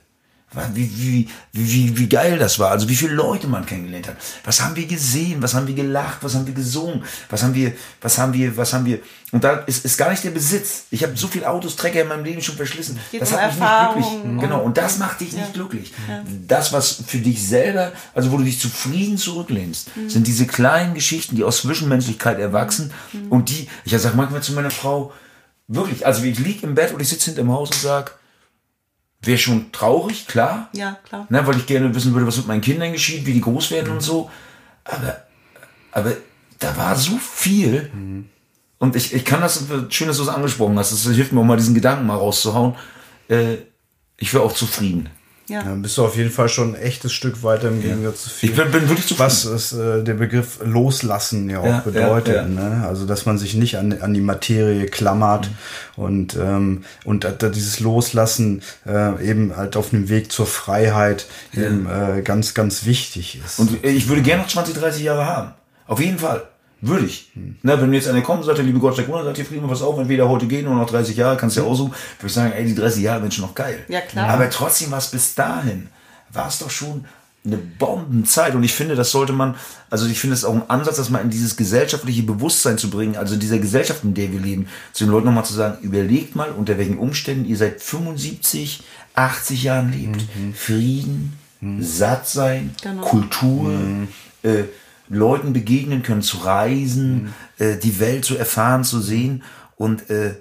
Wie, 0.72 0.90
wie, 0.96 1.28
wie, 1.52 1.98
wie 1.98 2.08
geil 2.08 2.38
das 2.38 2.58
war. 2.58 2.70
Also 2.70 2.88
wie 2.88 2.94
viele 2.94 3.12
Leute 3.12 3.46
man 3.46 3.66
kennengelernt 3.66 4.08
hat. 4.08 4.16
Was 4.44 4.62
haben 4.62 4.74
wir 4.76 4.86
gesehen? 4.86 5.42
Was 5.42 5.52
haben 5.54 5.66
wir 5.66 5.74
gelacht? 5.74 6.18
Was 6.22 6.34
haben 6.34 6.46
wir 6.46 6.54
gesungen? 6.54 7.02
Was 7.28 7.42
haben 7.42 7.52
wir, 7.54 7.72
was 8.00 8.16
haben 8.16 8.32
wir, 8.32 8.56
was 8.56 8.72
haben 8.72 8.86
wir. 8.86 9.00
Und 9.32 9.44
da 9.44 9.54
ist, 9.66 9.84
ist 9.84 9.98
gar 9.98 10.08
nicht 10.08 10.24
der 10.24 10.30
Besitz. 10.30 10.84
Ich 10.90 11.02
habe 11.02 11.14
so 11.16 11.26
viele 11.26 11.50
Autos, 11.50 11.76
Trecker 11.76 12.00
in 12.00 12.08
meinem 12.08 12.24
Leben 12.24 12.40
schon 12.40 12.56
verschlissen. 12.56 12.98
Geht 13.10 13.20
das 13.20 13.32
um 13.32 13.38
hat 13.38 13.52
mich 13.52 13.60
Erfahrung 13.60 13.98
nicht 13.98 14.22
glücklich. 14.22 14.40
Genau. 14.40 14.62
Und 14.62 14.78
das 14.78 14.98
macht 14.98 15.20
dich 15.20 15.32
Ja. 15.32 15.40
nicht 15.40 15.52
glücklich. 15.52 15.92
Ja. 16.08 16.22
Das, 16.46 16.72
was 16.72 17.02
für 17.06 17.18
dich 17.18 17.46
selber, 17.46 17.92
also 18.14 18.30
wo 18.32 18.38
du 18.38 18.44
dich 18.44 18.58
zufrieden 18.60 19.18
zurücklehnst, 19.18 19.90
sind 20.06 20.26
diese 20.26 20.46
kleinen 20.46 20.94
Geschichten, 20.94 21.36
die 21.36 21.44
aus 21.44 21.58
Zwischenmenschlichkeit 21.58 22.38
erwachsen. 22.38 22.92
Und 23.28 23.50
die, 23.50 23.68
ich 23.84 23.92
sage 23.98 24.16
manchmal 24.16 24.42
zu 24.42 24.52
meiner 24.52 24.70
Frau, 24.70 25.12
wirklich, 25.68 26.06
also 26.06 26.22
ich 26.24 26.38
liege 26.38 26.66
im 26.66 26.74
Bett 26.74 26.92
und 26.92 27.00
ich 27.00 27.08
sitze 27.08 27.26
hinter 27.26 27.42
im 27.42 27.52
Haus 27.52 27.70
und 27.70 27.80
sage, 27.80 28.12
wäre 29.20 29.38
schon 29.38 29.72
traurig, 29.72 30.26
klar. 30.26 30.68
Ja, 30.72 30.98
klar. 31.08 31.26
Ne, 31.28 31.46
weil 31.46 31.56
ich 31.56 31.66
gerne 31.66 31.94
wissen 31.94 32.12
würde, 32.12 32.26
was 32.26 32.36
mit 32.36 32.46
meinen 32.46 32.60
Kindern 32.60 32.92
geschieht, 32.92 33.26
wie 33.26 33.32
die 33.32 33.40
groß 33.40 33.70
werden 33.70 33.92
und 33.92 34.00
so. 34.00 34.30
Aber, 34.84 35.24
aber 35.92 36.12
da 36.58 36.76
war 36.76 36.96
so 36.96 37.16
viel. 37.18 37.90
Und 38.78 38.96
ich, 38.96 39.14
ich 39.14 39.24
kann 39.24 39.40
das, 39.40 39.64
schön, 39.90 40.08
dass 40.08 40.18
du 40.18 40.22
es 40.22 40.28
angesprochen 40.28 40.78
hast. 40.78 40.92
Das 40.92 41.02
hilft 41.02 41.32
mir 41.32 41.40
auch 41.40 41.44
mal, 41.44 41.56
diesen 41.56 41.74
Gedanken 41.74 42.06
mal 42.06 42.16
rauszuhauen. 42.16 42.76
Äh, 43.28 43.56
ich 44.16 44.32
wäre 44.32 44.44
auch 44.44 44.52
zufrieden. 44.52 45.08
Ja. 45.48 45.62
Dann 45.62 45.80
bist 45.80 45.96
du 45.96 46.04
auf 46.04 46.16
jeden 46.16 46.30
Fall 46.30 46.48
schon 46.48 46.74
ein 46.74 46.82
echtes 46.82 47.12
Stück 47.12 47.44
weiter 47.44 47.68
im 47.68 47.80
Gegensatz 47.80 48.24
zu 48.24 48.30
viel. 48.30 48.50
Ich 48.50 48.56
bin, 48.56 48.68
bin 48.72 48.88
wirklich 48.88 49.06
zufrieden. 49.06 49.20
was 49.26 49.44
ist 49.44 49.72
äh, 49.74 50.02
der 50.02 50.14
Begriff 50.14 50.58
loslassen 50.64 51.48
ja 51.48 51.60
auch 51.60 51.66
Ja, 51.66 51.80
bedeutet. 51.84 52.34
ja, 52.34 52.42
ja. 52.42 52.48
Ne? 52.48 52.84
Also 52.86 53.06
dass 53.06 53.26
man 53.26 53.38
sich 53.38 53.54
nicht 53.54 53.78
an, 53.78 53.96
an 54.00 54.12
die 54.12 54.20
Materie 54.20 54.86
klammert 54.86 55.48
und 55.94 56.34
ähm, 56.36 56.82
und 57.04 57.22
da- 57.24 57.30
da 57.30 57.48
dieses 57.48 57.78
Loslassen 57.78 58.62
äh, 58.86 59.24
eben 59.24 59.56
halt 59.56 59.76
auf 59.76 59.90
dem 59.90 60.08
Weg 60.08 60.32
zur 60.32 60.46
Freiheit 60.46 61.26
eben 61.54 61.86
äh, 61.86 62.22
ganz 62.22 62.54
ganz 62.54 62.84
wichtig 62.84 63.40
ist. 63.44 63.60
Und 63.60 63.84
ich 63.84 64.08
würde 64.08 64.22
gerne 64.22 64.42
noch 64.42 64.48
20, 64.48 64.74
30 64.74 65.02
Jahre 65.04 65.26
haben. 65.26 65.52
Auf 65.86 66.00
jeden 66.00 66.18
Fall. 66.18 66.42
Würde 66.86 67.06
ich. 67.06 67.30
Ne, 67.34 67.80
wenn 67.80 67.90
mir 67.90 67.96
jetzt 67.96 68.08
einer 68.08 68.22
kommt 68.22 68.40
und 68.40 68.46
sagt, 68.46 68.58
liebe 68.58 68.78
Gott, 68.78 68.96
der 68.96 69.06
sagt 69.06 69.36
hier 69.36 69.46
Frieden, 69.46 69.68
was 69.68 69.82
auf, 69.82 69.98
entweder 69.98 70.28
heute 70.28 70.46
gehen 70.46 70.66
oder 70.66 70.76
noch 70.76 70.90
30 70.90 71.16
Jahre, 71.16 71.36
kannst 71.36 71.56
du 71.56 71.60
ja 71.62 71.66
aussuchen, 71.66 71.92
würde 72.18 72.26
ich 72.26 72.32
sagen, 72.32 72.52
ey, 72.52 72.64
die 72.64 72.74
30 72.74 73.02
Jahre 73.02 73.22
sind 73.22 73.34
schon 73.34 73.44
noch 73.44 73.54
geil. 73.54 73.84
Ja, 73.88 74.00
klar. 74.00 74.28
Aber 74.28 74.48
trotzdem 74.50 74.90
war 74.90 74.98
es 74.98 75.10
bis 75.10 75.34
dahin, 75.34 75.88
war 76.32 76.48
es 76.48 76.58
doch 76.58 76.70
schon 76.70 77.04
eine 77.44 77.56
Bombenzeit. 77.56 78.54
Und 78.54 78.62
ich 78.64 78.74
finde, 78.74 78.94
das 78.96 79.10
sollte 79.10 79.32
man, 79.32 79.54
also 79.88 80.06
ich 80.06 80.18
finde 80.18 80.34
es 80.34 80.44
auch 80.44 80.54
ein 80.54 80.68
Ansatz, 80.68 80.96
das 80.96 81.10
mal 81.10 81.20
in 81.20 81.30
dieses 81.30 81.56
gesellschaftliche 81.56 82.22
Bewusstsein 82.24 82.76
zu 82.78 82.90
bringen, 82.90 83.16
also 83.16 83.34
in 83.34 83.40
dieser 83.40 83.58
Gesellschaft, 83.58 84.04
in 84.04 84.14
der 84.14 84.32
wir 84.32 84.40
leben, 84.40 84.66
zu 84.92 85.04
den 85.04 85.12
Leuten 85.12 85.26
nochmal 85.26 85.44
zu 85.44 85.54
sagen, 85.54 85.78
überlegt 85.82 86.34
mal, 86.36 86.50
unter 86.50 86.76
welchen 86.78 86.98
Umständen 86.98 87.44
ihr 87.46 87.56
seit 87.56 87.80
75, 87.80 88.82
80 89.14 89.62
Jahren 89.62 89.92
lebt. 89.92 90.24
Frieden, 90.56 91.38
satt 91.80 92.28
sein, 92.28 92.74
Genau. 92.82 93.02
Kultur, 93.02 93.72
äh, 94.42 94.64
Leuten 95.08 95.52
begegnen 95.52 96.02
können, 96.02 96.22
zu 96.22 96.38
reisen, 96.38 97.32
äh, 97.58 97.76
die 97.76 98.00
Welt 98.00 98.24
zu 98.24 98.36
erfahren, 98.36 98.84
zu 98.84 99.00
sehen. 99.00 99.42
Und 99.76 100.10
äh, 100.10 100.34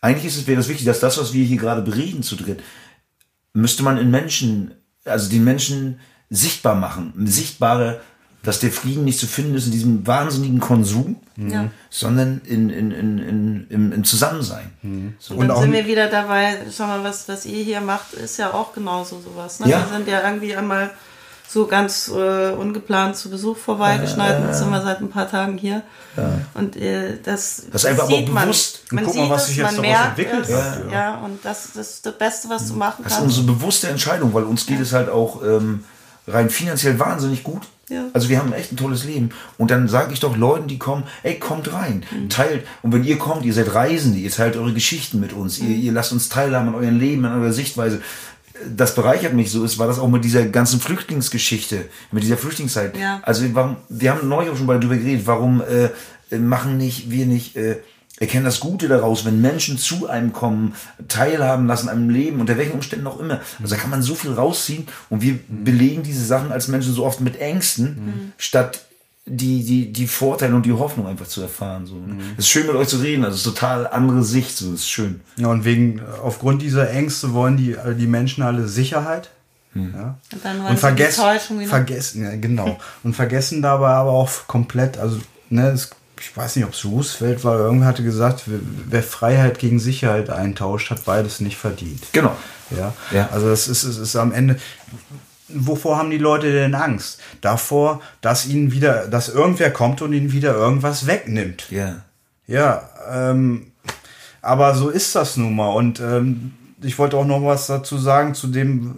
eigentlich 0.00 0.26
ist 0.26 0.36
es 0.36 0.46
wäre 0.46 0.56
das 0.58 0.68
wichtig, 0.68 0.86
dass 0.86 1.00
das, 1.00 1.18
was 1.18 1.32
wir 1.32 1.44
hier 1.44 1.56
gerade 1.58 1.82
bereden 1.82 2.22
zu 2.22 2.36
dritt, 2.36 2.62
müsste 3.52 3.82
man 3.82 3.98
in 3.98 4.10
Menschen, 4.10 4.72
also 5.04 5.30
den 5.30 5.44
Menschen 5.44 6.00
sichtbar 6.30 6.74
machen. 6.74 7.12
Sichtbare, 7.26 8.00
dass 8.42 8.60
der 8.60 8.70
Frieden 8.70 9.04
nicht 9.04 9.18
zu 9.18 9.26
finden 9.26 9.54
ist 9.54 9.66
in 9.66 9.72
diesem 9.72 10.06
wahnsinnigen 10.06 10.60
Konsum, 10.60 11.16
Ja. 11.36 11.70
sondern 11.90 12.40
in, 12.44 12.70
in, 12.70 12.90
in, 12.90 13.18
in, 13.18 13.66
im, 13.68 13.92
im 13.92 14.04
Zusammensein. 14.04 14.70
So. 15.18 15.34
Und 15.34 15.48
dann 15.48 15.50
auch 15.50 15.60
sind 15.62 15.72
wir 15.72 15.86
wieder 15.86 16.08
dabei, 16.08 16.56
schau 16.74 16.86
mal, 16.86 17.04
was, 17.04 17.28
was 17.28 17.44
ihr 17.44 17.62
hier 17.62 17.82
macht, 17.82 18.14
ist 18.14 18.38
ja 18.38 18.54
auch 18.54 18.72
genauso 18.72 19.20
sowas. 19.20 19.60
Ne? 19.60 19.68
Ja. 19.68 19.80
Wir 19.80 19.96
sind 19.98 20.08
ja 20.08 20.22
irgendwie 20.26 20.56
einmal 20.56 20.90
so 21.52 21.66
ganz 21.66 22.08
äh, 22.08 22.50
ungeplant 22.52 23.16
zu 23.16 23.28
Besuch 23.28 23.56
vorbeigeschneit. 23.56 24.40
Jetzt 24.46 24.58
sind 24.58 24.70
wir 24.70 24.82
seit 24.82 25.00
ein 25.00 25.10
paar 25.10 25.28
Tagen 25.28 25.58
hier. 25.58 25.82
Und 26.54 26.76
äh, 26.76 27.18
das, 27.24 27.64
Das 27.72 27.82
ist 27.84 27.90
einfach 27.90 28.06
sieht 28.06 28.32
man. 28.32 28.44
bewusst. 28.44 28.82
Man 28.92 29.04
Guck 29.04 29.16
mal, 29.16 29.22
sieht 29.22 29.30
was 29.30 29.42
es, 29.42 29.48
sich 29.48 29.56
jetzt 29.56 29.76
man 29.76 29.84
daraus 29.84 30.06
entwickelt 30.08 30.48
es. 30.48 30.54
hat, 30.54 30.84
Ja. 30.86 30.92
ja. 30.92 31.14
und 31.24 31.44
das, 31.44 31.70
das 31.74 31.90
ist 31.90 32.06
das 32.06 32.18
Beste, 32.18 32.48
was 32.50 32.68
du 32.68 32.74
machen 32.74 33.02
Das 33.02 33.12
ist 33.14 33.18
kannst. 33.18 33.38
unsere 33.38 33.56
bewusste 33.56 33.88
Entscheidung, 33.88 34.32
weil 34.32 34.44
uns 34.44 34.64
geht 34.66 34.80
es 34.80 34.92
halt 34.92 35.08
auch 35.08 35.42
ähm, 35.42 35.82
rein 36.28 36.50
finanziell 36.50 36.98
wahnsinnig 36.98 37.42
gut. 37.42 37.62
Ja. 37.88 38.04
Also 38.12 38.28
wir 38.28 38.38
haben 38.38 38.52
echt 38.52 38.70
ein 38.72 38.76
tolles 38.76 39.04
Leben. 39.04 39.30
Und 39.58 39.72
dann 39.72 39.88
sage 39.88 40.12
ich 40.12 40.20
doch 40.20 40.36
Leuten, 40.36 40.68
die 40.68 40.78
kommen, 40.78 41.02
ey, 41.24 41.40
kommt 41.40 41.72
rein, 41.72 42.04
teilt. 42.28 42.64
Und 42.82 42.92
wenn 42.92 43.02
ihr 43.02 43.18
kommt, 43.18 43.44
ihr 43.44 43.52
seid 43.54 43.74
Reisende, 43.74 44.18
ihr 44.18 44.30
teilt 44.30 44.56
eure 44.56 44.72
Geschichten 44.72 45.18
mit 45.18 45.32
uns, 45.32 45.58
ihr, 45.58 45.74
ihr 45.74 45.90
lasst 45.90 46.12
uns 46.12 46.28
teilhaben 46.28 46.68
an 46.68 46.74
eurem 46.76 47.00
Leben, 47.00 47.24
an 47.24 47.40
eurer 47.42 47.52
Sichtweise. 47.52 48.00
Das 48.76 48.94
bereichert 48.94 49.34
mich 49.34 49.50
so. 49.50 49.64
Es 49.64 49.78
war 49.78 49.86
das 49.86 49.98
auch 49.98 50.08
mit 50.08 50.24
dieser 50.24 50.44
ganzen 50.46 50.80
Flüchtlingsgeschichte, 50.80 51.86
mit 52.12 52.22
dieser 52.22 52.36
Flüchtlingszeit. 52.36 52.96
Ja. 52.96 53.20
Also 53.22 53.44
warum, 53.54 53.76
wir 53.88 54.10
haben 54.10 54.28
neulich 54.28 54.50
auch 54.50 54.56
schon 54.56 54.66
mal 54.66 54.78
darüber 54.78 54.96
geredet, 54.96 55.26
warum 55.26 55.62
äh, 55.62 56.36
machen 56.36 56.76
nicht, 56.76 57.10
wir 57.10 57.26
nicht, 57.26 57.56
äh, 57.56 57.78
erkennen 58.18 58.44
das 58.44 58.60
Gute 58.60 58.86
daraus, 58.86 59.24
wenn 59.24 59.40
Menschen 59.40 59.78
zu 59.78 60.08
einem 60.08 60.32
kommen, 60.32 60.74
teilhaben 61.08 61.66
lassen 61.66 61.88
an 61.88 61.96
einem 61.96 62.10
Leben, 62.10 62.40
unter 62.40 62.58
welchen 62.58 62.72
Umständen 62.72 63.06
auch 63.06 63.18
immer. 63.18 63.40
Also 63.62 63.74
da 63.74 63.80
kann 63.80 63.90
man 63.90 64.02
so 64.02 64.14
viel 64.14 64.32
rausziehen 64.32 64.86
und 65.08 65.22
wir 65.22 65.38
belegen 65.48 66.02
diese 66.02 66.24
Sachen 66.24 66.52
als 66.52 66.68
Menschen 66.68 66.92
so 66.92 67.04
oft 67.06 67.22
mit 67.22 67.40
Ängsten, 67.40 68.32
statt 68.36 68.89
die, 69.26 69.64
die, 69.64 69.92
die 69.92 70.06
Vorteile 70.06 70.54
und 70.54 70.64
die 70.66 70.72
Hoffnung 70.72 71.06
einfach 71.06 71.26
zu 71.26 71.42
erfahren. 71.42 71.86
So. 71.86 71.96
Es 72.36 72.46
ist 72.46 72.48
schön 72.50 72.66
mit 72.66 72.74
euch 72.76 72.88
zu 72.88 72.96
reden, 72.96 73.24
also 73.24 73.34
es 73.34 73.46
ist 73.46 73.52
total 73.52 73.86
andere 73.86 74.24
Sicht, 74.24 74.56
so 74.56 74.68
es 74.72 74.80
ist 74.80 74.88
schön. 74.90 75.20
Ja, 75.36 75.48
und 75.48 75.64
wegen, 75.64 76.00
aufgrund 76.22 76.62
dieser 76.62 76.90
Ängste 76.90 77.32
wollen 77.32 77.56
die, 77.56 77.72
äh, 77.72 77.94
die 77.94 78.06
Menschen 78.06 78.42
alle 78.42 78.66
Sicherheit. 78.66 79.30
Ja. 79.74 80.18
Und 80.32 80.44
dann 80.44 80.58
wollen 80.58 80.66
Und 80.70 80.76
sie 80.76 80.80
vergessen, 80.80 81.60
vergessen, 81.66 82.24
ja, 82.24 82.34
genau. 82.36 82.78
und 83.04 83.14
vergessen 83.14 83.62
dabei 83.62 83.90
aber 83.90 84.10
auch 84.10 84.30
komplett, 84.48 84.98
also, 84.98 85.20
ne, 85.48 85.68
es, 85.68 85.90
ich 86.20 86.36
weiß 86.36 86.56
nicht, 86.56 86.64
ob 86.64 86.72
es 86.72 86.84
Roosevelt 86.84 87.44
war, 87.44 87.58
irgendwer 87.58 87.86
hatte 87.88 88.02
gesagt, 88.02 88.44
wer, 88.46 89.02
Freiheit 89.02 89.58
gegen 89.58 89.78
Sicherheit 89.78 90.28
eintauscht, 90.28 90.90
hat 90.90 91.04
beides 91.04 91.40
nicht 91.40 91.56
verdient. 91.56 92.02
Genau. 92.12 92.36
Ja, 92.76 92.94
Ja. 93.12 93.28
also 93.32 93.48
das 93.48 93.68
ist, 93.68 93.84
es 93.84 93.96
ist 93.96 94.16
am 94.16 94.32
Ende. 94.32 94.56
Wovor 95.54 95.98
haben 95.98 96.10
die 96.10 96.18
Leute 96.18 96.52
denn 96.52 96.74
Angst? 96.74 97.20
Davor, 97.40 98.00
dass 98.20 98.46
ihnen 98.46 98.72
wieder, 98.72 99.08
dass 99.08 99.28
irgendwer 99.28 99.70
kommt 99.70 100.02
und 100.02 100.12
ihnen 100.12 100.32
wieder 100.32 100.54
irgendwas 100.54 101.06
wegnimmt. 101.06 101.70
Ja. 101.70 102.02
Ja, 102.46 102.88
ähm, 103.10 103.72
aber 104.42 104.74
so 104.74 104.88
ist 104.88 105.14
das 105.14 105.36
nun 105.36 105.54
mal. 105.54 105.68
Und 105.68 106.00
ähm, 106.00 106.52
ich 106.82 106.98
wollte 106.98 107.16
auch 107.16 107.26
noch 107.26 107.44
was 107.44 107.66
dazu 107.66 107.98
sagen 107.98 108.34
zu 108.34 108.48
dem, 108.48 108.96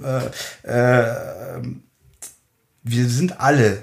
äh, 0.64 1.00
äh, 1.00 1.14
wir 2.82 3.08
sind 3.08 3.40
alle 3.40 3.82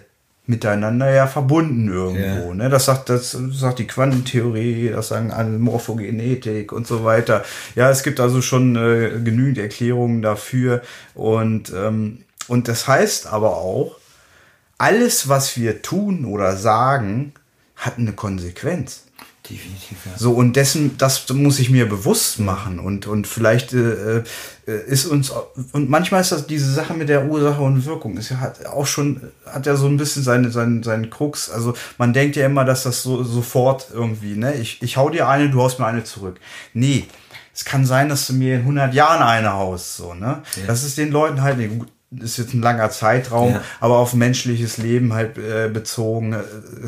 miteinander 0.49 1.11
ja 1.11 1.27
verbunden 1.27 1.87
irgendwo. 1.87 2.49
Ja. 2.49 2.55
Ne? 2.55 2.69
Das 2.69 2.85
sagt 2.85 3.09
das 3.09 3.37
sagt 3.51 3.77
die 3.77 3.85
Quantentheorie, 3.85 4.89
das 4.89 5.09
sagen 5.09 5.31
alle 5.31 5.59
Morphogenetik 5.59 6.71
und 6.71 6.87
so 6.87 7.03
weiter. 7.03 7.43
Ja, 7.75 7.91
es 7.91 8.01
gibt 8.01 8.19
also 8.19 8.41
schon 8.41 8.75
äh, 8.75 9.19
genügend 9.23 9.59
Erklärungen 9.59 10.23
dafür 10.23 10.81
und 11.13 11.71
ähm, 11.75 12.23
und 12.49 12.67
das 12.67 12.87
heißt 12.87 13.27
aber 13.27 13.57
auch, 13.57 13.97
alles 14.77 15.27
was 15.27 15.57
wir 15.57 15.81
tun 15.81 16.25
oder 16.25 16.55
sagen, 16.55 17.33
hat 17.75 17.97
eine 17.97 18.13
Konsequenz. 18.13 19.03
Definitiv, 19.49 19.97
ja. 20.05 20.11
So, 20.15 20.33
und 20.33 20.55
dessen, 20.55 20.97
das 20.97 21.27
muss 21.29 21.59
ich 21.59 21.69
mir 21.69 21.89
bewusst 21.89 22.39
machen. 22.39 22.79
Und, 22.79 23.07
und 23.07 23.25
vielleicht 23.25 23.73
äh, 23.73 24.19
äh, 24.19 24.23
ist 24.87 25.05
uns, 25.05 25.31
und 25.71 25.89
manchmal 25.89 26.21
ist 26.21 26.31
das 26.31 26.45
diese 26.45 26.71
Sache 26.71 26.93
mit 26.93 27.09
der 27.09 27.25
Ursache 27.25 27.61
und 27.61 27.85
Wirkung, 27.85 28.17
ist 28.17 28.29
ja 28.29 28.39
hat 28.39 28.65
auch 28.67 28.85
schon, 28.85 29.21
hat 29.45 29.65
ja 29.65 29.75
so 29.75 29.87
ein 29.87 29.97
bisschen 29.97 30.23
seine, 30.23 30.51
seinen, 30.51 30.83
seinen 30.83 31.09
Krux. 31.09 31.49
Also 31.49 31.73
man 31.97 32.13
denkt 32.13 32.35
ja 32.35 32.45
immer, 32.45 32.63
dass 32.63 32.83
das 32.83 33.01
so 33.01 33.23
sofort 33.23 33.87
irgendwie, 33.91 34.35
ne, 34.35 34.53
ich, 34.53 34.81
ich 34.83 34.97
hau 34.97 35.09
dir 35.09 35.27
eine, 35.27 35.49
du 35.49 35.61
haust 35.61 35.79
mir 35.79 35.87
eine 35.87 36.03
zurück. 36.03 36.39
Nee. 36.73 37.05
Es 37.51 37.65
kann 37.65 37.85
sein, 37.85 38.07
dass 38.07 38.27
du 38.27 38.33
mir 38.33 38.55
in 38.55 38.61
100 38.61 38.93
Jahren 38.93 39.21
eine 39.21 39.51
haust, 39.51 39.97
so, 39.97 40.13
ne? 40.13 40.43
Das 40.65 40.83
ist 40.83 40.97
den 40.97 41.11
Leuten 41.11 41.41
halt, 41.41 41.57
nee, 41.57 41.67
gut, 41.67 41.89
ist 42.17 42.37
jetzt 42.37 42.55
ein 42.55 42.61
langer 42.61 42.89
Zeitraum, 42.89 43.53
Ja. 43.53 43.61
aber 43.79 43.97
auf 43.97 44.15
menschliches 44.15 44.77
Leben 44.77 45.13
halt 45.13 45.37
äh, 45.37 45.69
bezogen. 45.71 46.33
Äh, 46.33 46.39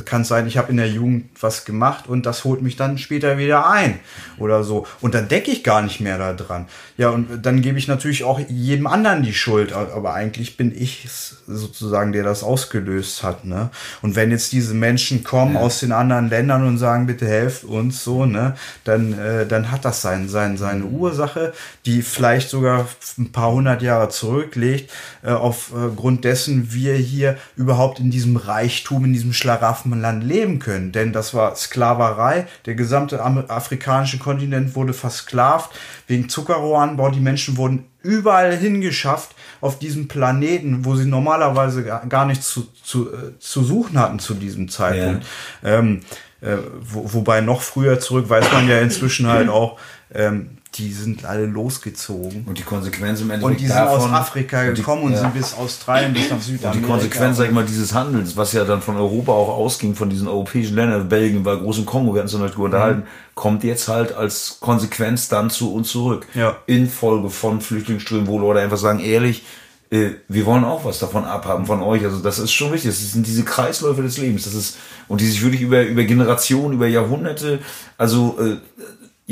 kann 0.04 0.24
sein, 0.24 0.48
ich 0.48 0.58
habe 0.58 0.72
in 0.72 0.78
der 0.78 0.90
Jugend 0.90 1.30
was 1.40 1.64
gemacht 1.64 2.08
und 2.08 2.26
das 2.26 2.44
holt 2.44 2.64
mich 2.64 2.76
dann 2.76 2.98
später 2.98 3.38
wieder 3.38 3.70
ein 3.70 4.00
oder 4.40 4.64
so. 4.64 4.88
Und 5.00 5.14
dann 5.14 5.28
decke 5.28 5.52
ich 5.52 5.64
gar 5.64 5.84
nicht 5.84 6.00
mehr 6.00 6.18
da 6.18 6.34
dran. 6.34 6.66
Ja, 6.98 7.10
und 7.10 7.46
dann 7.46 7.62
gebe 7.62 7.78
ich 7.78 7.88
natürlich 7.88 8.24
auch 8.24 8.40
jedem 8.50 8.88
anderen 8.88 9.22
die 9.22 9.34
Schuld, 9.34 9.74
aber 9.74 10.14
eigentlich 10.14 10.58
bin 10.58 10.74
ich 10.76 11.08
sozusagen, 11.46 12.14
der 12.14 12.24
das 12.24 12.42
ausgelöst 12.44 13.22
hat. 13.22 13.46
Ne? 13.46 13.70
Und 14.02 14.16
wenn 14.16 14.32
jetzt 14.32 14.52
diese 14.52 14.74
Menschen 14.74 15.24
kommen 15.24 15.56
aus 15.56 15.80
den 15.82 15.92
anderen 15.92 16.30
Ländern 16.30 16.68
und 16.68 16.80
sagen, 16.80 17.06
bitte 17.06 17.28
helft 17.28 17.64
uns 17.64 18.04
so, 18.04 18.26
ne, 18.26 18.56
dann, 18.86 19.18
äh, 19.20 19.46
dann 19.46 19.72
hat 19.72 19.86
das 19.86 20.02
sein, 20.02 20.30
sein, 20.30 20.58
seine 20.58 20.86
Ursache, 20.86 21.54
die 21.86 22.02
vielleicht 22.02 22.50
sogar 22.50 22.88
ein 23.20 23.32
paar 23.32 23.52
hundert 23.52 23.82
Jahre 23.84 24.10
zurücklegt. 24.10 24.92
Äh, 25.24 25.32
aufgrund 25.32 26.24
dessen 26.24 26.74
wir 26.74 26.96
hier 26.96 27.38
überhaupt 27.56 28.00
in 28.00 28.12
diesem 28.12 28.38
Reichtum, 28.38 29.06
in 29.06 29.14
diesem 29.14 29.34
Schlaraffenland 29.34 30.24
leben 30.24 30.60
können. 30.60 30.92
Denn 30.92 31.14
das 31.14 31.34
war 31.34 31.56
Sklaverei. 31.56 32.48
Der 32.66 32.76
gesamte 32.76 33.22
afrikanische 33.22 34.18
Kontinent 34.18 34.76
wurde 34.76 34.94
versklavt 34.94 35.72
wegen 36.08 36.30
Zuckerrohranbau. 36.30 37.10
Die 37.10 37.20
Menschen 37.20 37.58
wurden 37.58 37.86
überall 38.04 38.56
hingeschafft 38.56 39.36
auf 39.62 39.80
diesem 39.80 40.08
Planeten, 40.08 40.86
wo 40.86 40.96
sie 40.96 41.06
normalerweise 41.06 41.84
gar 41.84 42.26
nichts 42.26 42.50
zu, 42.50 42.68
zu, 42.84 43.12
äh, 43.14 43.38
zu 43.40 43.64
suchen 43.64 44.00
hatten 44.00 44.20
zu 44.20 44.34
diesem 44.34 44.70
Zeitpunkt. 44.70 45.26
Ja. 45.64 45.80
Ähm, 45.80 46.02
äh, 46.42 46.58
wo, 46.82 47.14
wobei 47.14 47.42
noch 47.42 47.62
früher 47.62 48.00
zurück 48.00 48.30
weiß 48.30 48.52
man 48.52 48.68
ja 48.68 48.80
inzwischen 48.80 49.28
halt 49.28 49.50
auch, 49.50 49.80
ähm, 50.14 50.58
die 50.76 50.94
sind 50.94 51.26
alle 51.26 51.46
losgezogen. 51.46 52.46
Und 52.46 52.58
die 52.58 52.64
Konsequenz 52.64 53.20
im 53.20 53.30
Endeffekt 53.30 53.44
Und 53.44 53.60
die 53.60 53.68
sind 53.68 53.76
davon, 53.76 54.10
aus 54.10 54.12
Afrika 54.12 54.64
gekommen 54.72 55.04
und, 55.04 55.12
die, 55.12 55.16
und 55.18 55.22
sind 55.22 55.34
bis 55.34 55.54
Australien, 55.54 56.14
bis 56.14 56.30
nach 56.30 56.40
Südamerika. 56.40 56.72
Und 56.72 56.82
die 56.82 56.88
Konsequenz, 56.88 57.38
sag 57.38 57.46
ich 57.48 57.52
mal, 57.52 57.66
dieses 57.66 57.94
Handels, 57.94 58.38
was 58.38 58.54
ja 58.54 58.64
dann 58.64 58.82
von 58.82 58.96
Europa 58.96 59.34
auch 59.34 59.50
ausging, 59.50 59.96
von 59.96 60.10
diesen 60.10 60.30
europäischen 60.30 60.76
Ländern, 60.76 61.10
Belgien 61.10 61.44
war 61.44 61.58
groß 61.58 61.80
und 61.80 61.86
Kongo, 61.86 62.14
wir 62.14 62.20
hatten 62.20 62.30
zum 62.30 62.40
Beispiel 62.40 62.64
unterhalten, 62.64 63.02
mhm. 63.02 63.36
kommt 63.36 63.64
jetzt 63.66 63.90
halt 63.90 64.14
als 64.14 64.60
Konsequenz 64.62 65.28
dann 65.28 65.50
zu 65.50 65.74
uns 65.74 65.90
zurück. 65.90 66.26
Ja. 66.36 66.56
Infolge 66.68 67.30
von 67.30 67.60
Flüchtlingsströmen, 67.60 68.28
wo 68.28 68.40
Leute 68.40 68.62
einfach 68.62 68.78
sagen, 68.78 69.00
ehrlich, 69.00 69.44
äh, 69.90 70.12
wir 70.30 70.46
wollen 70.46 70.64
auch 70.64 70.86
was 70.86 71.00
davon 71.00 71.26
abhaben 71.26 71.66
von 71.66 71.82
euch. 71.82 72.06
Also 72.06 72.20
das 72.20 72.40
ist 72.40 72.54
schon 72.54 72.72
wichtig. 72.72 72.92
Das 72.92 73.12
sind 73.12 73.28
diese 73.28 73.44
Kreisläufe 73.44 74.02
des 74.02 74.18
Lebens. 74.18 74.46
Das 74.46 74.54
ist, 74.54 74.78
und 75.10 75.20
die 75.20 75.28
sich 75.28 75.44
wirklich 75.44 75.62
über, 75.62 75.84
über 75.84 76.06
Generationen, 76.06 76.76
über 76.76 76.88
Jahrhunderte, 76.88 77.60
also 77.98 78.38
äh, 78.40 78.56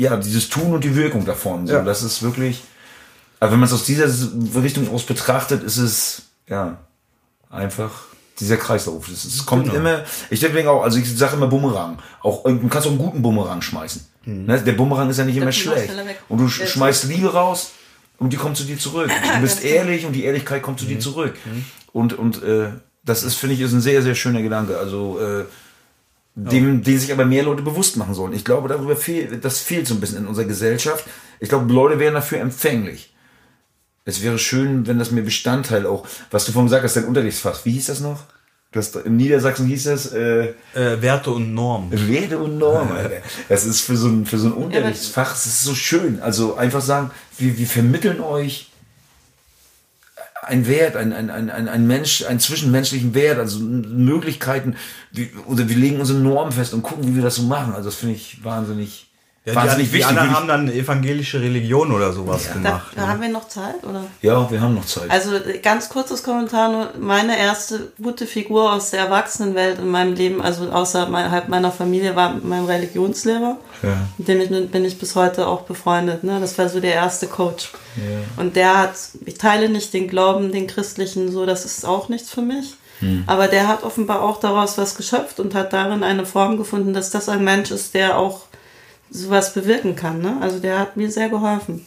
ja, 0.00 0.16
dieses 0.16 0.48
Tun 0.48 0.72
und 0.72 0.82
die 0.82 0.96
Wirkung 0.96 1.26
davon. 1.26 1.66
So, 1.66 1.74
ja. 1.74 1.82
Das 1.82 2.02
ist 2.02 2.22
wirklich, 2.22 2.62
aber 3.38 3.52
wenn 3.52 3.60
man 3.60 3.68
es 3.68 3.74
aus 3.74 3.84
dieser 3.84 4.08
Richtung 4.62 4.92
aus 4.94 5.04
betrachtet, 5.04 5.62
ist 5.62 5.76
es, 5.76 6.22
ja, 6.48 6.78
einfach 7.50 7.90
dieser 8.38 8.56
Kreislauf. 8.56 9.08
Es, 9.08 9.26
es 9.26 9.44
kommt 9.44 9.64
genau. 9.64 9.76
immer, 9.76 10.04
ich 10.30 10.40
denke 10.40 10.70
auch, 10.70 10.82
also 10.82 10.98
ich 10.98 11.14
sage 11.14 11.36
immer 11.36 11.48
Bumerang. 11.48 11.98
Auch, 12.22 12.44
du 12.44 12.68
kannst 12.68 12.86
auch 12.86 12.92
einen 12.92 12.98
guten 12.98 13.20
Bumerang 13.20 13.60
schmeißen. 13.60 14.06
Mhm. 14.24 14.46
Ne? 14.46 14.62
Der 14.62 14.72
Bumerang 14.72 15.10
ist 15.10 15.18
ja 15.18 15.24
nicht 15.26 15.36
immer 15.36 15.52
schlecht. 15.52 15.92
Und 16.30 16.38
du 16.38 16.48
schmeißt 16.48 17.04
Liebe 17.04 17.34
raus 17.34 17.72
und 18.18 18.32
die 18.32 18.38
kommt 18.38 18.56
zu 18.56 18.64
dir 18.64 18.78
zurück. 18.78 19.10
Du 19.34 19.40
bist 19.42 19.62
ehrlich 19.62 20.06
und 20.06 20.14
die 20.14 20.24
Ehrlichkeit 20.24 20.62
kommt 20.62 20.78
zu 20.78 20.86
mhm. 20.86 20.90
dir 20.90 21.00
zurück. 21.00 21.34
Mhm. 21.44 21.64
Und, 21.92 22.14
und 22.14 22.42
äh, 22.42 22.70
das 23.04 23.22
ist, 23.22 23.34
finde 23.34 23.54
ich, 23.54 23.60
ist 23.60 23.72
ein 23.72 23.82
sehr, 23.82 24.00
sehr 24.00 24.14
schöner 24.14 24.40
Gedanke. 24.40 24.78
Also 24.78 25.18
äh, 25.20 25.44
dem, 26.34 26.82
den 26.82 26.98
sich 26.98 27.12
aber 27.12 27.24
mehr 27.24 27.42
Leute 27.42 27.62
bewusst 27.62 27.96
machen 27.96 28.14
sollen. 28.14 28.32
Ich 28.32 28.44
glaube, 28.44 28.68
darüber 28.68 28.96
fehlt, 28.96 29.44
das 29.44 29.60
fehlt 29.60 29.86
so 29.86 29.94
ein 29.94 30.00
bisschen 30.00 30.18
in 30.18 30.26
unserer 30.26 30.46
Gesellschaft. 30.46 31.04
Ich 31.38 31.48
glaube, 31.48 31.72
Leute 31.72 31.98
wären 31.98 32.14
dafür 32.14 32.38
empfänglich. 32.38 33.14
Es 34.04 34.22
wäre 34.22 34.38
schön, 34.38 34.86
wenn 34.86 34.98
das 34.98 35.10
mir 35.10 35.22
Bestandteil 35.22 35.86
auch, 35.86 36.06
was 36.30 36.44
du 36.44 36.52
vorhin 36.52 36.66
gesagt 36.66 36.84
hast, 36.84 36.96
dein 36.96 37.04
Unterrichtsfach, 37.04 37.64
wie 37.64 37.72
hieß 37.72 37.86
das 37.86 38.00
noch? 38.00 38.24
Das, 38.72 38.94
in 38.94 39.16
Niedersachsen 39.16 39.66
hieß 39.66 39.84
das 39.84 40.12
äh, 40.12 40.54
äh, 40.74 41.02
Werte 41.02 41.32
und 41.32 41.54
Normen. 41.54 41.90
Werte 42.08 42.38
und 42.38 42.58
Normen, 42.58 42.92
Alter. 42.96 43.16
Das 43.48 43.66
ist 43.66 43.80
für 43.80 43.96
so 43.96 44.06
ein, 44.08 44.26
für 44.26 44.38
so 44.38 44.46
ein 44.46 44.52
Unterrichtsfach, 44.52 45.32
das 45.32 45.46
ist 45.46 45.64
so 45.64 45.74
schön. 45.74 46.20
Also 46.22 46.54
einfach 46.54 46.80
sagen, 46.80 47.10
wir, 47.36 47.58
wir 47.58 47.66
vermitteln 47.66 48.20
euch 48.20 48.69
ein 50.42 50.66
Wert, 50.66 50.96
ein, 50.96 51.12
ein, 51.12 51.30
ein, 51.30 51.68
ein 51.68 51.86
Mensch, 51.86 52.24
einen 52.24 52.40
zwischenmenschlichen 52.40 53.14
Wert, 53.14 53.38
also 53.38 53.60
Möglichkeiten, 53.60 54.76
wie, 55.12 55.30
oder 55.46 55.68
wir 55.68 55.76
legen 55.76 56.00
unsere 56.00 56.18
Normen 56.18 56.52
fest 56.52 56.72
und 56.72 56.82
gucken, 56.82 57.06
wie 57.06 57.14
wir 57.14 57.22
das 57.22 57.36
so 57.36 57.42
machen. 57.42 57.74
Also 57.74 57.88
das 57.88 57.96
finde 57.96 58.14
ich 58.14 58.42
wahnsinnig, 58.42 59.09
ja, 59.46 59.74
die, 59.74 59.80
wichtig. 59.80 59.98
Die 60.00 60.04
anderen 60.04 60.36
haben 60.36 60.48
dann 60.48 60.68
evangelische 60.68 61.40
Religion 61.40 61.92
oder 61.92 62.12
sowas 62.12 62.46
ja. 62.46 62.52
gemacht. 62.52 62.92
Da, 62.94 63.00
da 63.00 63.08
haben 63.08 63.22
wir 63.22 63.30
noch 63.30 63.48
Zeit, 63.48 63.82
oder? 63.84 64.04
Ja, 64.20 64.50
wir 64.50 64.60
haben 64.60 64.74
noch 64.74 64.84
Zeit. 64.84 65.10
Also 65.10 65.30
ganz 65.62 65.88
kurzes 65.88 66.22
Kommentar 66.22 66.70
nur. 66.70 66.90
Meine 67.00 67.38
erste 67.38 67.90
gute 68.02 68.26
Figur 68.26 68.70
aus 68.70 68.90
der 68.90 69.00
Erwachsenenwelt 69.00 69.78
in 69.78 69.88
meinem 69.88 70.14
Leben, 70.14 70.42
also 70.42 70.70
außerhalb 70.70 71.48
meiner 71.48 71.72
Familie, 71.72 72.14
war 72.16 72.34
mein 72.42 72.66
Religionslehrer. 72.66 73.56
Ja. 73.82 73.96
Mit 74.18 74.28
dem 74.28 74.40
ich, 74.42 74.70
bin 74.70 74.84
ich 74.84 74.98
bis 74.98 75.16
heute 75.16 75.46
auch 75.46 75.62
befreundet. 75.62 76.22
Ne? 76.22 76.38
Das 76.38 76.58
war 76.58 76.68
so 76.68 76.78
der 76.78 76.92
erste 76.92 77.26
Coach. 77.26 77.72
Ja. 77.96 78.42
Und 78.42 78.56
der 78.56 78.76
hat, 78.76 78.92
ich 79.24 79.38
teile 79.38 79.70
nicht 79.70 79.94
den 79.94 80.06
Glauben, 80.06 80.52
den 80.52 80.66
christlichen, 80.66 81.32
so, 81.32 81.46
das 81.46 81.64
ist 81.64 81.86
auch 81.86 82.10
nichts 82.10 82.30
für 82.30 82.42
mich. 82.42 82.74
Hm. 82.98 83.24
Aber 83.26 83.48
der 83.48 83.68
hat 83.68 83.84
offenbar 83.84 84.20
auch 84.20 84.38
daraus 84.38 84.76
was 84.76 84.94
geschöpft 84.96 85.40
und 85.40 85.54
hat 85.54 85.72
darin 85.72 86.02
eine 86.02 86.26
Form 86.26 86.58
gefunden, 86.58 86.92
dass 86.92 87.08
das 87.08 87.30
ein 87.30 87.42
Mensch 87.42 87.70
ist, 87.70 87.94
der 87.94 88.18
auch 88.18 88.42
sowas 89.10 89.52
bewirken 89.52 89.96
kann. 89.96 90.20
Ne? 90.20 90.38
Also 90.40 90.58
der 90.58 90.78
hat 90.78 90.96
mir 90.96 91.10
sehr 91.10 91.28
geholfen. 91.28 91.86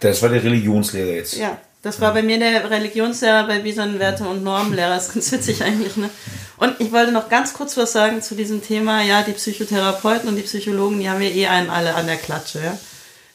Das 0.00 0.22
war 0.22 0.28
der 0.28 0.42
Religionslehrer 0.42 1.12
jetzt. 1.12 1.36
Ja, 1.36 1.58
das 1.82 2.00
war 2.00 2.12
bei 2.12 2.22
mir 2.22 2.38
der 2.38 2.70
Religionslehrer, 2.70 3.46
bei 3.46 3.58
Bison 3.58 3.98
Werte 3.98 4.24
und 4.24 4.42
Normenlehrer. 4.42 4.94
Das 4.94 5.08
ist 5.08 5.14
ganz 5.14 5.32
witzig 5.32 5.62
eigentlich. 5.62 5.96
Ne? 5.96 6.10
Und 6.56 6.80
ich 6.80 6.92
wollte 6.92 7.12
noch 7.12 7.28
ganz 7.28 7.52
kurz 7.52 7.76
was 7.76 7.92
sagen 7.92 8.22
zu 8.22 8.34
diesem 8.34 8.62
Thema. 8.62 9.02
Ja, 9.02 9.22
die 9.22 9.32
Psychotherapeuten 9.32 10.28
und 10.28 10.36
die 10.36 10.42
Psychologen, 10.42 11.00
die 11.00 11.08
haben 11.08 11.20
wir 11.20 11.34
eh 11.34 11.46
einen 11.46 11.70
alle 11.70 11.94
an 11.94 12.06
der 12.06 12.16
Klatsche. 12.16 12.60
Ja? 12.64 12.78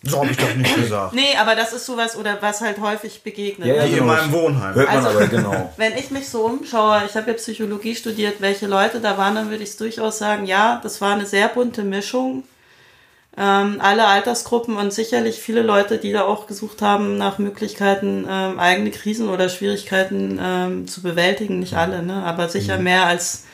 So 0.04 0.20
habe 0.20 0.32
ich 0.32 0.38
doch 0.38 0.54
nicht 0.56 0.76
gesagt. 0.82 1.14
Nee, 1.14 1.36
aber 1.40 1.56
das 1.56 1.74
ist 1.74 1.86
sowas, 1.86 2.16
oder 2.16 2.38
was 2.42 2.62
halt 2.62 2.80
häufig 2.80 3.22
begegnet. 3.24 3.68
Ja, 3.68 3.76
ja 3.76 3.86
ne? 3.86 3.98
in 3.98 4.06
meinem 4.06 4.32
Wohnheim. 4.32 4.74
Hört 4.74 4.88
man 4.88 5.06
also, 5.06 5.10
aber 5.10 5.28
genau. 5.28 5.74
Wenn 5.78 5.98
ich 5.98 6.10
mich 6.10 6.30
so 6.30 6.46
umschaue, 6.46 7.04
ich 7.06 7.16
habe 7.16 7.32
ja 7.32 7.38
Psychologie 7.38 7.96
studiert, 7.96 8.36
welche 8.40 8.68
Leute 8.68 9.00
da 9.00 9.18
waren, 9.18 9.36
dann 9.36 9.50
würde 9.50 9.64
ich 9.64 9.70
es 9.70 9.78
durchaus 9.78 10.18
sagen, 10.18 10.46
ja, 10.46 10.80
das 10.82 11.02
war 11.02 11.14
eine 11.14 11.26
sehr 11.26 11.50
bunte 11.50 11.84
Mischung 11.84 12.44
ähm, 13.40 13.78
alle 13.80 14.06
Altersgruppen 14.06 14.76
und 14.76 14.92
sicherlich 14.92 15.38
viele 15.40 15.62
Leute, 15.62 15.98
die 15.98 16.12
da 16.12 16.24
auch 16.26 16.46
gesucht 16.46 16.82
haben 16.82 17.18
nach 17.18 17.38
Möglichkeiten, 17.40 18.28
ähm, 18.30 18.60
eigene 18.60 18.92
Krisen 18.92 19.30
oder 19.30 19.48
Schwierigkeiten 19.48 20.38
ähm, 20.44 20.88
zu 20.88 21.02
bewältigen. 21.02 21.60
Nicht 21.60 21.76
alle, 21.76 22.04
ne? 22.04 22.22
aber 22.24 22.50
sicher 22.50 22.78
mhm. 22.78 22.84
mehr 22.84 23.06
als 23.06 23.46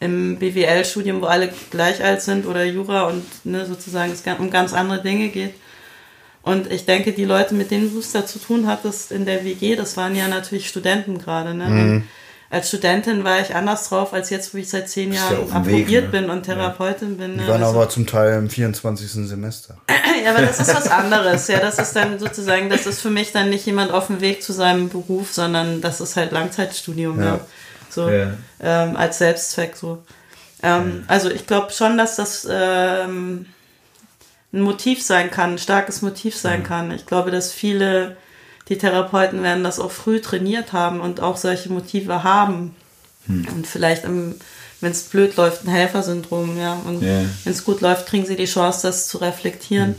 im 0.00 0.38
BWL-Studium, 0.38 1.20
wo 1.20 1.26
alle 1.26 1.52
gleich 1.70 2.02
alt 2.02 2.22
sind 2.22 2.46
oder 2.46 2.64
Jura 2.64 3.08
und 3.08 3.24
ne, 3.44 3.66
sozusagen 3.66 4.12
es 4.12 4.22
um 4.38 4.50
ganz 4.50 4.72
andere 4.72 5.02
Dinge 5.02 5.28
geht. 5.28 5.54
Und 6.42 6.70
ich 6.72 6.86
denke, 6.86 7.12
die 7.12 7.24
Leute, 7.24 7.54
mit 7.54 7.70
denen 7.70 7.92
du 7.92 7.98
es 7.98 8.12
da 8.12 8.24
zu 8.24 8.38
tun 8.38 8.66
hattest 8.66 9.12
in 9.12 9.26
der 9.26 9.44
WG, 9.44 9.76
das 9.76 9.96
waren 9.96 10.14
ja 10.14 10.28
natürlich 10.28 10.68
Studenten 10.68 11.18
gerade. 11.18 11.54
Ne? 11.54 11.68
Mhm 11.68 12.08
als 12.48 12.68
Studentin 12.68 13.24
war 13.24 13.40
ich 13.40 13.54
anders 13.54 13.88
drauf, 13.88 14.12
als 14.12 14.30
jetzt, 14.30 14.54
wo 14.54 14.58
ich 14.58 14.68
seit 14.68 14.88
zehn 14.88 15.12
Jahren 15.12 15.50
approbiert 15.50 16.12
ne? 16.12 16.20
bin 16.20 16.30
und 16.30 16.44
Therapeutin 16.44 17.12
ja. 17.12 17.26
bin. 17.26 17.36
Ne? 17.36 17.42
Die 17.42 17.48
waren 17.48 17.62
also, 17.62 17.76
aber 17.76 17.88
zum 17.88 18.06
Teil 18.06 18.38
im 18.38 18.48
24. 18.48 19.10
Semester. 19.28 19.78
ja, 20.24 20.30
aber 20.30 20.42
das 20.42 20.60
ist 20.60 20.74
was 20.74 20.88
anderes. 20.88 21.48
Ja, 21.48 21.58
das 21.58 21.78
ist 21.78 21.94
dann 21.96 22.18
sozusagen, 22.18 22.70
das 22.70 22.86
ist 22.86 23.00
für 23.00 23.10
mich 23.10 23.32
dann 23.32 23.50
nicht 23.50 23.66
jemand 23.66 23.90
auf 23.90 24.06
dem 24.06 24.20
Weg 24.20 24.42
zu 24.42 24.52
seinem 24.52 24.88
Beruf, 24.88 25.32
sondern 25.32 25.80
das 25.80 26.00
ist 26.00 26.16
halt 26.16 26.30
Langzeitstudium. 26.30 27.18
Ja. 27.18 27.26
ja. 27.26 27.40
So, 27.90 28.10
ja. 28.10 28.34
Ähm, 28.60 28.96
als 28.96 29.18
Selbstzweck 29.18 29.76
so. 29.76 30.02
Ähm, 30.62 31.04
also 31.08 31.30
ich 31.30 31.46
glaube 31.46 31.72
schon, 31.72 31.98
dass 31.98 32.16
das 32.16 32.46
ähm, 32.48 33.46
ein 34.52 34.60
Motiv 34.60 35.02
sein 35.02 35.30
kann, 35.30 35.54
ein 35.54 35.58
starkes 35.58 36.02
Motiv 36.02 36.36
sein 36.36 36.62
kann. 36.62 36.90
Ich 36.92 37.06
glaube, 37.06 37.30
dass 37.30 37.52
viele 37.52 38.16
die 38.68 38.78
Therapeuten 38.78 39.42
werden 39.42 39.64
das 39.64 39.78
auch 39.78 39.90
früh 39.90 40.20
trainiert 40.20 40.72
haben 40.72 41.00
und 41.00 41.20
auch 41.20 41.36
solche 41.36 41.70
Motive 41.70 42.24
haben. 42.24 42.74
Hm. 43.26 43.46
Und 43.54 43.66
vielleicht, 43.66 44.04
wenn 44.04 44.40
es 44.80 45.04
blöd 45.04 45.36
läuft, 45.36 45.64
ein 45.64 45.70
Helfersyndrom, 45.70 46.58
ja. 46.58 46.74
Und 46.84 47.02
yeah. 47.02 47.24
wenn 47.44 47.52
es 47.52 47.64
gut 47.64 47.80
läuft, 47.80 48.06
kriegen 48.06 48.26
sie 48.26 48.36
die 48.36 48.46
Chance, 48.46 48.86
das 48.86 49.06
zu 49.06 49.18
reflektieren. 49.18 49.96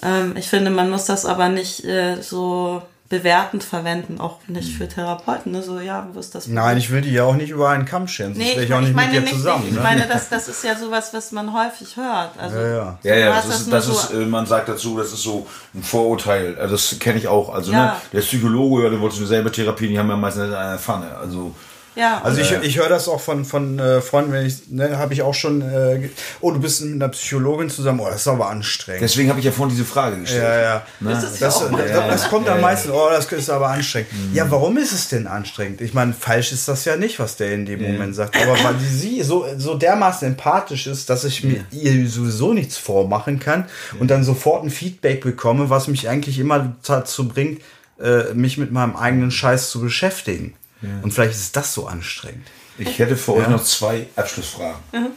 Hm. 0.00 0.32
Ähm, 0.32 0.36
ich 0.36 0.48
finde, 0.48 0.70
man 0.70 0.90
muss 0.90 1.04
das 1.04 1.26
aber 1.26 1.48
nicht 1.48 1.84
äh, 1.84 2.20
so 2.22 2.82
bewertend 3.10 3.62
verwenden, 3.62 4.18
auch 4.18 4.38
nicht 4.48 4.76
für 4.76 4.88
Therapeuten. 4.88 5.52
Ne? 5.52 5.62
So, 5.62 5.78
ja, 5.78 6.08
wo 6.12 6.20
ist 6.20 6.34
das? 6.34 6.48
Nein, 6.48 6.78
ich 6.78 6.90
will 6.90 7.02
die 7.02 7.12
ja 7.12 7.24
auch 7.24 7.36
nicht 7.36 7.50
über 7.50 7.68
einen 7.68 7.84
Kamm 7.84 8.08
scheren. 8.08 8.32
Nee, 8.32 8.52
ich, 8.52 8.58
ich, 8.58 8.72
auch 8.72 8.80
nicht 8.80 8.94
meine 8.94 9.20
mit 9.20 9.28
dir 9.28 9.32
zusammen. 9.32 9.64
Ich 9.68 9.74
ne? 9.74 9.80
meine, 9.80 10.06
das, 10.08 10.30
das 10.30 10.48
ist 10.48 10.64
ja 10.64 10.74
sowas, 10.74 11.12
was 11.12 11.30
man 11.30 11.52
häufig 11.52 11.96
hört. 11.96 12.30
Also, 12.38 12.56
ja, 12.56 12.66
ja. 12.66 12.98
ja, 13.02 13.14
ja 13.16 13.34
das, 13.36 13.60
ist, 13.60 13.72
das, 13.72 13.88
ist, 13.88 14.08
so 14.08 14.20
äh, 14.20 14.24
man 14.24 14.46
sagt 14.46 14.70
dazu, 14.70 14.96
das 14.96 15.12
ist 15.12 15.22
so 15.22 15.46
ein 15.74 15.82
Vorurteil. 15.82 16.56
Also, 16.58 16.74
das 16.74 16.98
kenne 16.98 17.18
ich 17.18 17.28
auch. 17.28 17.52
Also, 17.54 17.72
ja. 17.72 17.84
ne, 17.84 17.92
der 18.12 18.20
Psychologe, 18.20 18.84
ja, 18.84 18.90
der 18.90 19.00
wollte 19.00 19.24
selber 19.26 19.52
Therapie, 19.52 19.88
die 19.88 19.98
haben 19.98 20.08
ja 20.08 20.16
meistens 20.16 20.54
eine 20.54 20.78
Pfanne. 20.78 21.14
Also, 21.16 21.54
ja. 21.94 22.20
Also 22.22 22.40
ich, 22.40 22.50
ich 22.50 22.78
höre 22.78 22.88
das 22.88 23.08
auch 23.08 23.20
von, 23.20 23.44
von 23.44 23.78
äh, 23.78 24.00
Freunden, 24.00 24.32
wenn 24.32 24.46
ich, 24.46 24.68
ne, 24.68 24.98
habe 24.98 25.14
ich 25.14 25.22
auch 25.22 25.34
schon, 25.34 25.62
äh, 25.62 26.08
oh, 26.40 26.50
du 26.50 26.60
bist 26.60 26.82
mit 26.82 26.94
einer 26.94 27.08
Psychologin 27.08 27.70
zusammen, 27.70 28.00
oh, 28.00 28.06
das 28.06 28.22
ist 28.22 28.28
aber 28.28 28.48
anstrengend. 28.48 29.02
Deswegen 29.02 29.28
habe 29.28 29.38
ich 29.38 29.44
ja 29.44 29.52
vorhin 29.52 29.74
diese 29.74 29.84
Frage 29.84 30.20
gestellt. 30.20 30.42
Ja, 30.42 30.60
ja. 30.60 30.86
Ne? 31.00 31.10
Das, 31.10 31.24
ist 31.24 31.42
das, 31.42 31.60
das, 31.60 31.90
ja, 31.90 32.08
das 32.08 32.28
kommt 32.28 32.48
am 32.48 32.60
meisten, 32.60 32.90
oh, 32.90 33.08
das 33.10 33.30
ist 33.30 33.50
aber 33.50 33.68
anstrengend. 33.68 34.12
Mhm. 34.12 34.34
Ja, 34.34 34.50
warum 34.50 34.76
ist 34.76 34.92
es 34.92 35.08
denn 35.08 35.26
anstrengend? 35.26 35.80
Ich 35.80 35.94
meine, 35.94 36.12
falsch 36.12 36.52
ist 36.52 36.68
das 36.68 36.84
ja 36.84 36.96
nicht, 36.96 37.18
was 37.18 37.36
der 37.36 37.52
in 37.52 37.66
dem 37.66 37.82
Moment 37.82 38.14
sagt. 38.14 38.36
Aber 38.36 38.52
weil 38.64 38.78
sie 38.78 39.22
so, 39.22 39.46
so 39.56 39.74
dermaßen 39.74 40.28
empathisch 40.28 40.86
ist, 40.86 41.10
dass 41.10 41.24
ich 41.24 41.44
mir 41.44 41.64
ihr 41.70 42.08
sowieso 42.08 42.52
nichts 42.52 42.76
vormachen 42.76 43.38
kann 43.38 43.66
und 44.00 44.10
dann 44.10 44.24
sofort 44.24 44.64
ein 44.64 44.70
Feedback 44.70 45.22
bekomme, 45.22 45.70
was 45.70 45.88
mich 45.88 46.08
eigentlich 46.08 46.38
immer 46.38 46.74
dazu 46.86 47.28
bringt, 47.28 47.60
äh, 48.00 48.34
mich 48.34 48.58
mit 48.58 48.72
meinem 48.72 48.96
eigenen 48.96 49.30
Scheiß 49.30 49.70
zu 49.70 49.80
beschäftigen. 49.80 50.54
Und 51.02 51.12
vielleicht 51.12 51.34
ist 51.34 51.56
das 51.56 51.72
so 51.72 51.86
anstrengend. 51.86 52.46
Ich 52.78 52.98
hätte 52.98 53.16
für 53.16 53.34
euch 53.34 53.48
noch 53.48 53.62
zwei 53.62 54.06
Abschlussfragen. 54.16 54.80
Mhm. 54.92 55.10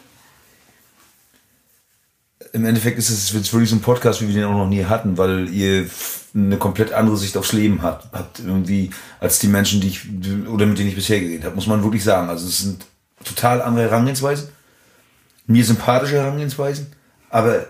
im 2.54 2.66
Endeffekt 2.66 2.98
ist 2.98 3.10
es 3.10 3.32
jetzt 3.34 3.52
wirklich 3.52 3.70
so 3.70 3.76
ein 3.76 3.82
Podcast, 3.82 4.22
wie 4.22 4.28
wir 4.28 4.36
den 4.36 4.46
auch 4.46 4.54
noch 4.54 4.70
nie 4.70 4.86
hatten, 4.86 5.18
weil 5.18 5.50
ihr 5.50 5.90
eine 6.34 6.58
komplett 6.58 6.94
andere 6.94 7.18
Sicht 7.18 7.36
aufs 7.36 7.52
Leben 7.54 7.82
habt, 7.82 8.12
habt 8.14 8.40
irgendwie 8.40 8.92
als 9.20 9.40
die 9.40 9.48
Menschen, 9.48 9.82
die 9.82 9.88
ich 9.88 10.48
oder 10.48 10.66
mit 10.66 10.78
denen 10.78 10.90
ich 10.90 10.96
bisher 10.96 11.20
geredet 11.20 11.46
habe, 11.46 11.56
muss 11.56 11.68
man 11.68 11.84
wirklich 11.84 12.04
sagen. 12.04 12.30
Also 12.30 12.48
es 12.48 12.60
sind 12.60 12.86
total 13.24 13.62
andere 13.62 13.86
Herangehensweisen, 13.86 14.50
mir 15.48 15.66
sympathische 15.66 16.16
Herangehensweisen, 16.16 16.88
aber 17.30 17.66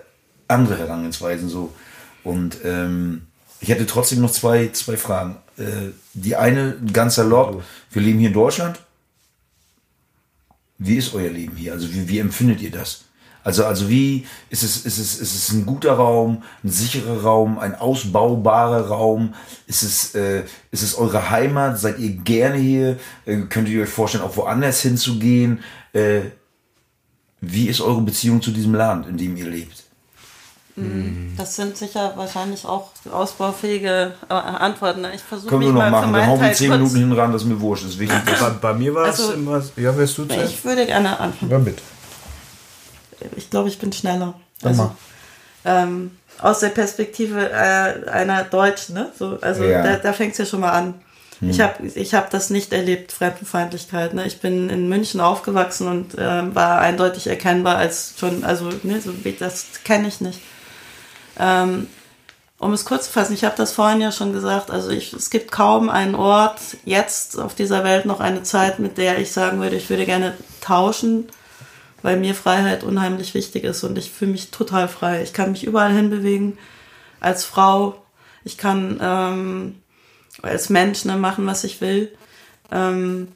andere 0.47 0.77
Herangehensweisen 0.77 1.49
so. 1.49 1.73
Und 2.23 2.57
ähm, 2.65 3.27
ich 3.61 3.69
hätte 3.69 3.85
trotzdem 3.85 4.21
noch 4.21 4.31
zwei, 4.31 4.69
zwei 4.69 4.97
Fragen. 4.97 5.37
Äh, 5.57 5.91
die 6.21 6.35
eine, 6.35 6.75
ganz 6.93 7.15
salopp, 7.15 7.63
wir 7.91 8.01
leben 8.01 8.19
hier 8.19 8.29
in 8.29 8.33
Deutschland. 8.33 8.79
Wie 10.77 10.97
ist 10.97 11.13
euer 11.13 11.29
Leben 11.29 11.55
hier? 11.55 11.73
Also 11.73 11.91
wie, 11.93 12.07
wie 12.07 12.19
empfindet 12.19 12.61
ihr 12.61 12.71
das? 12.71 13.05
Also, 13.43 13.65
also 13.65 13.89
wie 13.89 14.25
ist 14.49 14.63
es, 14.63 14.85
ist 14.85 14.97
es, 14.97 15.19
ist 15.19 15.35
es 15.35 15.53
ein 15.53 15.65
guter 15.65 15.93
Raum, 15.93 16.43
ein 16.63 16.69
sicherer 16.69 17.21
Raum, 17.21 17.59
ein 17.59 17.75
ausbaubarer 17.75 18.87
Raum? 18.87 19.33
Ist 19.67 19.83
es, 19.83 20.15
äh, 20.15 20.43
ist 20.71 20.83
es 20.83 20.95
eure 20.95 21.29
Heimat? 21.29 21.79
Seid 21.79 21.99
ihr 21.99 22.09
gerne 22.09 22.57
hier? 22.57 22.99
Äh, 23.25 23.37
könnt 23.49 23.69
ihr 23.69 23.83
euch 23.83 23.89
vorstellen, 23.89 24.25
auch 24.25 24.35
woanders 24.35 24.81
hinzugehen? 24.81 25.63
Äh, 25.93 26.21
wie 27.39 27.69
ist 27.69 27.79
eure 27.79 28.01
Beziehung 28.01 28.41
zu 28.41 28.51
diesem 28.51 28.73
Land, 28.75 29.07
in 29.07 29.17
dem 29.17 29.37
ihr 29.37 29.47
lebt? 29.47 29.86
Mhm. 30.77 31.33
Das 31.35 31.55
sind 31.55 31.75
sicher 31.75 32.13
wahrscheinlich 32.15 32.63
auch 32.63 32.91
ausbaufähige 33.11 34.13
äh, 34.29 34.33
Antworten. 34.33 35.05
Ich 35.13 35.21
versuche 35.21 35.49
Können 35.49 35.61
wir 35.61 35.71
noch 35.71 35.89
machen, 35.89 36.13
dann 36.13 36.27
hauen 36.27 36.39
wir 36.39 36.53
zehn 36.53 36.69
Minuten 36.69 36.95
hin 36.95 37.11
ran, 37.13 37.33
das 37.33 37.41
ist 37.41 37.47
mir 37.47 37.59
wurscht. 37.59 37.83
Das 37.83 37.91
ist 37.93 37.99
wichtig. 37.99 38.19
bei, 38.39 38.49
bei 38.49 38.73
mir 38.73 38.93
war 38.93 39.07
es 39.07 39.19
also, 39.19 39.33
immer. 39.33 39.61
Ja, 39.75 39.97
wirst 39.97 40.19
du 40.19 40.25
zuerst? 40.25 40.53
Ich 40.53 40.63
würde 40.63 40.85
gerne 40.85 41.19
anfangen. 41.19 41.51
Ja, 41.51 41.57
mit. 41.57 41.79
Ich 43.35 43.49
glaube, 43.49 43.69
ich 43.69 43.79
bin 43.79 43.91
schneller. 43.91 44.35
Dann 44.61 44.71
also, 44.71 44.91
ähm, 45.65 46.11
aus 46.39 46.59
der 46.59 46.69
Perspektive 46.69 47.49
äh, 47.49 48.07
einer 48.09 48.43
Deutschen, 48.43 48.93
ne? 48.93 49.11
So, 49.17 49.39
also 49.41 49.63
ja. 49.63 49.81
da, 49.81 49.95
da 49.95 50.13
fängt 50.13 50.33
es 50.33 50.37
ja 50.37 50.45
schon 50.45 50.59
mal 50.59 50.71
an. 50.71 50.93
Hm. 51.39 51.49
Ich 51.49 51.59
habe 51.59 51.87
ich 51.87 52.13
hab 52.13 52.29
das 52.29 52.51
nicht 52.51 52.71
erlebt, 52.71 53.11
Fremdenfeindlichkeit. 53.11 54.13
Ne? 54.13 54.27
Ich 54.27 54.41
bin 54.41 54.69
in 54.69 54.89
München 54.89 55.21
aufgewachsen 55.21 55.87
und 55.87 56.15
äh, 56.19 56.55
war 56.55 56.79
eindeutig 56.81 57.25
erkennbar 57.25 57.77
als 57.77 58.13
schon, 58.19 58.43
also 58.43 58.69
ne, 58.83 59.01
so, 59.01 59.11
das 59.39 59.65
kenne 59.83 60.07
ich 60.07 60.21
nicht. 60.21 60.39
Ähm, 61.39 61.87
um 62.59 62.73
es 62.73 62.85
kurz 62.85 63.05
zu 63.05 63.11
fassen, 63.11 63.33
ich 63.33 63.43
habe 63.43 63.55
das 63.55 63.71
vorhin 63.71 64.01
ja 64.01 64.11
schon 64.11 64.33
gesagt, 64.33 64.71
also 64.71 64.89
ich, 64.89 65.13
es 65.13 65.29
gibt 65.29 65.51
kaum 65.51 65.89
einen 65.89 66.15
Ort 66.15 66.59
jetzt 66.85 67.39
auf 67.39 67.53
dieser 67.53 67.83
Welt 67.83 68.05
noch 68.05 68.19
eine 68.19 68.41
Zeit, 68.43 68.79
mit 68.79 68.97
der 68.97 69.19
ich 69.19 69.31
sagen 69.31 69.59
würde, 69.59 69.75
ich 69.75 69.89
würde 69.89 70.05
gerne 70.05 70.33
tauschen, 70.59 71.27
weil 72.01 72.17
mir 72.17 72.33
Freiheit 72.33 72.83
unheimlich 72.83 73.35
wichtig 73.35 73.63
ist 73.63 73.83
und 73.83 73.97
ich 73.97 74.11
fühle 74.11 74.31
mich 74.31 74.49
total 74.49 74.87
frei. 74.87 75.21
Ich 75.21 75.33
kann 75.33 75.51
mich 75.51 75.65
überall 75.65 75.93
hinbewegen 75.93 76.57
als 77.19 77.45
Frau, 77.45 78.01
ich 78.43 78.57
kann 78.57 78.99
ähm, 79.01 79.81
als 80.41 80.69
Mensch 80.69 81.05
ne, 81.05 81.15
machen, 81.15 81.45
was 81.45 81.63
ich 81.63 81.79
will. 81.81 82.11
Ähm, 82.71 83.27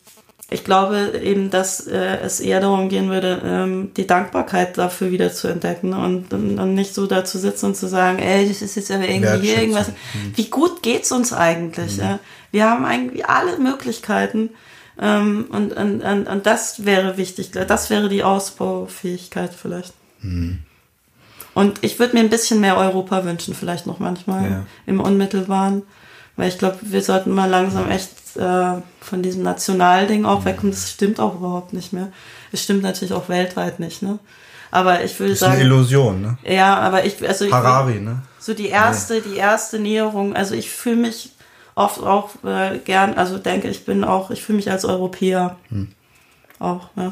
ich 0.54 0.66
glaube 0.66 1.14
eben, 1.24 1.49
dass 1.49 1.88
äh, 1.88 2.18
es 2.18 2.41
eher 2.41 2.60
darum 2.60 2.89
gehen 2.89 3.10
würde, 3.10 3.41
ähm, 3.43 3.91
die 3.95 4.06
Dankbarkeit 4.06 4.78
dafür 4.78 5.10
wieder 5.10 5.32
zu 5.32 5.47
entdecken 5.47 5.93
und, 5.93 6.34
und, 6.34 6.60
und, 6.60 6.76
nicht 6.76 6.93
so 6.93 7.08
da 7.08 7.24
zu 7.24 7.39
sitzen 7.39 7.68
und 7.68 7.78
zu 7.78 7.88
sagen, 7.88 8.20
ey, 8.20 8.47
das 8.47 8.62
ist 8.62 8.76
jetzt 8.76 8.91
aber 8.91 9.08
irgendwie 9.08 9.47
hier 9.47 9.62
irgendwas. 9.62 9.88
Mhm. 9.88 10.34
Wie 10.36 10.49
gut 10.49 10.84
geht's 10.84 11.14
uns 11.14 11.32
eigentlich? 11.32 11.95
Mhm. 11.97 12.04
Ja? 12.04 12.20
Wir 12.52 12.70
haben 12.70 12.84
eigentlich 12.84 13.26
alle 13.26 13.58
Möglichkeiten 13.60 14.49
ähm, 14.99 15.45
und, 15.49 15.72
und, 15.72 16.02
und, 16.02 16.28
und 16.28 16.45
das 16.45 16.86
wäre 16.86 17.16
wichtig. 17.16 17.52
Das 17.52 17.89
wäre 17.89 18.10
die 18.10 18.24
Ausbaufähigkeit 18.24 19.54
vielleicht. 19.54 19.93
Mhm. 20.22 20.60
Und 21.54 21.82
ich 21.82 21.97
würde 21.97 22.14
mir 22.14 22.24
ein 22.24 22.30
bisschen 22.30 22.60
mehr 22.60 22.76
Europa 22.76 23.24
wünschen, 23.24 23.56
vielleicht 23.56 23.88
noch 23.88 23.99
manchmal 23.99 24.52
ja. 24.52 24.66
im 24.86 24.99
Unmittelbaren. 24.99 25.84
Weil 26.36 26.49
ich 26.49 26.57
glaube, 26.57 26.77
wir 26.82 27.01
sollten 27.01 27.32
mal 27.32 27.49
langsam 27.49 27.89
echt 27.89 28.09
äh, 28.38 28.82
von 29.01 29.21
diesem 29.21 29.43
Nationalding 29.43 30.25
auch 30.25 30.45
wegkommen. 30.45 30.71
Das 30.71 30.91
stimmt 30.91 31.19
auch 31.19 31.36
überhaupt 31.36 31.73
nicht 31.73 31.93
mehr. 31.93 32.07
Es 32.51 32.63
stimmt 32.63 32.84
natürlich 32.84 33.13
auch 33.13 33.29
weltweit 33.29 33.79
nicht, 33.79 34.01
ne? 34.01 34.19
Aber 34.71 35.03
ich 35.03 35.19
würde 35.19 35.36
sagen. 35.36 35.51
Das 35.51 35.59
ist 35.59 35.65
eine 35.65 35.73
Illusion, 35.73 36.21
ne? 36.21 36.38
Ja, 36.43 36.77
aber 36.77 37.05
ich, 37.05 37.27
also 37.27 37.45
ich. 37.45 37.51
Harari, 37.51 37.99
ne? 37.99 38.21
So 38.39 38.53
die 38.53 38.69
erste, 38.69 39.15
nee. 39.15 39.21
die 39.32 39.36
erste 39.36 39.79
Näherung, 39.79 40.36
also 40.36 40.55
ich 40.55 40.71
fühle 40.71 40.95
mich 40.95 41.32
oft 41.75 42.01
auch 42.01 42.32
äh, 42.43 42.79
gern, 42.79 43.13
also 43.13 43.38
denke 43.38 43.67
ich 43.67 43.86
bin 43.86 44.03
auch, 44.03 44.32
ich 44.32 44.43
fühle 44.43 44.57
mich 44.57 44.71
als 44.71 44.86
Europäer. 44.86 45.57
Hm. 45.69 45.89
Auch, 46.59 46.89
ja. 46.95 47.11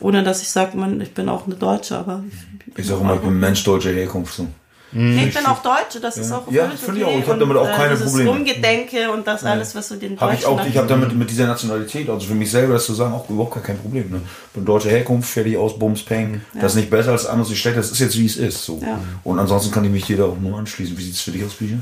Ohne 0.00 0.22
dass 0.22 0.42
ich 0.42 0.50
sage, 0.50 0.72
ich 1.02 1.12
bin 1.14 1.28
auch 1.28 1.46
eine 1.46 1.56
Deutsche, 1.56 1.98
aber 1.98 2.22
ich, 2.28 2.78
ich 2.78 2.86
sage 2.86 3.00
immer, 3.00 3.14
ich 3.14 3.20
bin 3.20 3.38
Mensch 3.38 3.64
deutscher 3.64 3.90
Herkunft. 3.90 4.34
So. 4.34 4.46
Mhm. 4.92 5.18
Ich 5.18 5.34
bin 5.34 5.44
auch 5.46 5.62
Deutsche, 5.62 6.00
das 6.00 6.16
ja. 6.16 6.22
ist 6.22 6.32
auch 6.32 6.50
Ja, 6.50 6.68
finde 6.70 7.04
okay. 7.04 7.12
ich 7.12 7.16
auch. 7.16 7.22
Ich 7.22 7.28
habe 7.28 7.38
damit 7.38 7.56
auch 7.56 7.70
keine 7.70 7.94
und, 7.94 8.04
Probleme. 8.04 8.30
Rumgedenke 8.30 9.10
und 9.10 9.26
das 9.26 9.44
alles, 9.44 9.74
was 9.74 9.88
so 9.88 9.96
den 9.96 10.16
Deutschen... 10.16 10.20
Hab 10.20 10.38
ich 10.38 10.46
auch, 10.46 10.66
ich 10.66 10.76
habe 10.76 10.86
damit 10.86 11.14
mit 11.14 11.30
dieser 11.30 11.46
Nationalität, 11.46 12.08
also 12.08 12.26
für 12.26 12.34
mich 12.34 12.50
selber 12.50 12.74
das 12.74 12.86
zu 12.86 12.94
sagen, 12.94 13.12
auch 13.12 13.28
überhaupt 13.28 13.54
gar 13.54 13.62
kein 13.62 13.78
Problem. 13.78 14.10
Ne? 14.10 14.20
Bin 14.54 14.64
deutscher 14.64 14.90
Herkunft, 14.90 15.28
fertig 15.30 15.56
aus, 15.56 15.78
Bums, 15.78 16.02
Peng. 16.02 16.40
Ja. 16.54 16.62
Das 16.62 16.72
ist 16.72 16.76
nicht 16.76 16.90
besser 16.90 17.12
als 17.12 17.26
anders, 17.26 17.48
nicht 17.50 17.60
schlechter, 17.60 17.80
das 17.80 17.90
ist 17.90 17.98
jetzt 17.98 18.18
wie 18.18 18.26
es 18.26 18.36
ist. 18.36 18.64
So. 18.64 18.80
Ja. 18.82 18.98
Und 19.24 19.38
ansonsten 19.38 19.70
kann 19.70 19.84
ich 19.84 19.90
mich 19.90 20.08
jeder 20.08 20.26
auch 20.26 20.38
nur 20.38 20.58
anschließen. 20.58 20.96
Wie 20.96 21.02
sieht 21.02 21.14
es 21.14 21.20
für 21.20 21.32
dich 21.32 21.44
aus, 21.44 21.54
Bücher? 21.54 21.78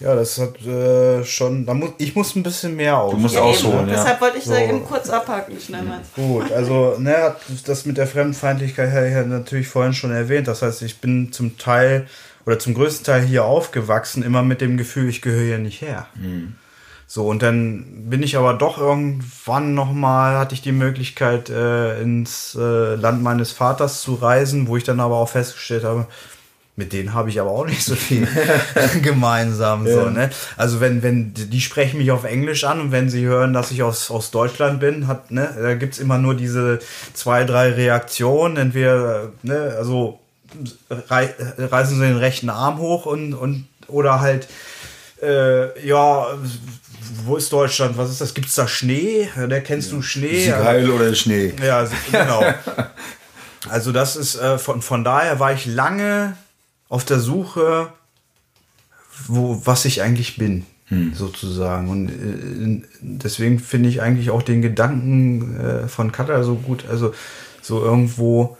Ja, 0.00 0.14
das 0.14 0.38
hat 0.38 0.66
äh, 0.66 1.22
schon. 1.24 1.66
Da 1.66 1.74
muss, 1.74 1.90
ich 1.98 2.16
muss 2.16 2.34
ein 2.34 2.42
bisschen 2.42 2.74
mehr 2.74 2.96
aus. 2.96 3.12
Du 3.12 3.18
musst 3.18 3.34
ja, 3.34 3.42
ausholen, 3.42 3.86
ja. 3.86 3.94
Deshalb 3.94 4.20
wollte 4.22 4.38
ich 4.38 4.44
so. 4.44 4.54
eben 4.54 4.82
kurz 4.86 5.10
abhaken, 5.10 5.60
schnell 5.60 5.82
mal. 5.82 6.00
Gut, 6.16 6.50
also, 6.52 6.96
ne, 6.98 7.34
das 7.66 7.84
mit 7.84 7.98
der 7.98 8.06
Fremdenfeindlichkeit 8.06 8.90
habe 8.92 9.08
ich 9.08 9.12
ja 9.12 9.24
natürlich 9.24 9.68
vorhin 9.68 9.92
schon 9.92 10.10
erwähnt. 10.10 10.48
Das 10.48 10.62
heißt, 10.62 10.80
ich 10.82 11.00
bin 11.00 11.32
zum 11.32 11.58
Teil 11.58 12.06
oder 12.46 12.58
zum 12.58 12.74
größten 12.74 13.04
Teil 13.04 13.22
hier 13.22 13.44
aufgewachsen, 13.44 14.22
immer 14.22 14.42
mit 14.42 14.60
dem 14.60 14.76
Gefühl, 14.76 15.08
ich 15.08 15.22
gehöre 15.22 15.44
hier 15.44 15.58
nicht 15.58 15.80
her. 15.80 16.06
Mhm. 16.14 16.54
So, 17.06 17.26
und 17.26 17.42
dann 17.42 18.08
bin 18.08 18.22
ich 18.22 18.36
aber 18.36 18.54
doch 18.54 18.78
irgendwann 18.78 19.74
nochmal, 19.74 20.38
hatte 20.38 20.54
ich 20.54 20.62
die 20.62 20.70
Möglichkeit, 20.70 21.50
äh, 21.50 22.00
ins 22.00 22.56
äh, 22.56 22.94
Land 22.94 23.20
meines 23.20 23.50
Vaters 23.50 24.00
zu 24.00 24.14
reisen, 24.14 24.68
wo 24.68 24.76
ich 24.76 24.84
dann 24.84 25.00
aber 25.00 25.16
auch 25.16 25.28
festgestellt 25.28 25.82
habe, 25.82 26.06
mit 26.76 26.92
denen 26.92 27.12
habe 27.12 27.28
ich 27.28 27.40
aber 27.40 27.50
auch 27.50 27.66
nicht 27.66 27.84
so 27.84 27.96
viel 27.96 28.28
gemeinsam. 29.02 29.88
Ja. 29.88 29.94
So, 29.94 30.10
ne? 30.10 30.30
Also 30.56 30.80
wenn, 30.80 31.02
wenn, 31.02 31.34
die 31.34 31.60
sprechen 31.60 31.98
mich 31.98 32.12
auf 32.12 32.22
Englisch 32.22 32.62
an 32.62 32.80
und 32.80 32.92
wenn 32.92 33.10
sie 33.10 33.24
hören, 33.24 33.52
dass 33.52 33.72
ich 33.72 33.82
aus, 33.82 34.08
aus 34.12 34.30
Deutschland 34.30 34.78
bin, 34.78 35.08
hat, 35.08 35.32
ne, 35.32 35.52
da 35.60 35.74
gibt's 35.74 35.98
immer 35.98 36.16
nur 36.16 36.36
diese 36.36 36.78
zwei, 37.12 37.42
drei 37.42 37.72
Reaktionen. 37.72 38.56
Entweder, 38.56 39.32
ne, 39.42 39.74
also 39.76 40.19
reißen 40.88 41.98
sie 41.98 42.06
den 42.06 42.16
rechten 42.16 42.50
Arm 42.50 42.78
hoch 42.78 43.06
und, 43.06 43.34
und 43.34 43.66
oder 43.88 44.20
halt, 44.20 44.48
äh, 45.22 45.86
ja, 45.86 46.26
wo 47.24 47.36
ist 47.36 47.52
Deutschland? 47.52 47.96
Was 47.96 48.10
ist 48.10 48.20
das? 48.20 48.34
Gibt 48.34 48.48
es 48.48 48.54
da 48.54 48.68
Schnee? 48.68 49.28
Da 49.48 49.60
kennst 49.60 49.92
du 49.92 50.02
Schnee? 50.02 50.44
Ist 50.44 50.50
geil 50.50 50.90
oder 50.90 51.14
Schnee? 51.14 51.52
Ja, 51.62 51.86
genau. 52.10 52.42
also 53.68 53.92
das 53.92 54.16
ist 54.16 54.36
äh, 54.36 54.58
von, 54.58 54.82
von 54.82 55.04
daher 55.04 55.40
war 55.40 55.52
ich 55.52 55.66
lange 55.66 56.36
auf 56.88 57.04
der 57.04 57.20
Suche, 57.20 57.88
wo, 59.26 59.62
was 59.64 59.84
ich 59.84 60.02
eigentlich 60.02 60.36
bin, 60.36 60.66
hm. 60.86 61.14
sozusagen. 61.14 61.88
Und 61.88 62.08
äh, 62.08 62.86
deswegen 63.00 63.58
finde 63.58 63.88
ich 63.88 64.02
eigentlich 64.02 64.30
auch 64.30 64.42
den 64.42 64.62
Gedanken 64.62 65.60
äh, 65.60 65.88
von 65.88 66.12
Katha 66.12 66.42
so 66.42 66.56
gut. 66.56 66.84
Also 66.88 67.14
so 67.62 67.82
irgendwo 67.82 68.56
äh, 68.56 68.59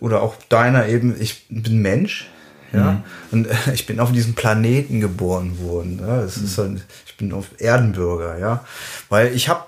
oder 0.00 0.22
auch 0.22 0.36
deiner 0.48 0.88
eben, 0.88 1.20
ich 1.20 1.46
bin 1.48 1.80
Mensch, 1.80 2.28
ja, 2.72 2.92
mhm. 2.92 3.02
und 3.30 3.46
äh, 3.46 3.54
ich 3.74 3.86
bin 3.86 4.00
auf 4.00 4.12
diesem 4.12 4.34
Planeten 4.34 5.00
geboren 5.00 5.58
worden. 5.60 6.00
Ja? 6.00 6.22
Das 6.22 6.36
mhm. 6.36 6.44
ist 6.44 6.58
halt, 6.58 6.84
ich 7.06 7.16
bin 7.16 7.32
auf 7.32 7.46
Erdenbürger, 7.58 8.38
ja, 8.38 8.64
weil 9.08 9.34
ich 9.34 9.48
habe 9.48 9.64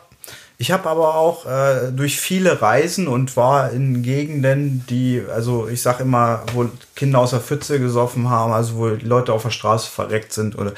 ich 0.60 0.72
habe 0.72 0.88
aber 0.90 1.14
auch 1.14 1.46
äh, 1.46 1.92
durch 1.92 2.20
viele 2.20 2.60
Reisen 2.60 3.06
und 3.06 3.36
war 3.36 3.70
in 3.70 4.02
Gegenden, 4.02 4.84
die, 4.90 5.22
also 5.32 5.68
ich 5.68 5.82
sag 5.82 6.00
immer, 6.00 6.42
wo 6.52 6.68
Kinder 6.96 7.20
aus 7.20 7.30
der 7.30 7.38
Pfütze 7.38 7.78
gesoffen 7.78 8.28
haben, 8.28 8.52
also 8.52 8.74
wo 8.74 8.88
Leute 8.88 9.32
auf 9.32 9.44
der 9.44 9.50
Straße 9.50 9.88
verreckt 9.88 10.32
sind 10.32 10.58
oder 10.58 10.72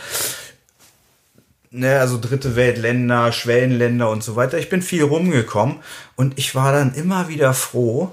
ne, 1.70 1.98
also 1.98 2.18
dritte 2.20 2.56
Weltländer, 2.56 3.32
Schwellenländer 3.32 4.10
und 4.10 4.22
so 4.22 4.36
weiter. 4.36 4.58
Ich 4.58 4.68
bin 4.68 4.82
viel 4.82 5.04
rumgekommen 5.04 5.76
und 6.14 6.38
ich 6.38 6.54
war 6.54 6.72
dann 6.72 6.92
immer 6.92 7.28
wieder 7.28 7.54
froh, 7.54 8.12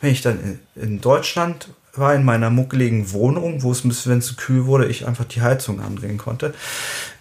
wenn 0.00 0.12
ich 0.12 0.22
dann 0.22 0.60
in 0.74 1.00
Deutschland 1.00 1.68
war, 1.94 2.14
in 2.14 2.24
meiner 2.24 2.50
muckeligen 2.50 3.12
Wohnung, 3.12 3.62
wo 3.62 3.72
es, 3.72 3.84
wenn 4.06 4.18
es 4.18 4.26
zu 4.26 4.36
kühl 4.36 4.66
wurde, 4.66 4.86
ich 4.86 5.06
einfach 5.06 5.24
die 5.24 5.42
Heizung 5.42 5.80
andrehen 5.80 6.18
konnte. 6.18 6.54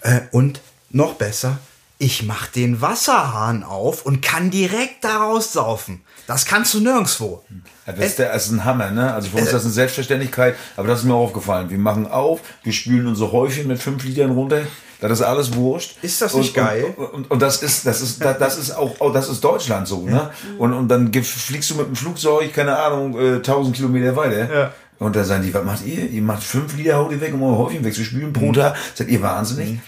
Äh, 0.01 0.21
und 0.31 0.61
noch 0.89 1.15
besser, 1.15 1.59
ich 1.99 2.23
mache 2.23 2.51
den 2.51 2.81
Wasserhahn 2.81 3.63
auf 3.63 4.05
und 4.05 4.21
kann 4.21 4.51
direkt 4.51 5.03
daraus 5.03 5.53
saufen. 5.53 6.01
Das 6.27 6.45
kannst 6.45 6.73
du 6.73 6.79
nirgendwo. 6.81 7.43
Ja, 7.87 7.93
das, 7.93 8.05
ist 8.05 8.19
der, 8.19 8.33
das 8.33 8.45
ist 8.45 8.51
ein 8.51 8.65
Hammer, 8.65 8.91
ne? 8.91 9.13
Also 9.13 9.29
für 9.29 9.37
uns 9.37 9.47
ist 9.47 9.53
das 9.53 9.63
eine 9.63 9.73
Selbstverständlichkeit, 9.73 10.55
aber 10.75 10.87
das 10.87 10.99
ist 10.99 11.05
mir 11.05 11.13
auch 11.13 11.23
aufgefallen. 11.23 11.69
Wir 11.69 11.77
machen 11.79 12.05
auf, 12.05 12.41
wir 12.63 12.73
spülen 12.73 13.07
unsere 13.07 13.31
Häufchen 13.31 13.67
mit 13.67 13.81
fünf 13.81 14.03
Litern 14.03 14.31
runter, 14.31 14.63
das 14.99 15.11
ist 15.11 15.21
alles 15.21 15.53
wurscht. 15.53 15.97
Ist 16.01 16.21
das 16.21 16.33
nicht 16.33 16.55
und, 16.57 16.63
geil? 16.63 16.93
Und, 16.97 17.05
und, 17.05 17.31
und, 17.31 17.41
das 17.41 17.61
ist, 17.61 17.85
das 17.85 18.01
ist, 18.01 18.23
das 18.23 18.57
ist 18.57 18.71
auch, 18.71 18.95
oh, 18.99 19.09
das 19.11 19.29
ist 19.29 19.43
Deutschland 19.43 19.87
so, 19.87 20.05
ne? 20.05 20.31
Und, 20.57 20.73
und 20.73 20.87
dann 20.87 21.13
fliegst 21.13 21.69
du 21.69 21.75
mit 21.75 21.87
dem 21.87 21.95
Flugzeug, 21.95 22.53
keine 22.53 22.77
Ahnung, 22.77 23.17
äh, 23.17 23.35
1000 23.35 23.75
Kilometer 23.75 24.15
weiter. 24.15 24.53
Ja. 24.53 24.73
Und 24.99 25.15
dann 25.15 25.25
sagen 25.25 25.43
die, 25.43 25.53
was 25.53 25.63
macht 25.63 25.85
ihr? 25.85 26.09
Ihr 26.09 26.21
macht 26.23 26.43
fünf 26.43 26.75
Lieder, 26.75 26.97
haut 26.97 27.11
ihr 27.11 27.21
weg, 27.21 27.33
um 27.33 27.43
eure 27.43 27.57
Häufchen 27.57 27.83
wegzuspielen 27.83 28.33
pro 28.33 28.51
Tag. 28.51 28.75
Seid 28.95 29.09
ihr 29.09 29.21
wahnsinnig? 29.21 29.73
Mhm. 29.73 29.81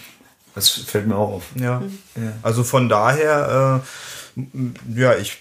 Das 0.54 0.68
fällt 0.68 1.06
mir 1.06 1.16
auch 1.16 1.34
auf. 1.34 1.44
Ja. 1.56 1.82
ja. 2.16 2.32
Also 2.42 2.62
von 2.62 2.88
daher, 2.88 3.82
äh, 4.36 5.00
ja, 5.00 5.16
ich, 5.16 5.38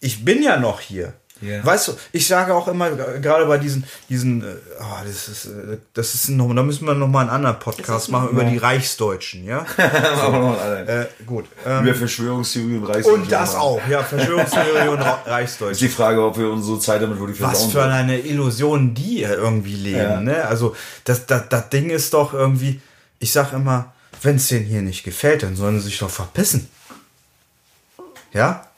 ich 0.00 0.24
bin 0.24 0.42
ja 0.42 0.58
noch 0.58 0.80
hier. 0.80 1.12
Yeah. 1.42 1.64
Weißt 1.64 1.88
du, 1.88 1.92
ich 2.12 2.26
sage 2.26 2.54
auch 2.54 2.68
immer, 2.68 2.90
gerade 2.90 3.46
bei 3.46 3.58
diesen, 3.58 3.84
diesen, 4.08 4.42
oh, 4.42 5.04
das 5.04 5.28
ist, 5.28 5.46
äh, 5.46 5.78
das 5.94 6.14
ist 6.14 6.28
noch, 6.28 6.54
da 6.54 6.62
müssen 6.62 6.86
wir 6.86 6.94
noch 6.94 7.08
mal 7.08 7.22
einen 7.22 7.30
anderen 7.30 7.58
Podcast 7.58 8.10
machen 8.10 8.30
über 8.30 8.44
die 8.44 8.58
Reichsdeutschen, 8.58 9.44
ja? 9.44 9.64
so, 9.76 10.56
äh, 10.86 11.06
gut. 11.26 11.46
Ähm, 11.66 11.84
über 11.84 11.94
Verschwörungstheorie 11.94 12.76
und 12.76 12.84
Reichsdeutschen. 12.84 13.22
Und 13.22 13.32
das 13.32 13.54
auch, 13.54 13.80
ja, 13.88 14.02
Verschwörungstheorie 14.02 14.88
und 14.88 15.00
Reichsdeutschen. 15.00 15.72
Ist 15.72 15.80
die 15.80 15.88
Frage, 15.88 16.22
ob 16.22 16.36
wir 16.36 16.50
unsere 16.50 16.78
Zeit 16.78 17.00
damit 17.00 17.18
wirklich 17.18 17.38
versauen 17.38 17.66
Was 17.66 17.72
für 17.72 17.84
eine 17.84 18.18
Illusion 18.18 18.94
die 18.94 19.22
irgendwie 19.22 19.76
leben, 19.76 19.98
ja. 19.98 20.20
ne? 20.20 20.44
Also, 20.44 20.76
das, 21.04 21.26
das, 21.26 21.48
das 21.48 21.68
Ding 21.70 21.90
ist 21.90 22.12
doch 22.12 22.34
irgendwie, 22.34 22.80
ich 23.18 23.32
sag 23.32 23.52
immer, 23.52 23.92
wenn 24.22 24.36
es 24.36 24.48
denen 24.48 24.66
hier 24.66 24.82
nicht 24.82 25.04
gefällt, 25.04 25.42
dann 25.42 25.56
sollen 25.56 25.78
sie 25.80 25.86
sich 25.86 25.98
doch 25.98 26.10
verpissen. 26.10 26.68
Ja? 28.32 28.69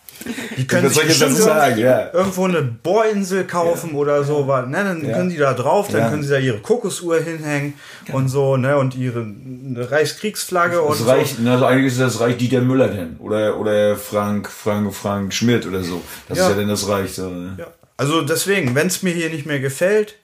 Die 0.56 0.66
können 0.66 0.88
sich 0.88 1.06
bestimmt 1.06 1.36
sagen, 1.36 1.78
ja. 1.78 2.12
irgendwo 2.12 2.44
eine 2.44 2.62
Bohrinsel 2.62 3.44
kaufen 3.44 3.90
ja. 3.92 3.96
oder 3.96 4.24
so, 4.24 4.46
ja. 4.48 4.62
ne, 4.66 4.84
dann 4.84 5.04
ja. 5.04 5.12
können 5.12 5.30
die 5.30 5.36
da 5.36 5.54
drauf, 5.54 5.88
dann 5.88 6.10
können 6.10 6.22
sie 6.22 6.30
da 6.30 6.38
ihre 6.38 6.58
Kokosuhr 6.58 7.20
hinhängen 7.20 7.74
genau. 8.04 8.18
und 8.18 8.28
so, 8.28 8.56
ne, 8.56 8.76
und 8.76 8.94
ihre 8.94 9.26
Reichskriegsflagge 9.74 10.76
das 10.76 11.00
und 11.00 11.06
Reich, 11.08 11.36
so. 11.42 11.50
Also 11.50 11.66
eigentlich 11.66 11.92
ist 11.92 12.00
das 12.00 12.20
Reich 12.20 12.36
Dieter 12.36 12.60
Müller 12.60 12.88
denn 12.88 13.16
oder 13.18 13.58
oder 13.58 13.96
Frank 13.96 14.50
Frank 14.50 14.94
Frank 14.94 15.32
Schmidt 15.32 15.66
oder 15.66 15.82
so. 15.82 16.02
Das 16.28 16.38
ist 16.38 16.48
ja 16.48 16.54
denn 16.54 16.68
das 16.68 16.88
Reich 16.88 17.14
so. 17.14 17.28
Ne? 17.28 17.56
Also 17.96 18.22
deswegen, 18.22 18.74
wenn 18.74 18.86
es 18.86 19.02
mir 19.02 19.12
hier 19.12 19.30
nicht 19.30 19.46
mehr 19.46 19.60
gefällt, 19.60 20.16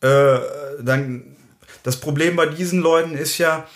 äh, 0.00 0.38
dann 0.80 1.34
das 1.82 1.96
Problem 1.96 2.34
bei 2.34 2.46
diesen 2.46 2.80
Leuten 2.80 3.14
ist 3.14 3.38
ja, 3.38 3.66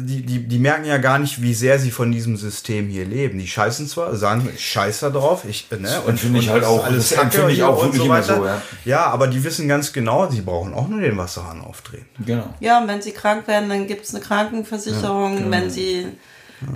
die, 0.00 0.22
die, 0.22 0.46
die 0.46 0.58
merken 0.58 0.84
ja 0.84 0.98
gar 0.98 1.18
nicht, 1.18 1.42
wie 1.42 1.54
sehr 1.54 1.78
sie 1.78 1.90
von 1.90 2.12
diesem 2.12 2.36
System 2.36 2.88
hier 2.88 3.04
leben. 3.04 3.38
Die 3.38 3.46
scheißen 3.46 3.86
zwar, 3.86 4.14
sagen, 4.16 4.48
ich 4.54 4.64
scheiße 4.64 5.10
drauf, 5.10 5.44
ich, 5.48 5.68
ne, 5.70 6.00
und 6.06 6.18
finde 6.18 6.40
ich 6.40 6.48
halt 6.48 6.64
auch, 6.64 6.84
alles 6.84 7.14
finde 7.30 7.52
ich 7.52 7.62
auch 7.62 7.82
wirklich 7.82 8.00
so 8.00 8.04
immer 8.06 8.22
so, 8.22 8.44
ja. 8.44 8.62
Ja, 8.84 9.06
aber 9.06 9.26
die 9.28 9.42
wissen 9.44 9.68
ganz 9.68 9.92
genau, 9.92 10.30
sie 10.30 10.40
brauchen 10.40 10.74
auch 10.74 10.88
nur 10.88 11.00
den 11.00 11.16
Wasserhahn 11.16 11.60
aufdrehen. 11.60 12.06
Genau. 12.24 12.52
Ja, 12.60 12.80
und 12.80 12.88
wenn 12.88 13.02
sie 13.02 13.12
krank 13.12 13.48
werden, 13.48 13.68
dann 13.68 13.86
gibt 13.86 14.04
es 14.04 14.14
eine 14.14 14.22
Krankenversicherung, 14.22 15.34
ja, 15.34 15.38
genau. 15.40 15.50
wenn 15.50 15.70
sie 15.70 16.06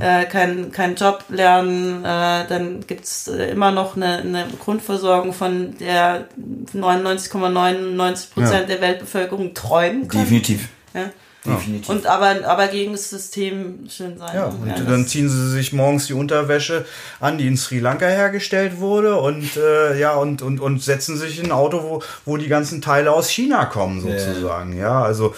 äh, 0.00 0.24
keinen 0.24 0.72
kein 0.72 0.94
Job 0.94 1.24
lernen, 1.28 2.04
äh, 2.04 2.46
dann 2.48 2.86
gibt's 2.86 3.28
äh, 3.28 3.50
immer 3.50 3.70
noch 3.70 3.96
eine, 3.96 4.18
eine 4.18 4.46
Grundversorgung, 4.62 5.32
von 5.32 5.76
der 5.78 6.28
99,99 6.74 8.32
Prozent 8.32 8.52
ja. 8.52 8.62
der 8.64 8.80
Weltbevölkerung 8.80 9.54
träumen 9.54 10.08
können. 10.08 10.24
Definitiv. 10.24 10.68
Ja. 10.94 11.10
Definitiv. 11.54 11.88
Und 11.88 12.06
aber, 12.06 12.46
aber 12.46 12.68
gegen 12.68 12.92
das 12.92 13.10
System 13.10 13.88
schön 13.88 14.18
sein. 14.18 14.34
Ja, 14.34 14.46
und 14.46 14.66
ja, 14.66 14.80
dann 14.80 15.06
ziehen 15.06 15.28
sie 15.28 15.50
sich 15.50 15.72
morgens 15.72 16.06
die 16.06 16.14
Unterwäsche 16.14 16.84
an, 17.20 17.38
die 17.38 17.46
in 17.46 17.56
Sri 17.56 17.78
Lanka 17.78 18.06
hergestellt 18.06 18.78
wurde 18.78 19.16
und 19.16 19.56
äh, 19.56 19.98
ja, 19.98 20.14
und, 20.14 20.42
und, 20.42 20.60
und 20.60 20.82
setzen 20.82 21.16
sich 21.16 21.38
in 21.38 21.46
ein 21.46 21.52
Auto, 21.52 21.82
wo, 21.82 22.02
wo 22.24 22.36
die 22.36 22.48
ganzen 22.48 22.80
Teile 22.80 23.12
aus 23.12 23.30
China 23.30 23.66
kommen, 23.66 24.00
sozusagen. 24.00 24.76
Ja, 24.76 24.82
ja 24.82 25.02
also, 25.02 25.34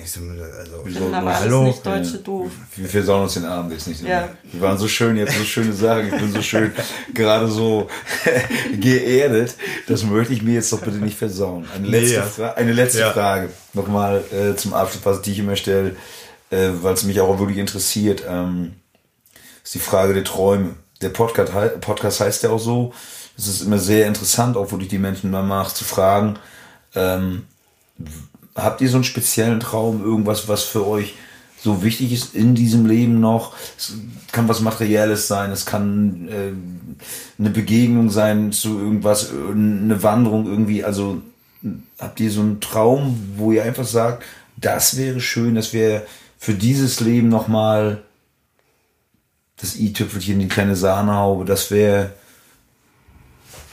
also 0.00 0.20
so, 0.86 1.14
aber 1.14 1.40
hallo. 1.40 1.64
Nicht 1.64 1.84
Deutsche 1.84 2.18
doof. 2.18 2.50
Wir 2.76 2.88
versauen 2.88 3.22
uns 3.22 3.34
den 3.34 3.44
Abend 3.44 3.72
jetzt 3.72 3.88
nicht. 3.88 4.02
Ja. 4.02 4.28
Die 4.52 4.60
waren 4.60 4.78
so 4.78 4.88
schön, 4.88 5.16
jetzt 5.16 5.36
so 5.36 5.44
schöne 5.44 5.72
Sachen. 5.72 6.06
Ich 6.06 6.20
bin 6.20 6.32
so 6.32 6.42
schön 6.42 6.72
gerade 7.14 7.48
so 7.48 7.88
geerdet. 8.80 9.54
Das 9.88 10.04
möchte 10.04 10.32
ich 10.32 10.42
mir 10.42 10.54
jetzt 10.54 10.72
doch 10.72 10.80
bitte 10.80 10.98
nicht 10.98 11.16
versauen. 11.16 11.66
Eine 11.74 11.88
letzte, 11.88 12.20
nee, 12.20 12.26
Fra 12.26 12.52
eine 12.52 12.72
letzte 12.72 13.00
ja. 13.00 13.12
Frage 13.12 13.50
nochmal 13.74 14.24
äh, 14.32 14.56
zum 14.56 14.74
Abschluss, 14.74 15.04
was 15.04 15.26
ich 15.26 15.38
immer 15.38 15.56
stelle, 15.56 15.96
äh, 16.50 16.70
weil 16.82 16.94
es 16.94 17.04
mich 17.04 17.20
auch 17.20 17.38
wirklich 17.38 17.58
interessiert, 17.58 18.24
ähm, 18.28 18.74
ist 19.62 19.74
die 19.74 19.78
Frage 19.80 20.14
der 20.14 20.24
Träume. 20.24 20.74
Der 21.00 21.08
Podcast, 21.10 21.52
Podcast 21.80 22.20
heißt 22.20 22.42
ja 22.44 22.50
auch 22.50 22.60
so. 22.60 22.92
Es 23.36 23.48
ist 23.48 23.62
immer 23.62 23.78
sehr 23.78 24.06
interessant, 24.06 24.56
auch 24.56 24.70
wirklich 24.70 24.88
die 24.88 24.98
Menschen 24.98 25.32
danach 25.32 25.72
zu 25.72 25.84
fragen, 25.84 26.38
ähm, 26.94 27.46
habt 28.54 28.80
ihr 28.80 28.88
so 28.88 28.96
einen 28.96 29.04
speziellen 29.04 29.60
Traum, 29.60 30.02
irgendwas, 30.02 30.48
was 30.48 30.62
für 30.62 30.86
euch 30.86 31.14
so 31.60 31.82
wichtig 31.82 32.12
ist 32.12 32.34
in 32.34 32.54
diesem 32.54 32.86
Leben 32.86 33.20
noch? 33.20 33.54
Es 33.76 33.94
kann 34.32 34.48
was 34.48 34.60
Materielles 34.60 35.26
sein, 35.26 35.50
es 35.50 35.66
kann 35.66 36.28
äh, 36.28 36.52
eine 37.38 37.50
Begegnung 37.50 38.10
sein 38.10 38.52
zu 38.52 38.78
irgendwas, 38.78 39.30
eine 39.30 40.02
Wanderung 40.02 40.46
irgendwie, 40.46 40.84
also 40.84 41.20
habt 41.98 42.20
ihr 42.20 42.30
so 42.30 42.40
einen 42.40 42.60
Traum, 42.60 43.34
wo 43.36 43.52
ihr 43.52 43.64
einfach 43.64 43.86
sagt, 43.86 44.24
das 44.56 44.96
wäre 44.96 45.20
schön, 45.20 45.54
das 45.54 45.72
wäre 45.72 46.06
für 46.38 46.54
dieses 46.54 47.00
Leben 47.00 47.28
nochmal 47.28 48.02
das 49.56 49.76
i-Tüpfelchen, 49.76 50.38
die 50.40 50.48
kleine 50.48 50.76
Sahnehaube, 50.76 51.44
das 51.44 51.70
wäre 51.70 52.12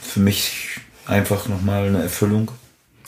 für 0.00 0.20
mich 0.20 0.80
einfach 1.06 1.48
nochmal 1.48 1.86
eine 1.86 2.02
Erfüllung? 2.02 2.50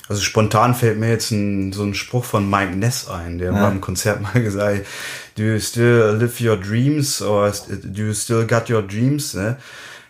Also 0.09 0.21
spontan 0.21 0.75
fällt 0.75 0.99
mir 0.99 1.09
jetzt 1.09 1.31
ein, 1.31 1.73
so 1.73 1.83
ein 1.83 1.95
Spruch 1.95 2.25
von 2.25 2.49
Mike 2.49 2.77
Ness 2.77 3.09
ein, 3.09 3.39
der 3.39 3.53
ja. 3.53 3.61
beim 3.61 3.81
Konzert 3.81 4.21
mal 4.21 4.33
gesagt 4.43 4.81
hat, 4.81 4.87
do 5.37 5.43
you 5.43 5.59
still 5.59 6.17
live 6.19 6.41
your 6.41 6.57
dreams 6.57 7.23
or 7.23 7.51
do 7.51 8.03
you 8.03 8.15
still 8.15 8.47
got 8.47 8.69
your 8.69 8.83
dreams? 8.83 9.35
Ne? 9.35 9.57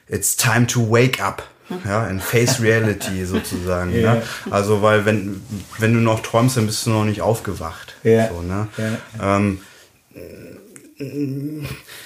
It's 0.08 0.36
time 0.36 0.66
to 0.66 0.80
wake 0.80 1.22
up 1.22 1.44
ja, 1.84 2.06
in 2.06 2.20
Face 2.20 2.60
Reality 2.60 3.24
sozusagen. 3.26 3.92
yeah. 3.92 4.14
ne? 4.14 4.22
Also, 4.50 4.82
weil 4.82 5.04
wenn, 5.04 5.42
wenn 5.78 5.94
du 5.94 6.00
noch 6.00 6.20
träumst, 6.20 6.56
dann 6.56 6.66
bist 6.66 6.86
du 6.86 6.90
noch 6.90 7.04
nicht 7.04 7.22
aufgewacht. 7.22 7.94
Ja. 8.02 8.28
So, 8.28 8.42
ne? 8.42 8.68
Ja. 8.76 9.36
Ähm, 9.36 9.60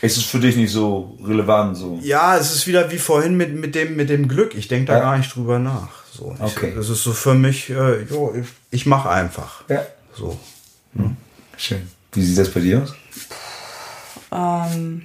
ist 0.01 0.17
es 0.17 0.25
für 0.25 0.41
dich 0.41 0.57
nicht 0.57 0.73
so 0.73 1.19
relevant? 1.23 1.77
So? 1.77 1.99
Ja, 2.03 2.37
es 2.37 2.55
ist 2.55 2.67
wieder 2.67 2.91
wie 2.91 2.99
vorhin 2.99 3.37
mit, 3.37 3.55
mit, 3.55 3.75
dem, 3.75 3.97
mit 3.97 4.09
dem 4.09 4.29
Glück. 4.29 4.55
Ich 4.55 4.69
denke 4.69 4.87
da 4.87 4.95
ja. 4.95 5.01
gar 5.01 5.19
nicht 5.19 5.35
drüber 5.35 5.59
nach. 5.59 6.05
So, 6.13 6.35
okay. 6.39 6.73
Das 6.75 6.89
ist 6.89 7.03
so 7.03 7.13
für 7.13 7.35
mich, 7.35 7.71
äh, 7.71 8.03
jo, 8.05 8.35
ich, 8.35 8.47
ich 8.71 8.87
mache 8.87 9.11
einfach. 9.11 9.63
Ja. 9.69 9.87
So. 10.15 10.39
Hm. 10.97 11.17
Schön. 11.57 11.89
Wie 12.13 12.23
sieht 12.23 12.39
das 12.39 12.51
bei 12.51 12.61
dir 12.61 12.83
aus? 12.83 12.95
Ähm, 14.33 15.03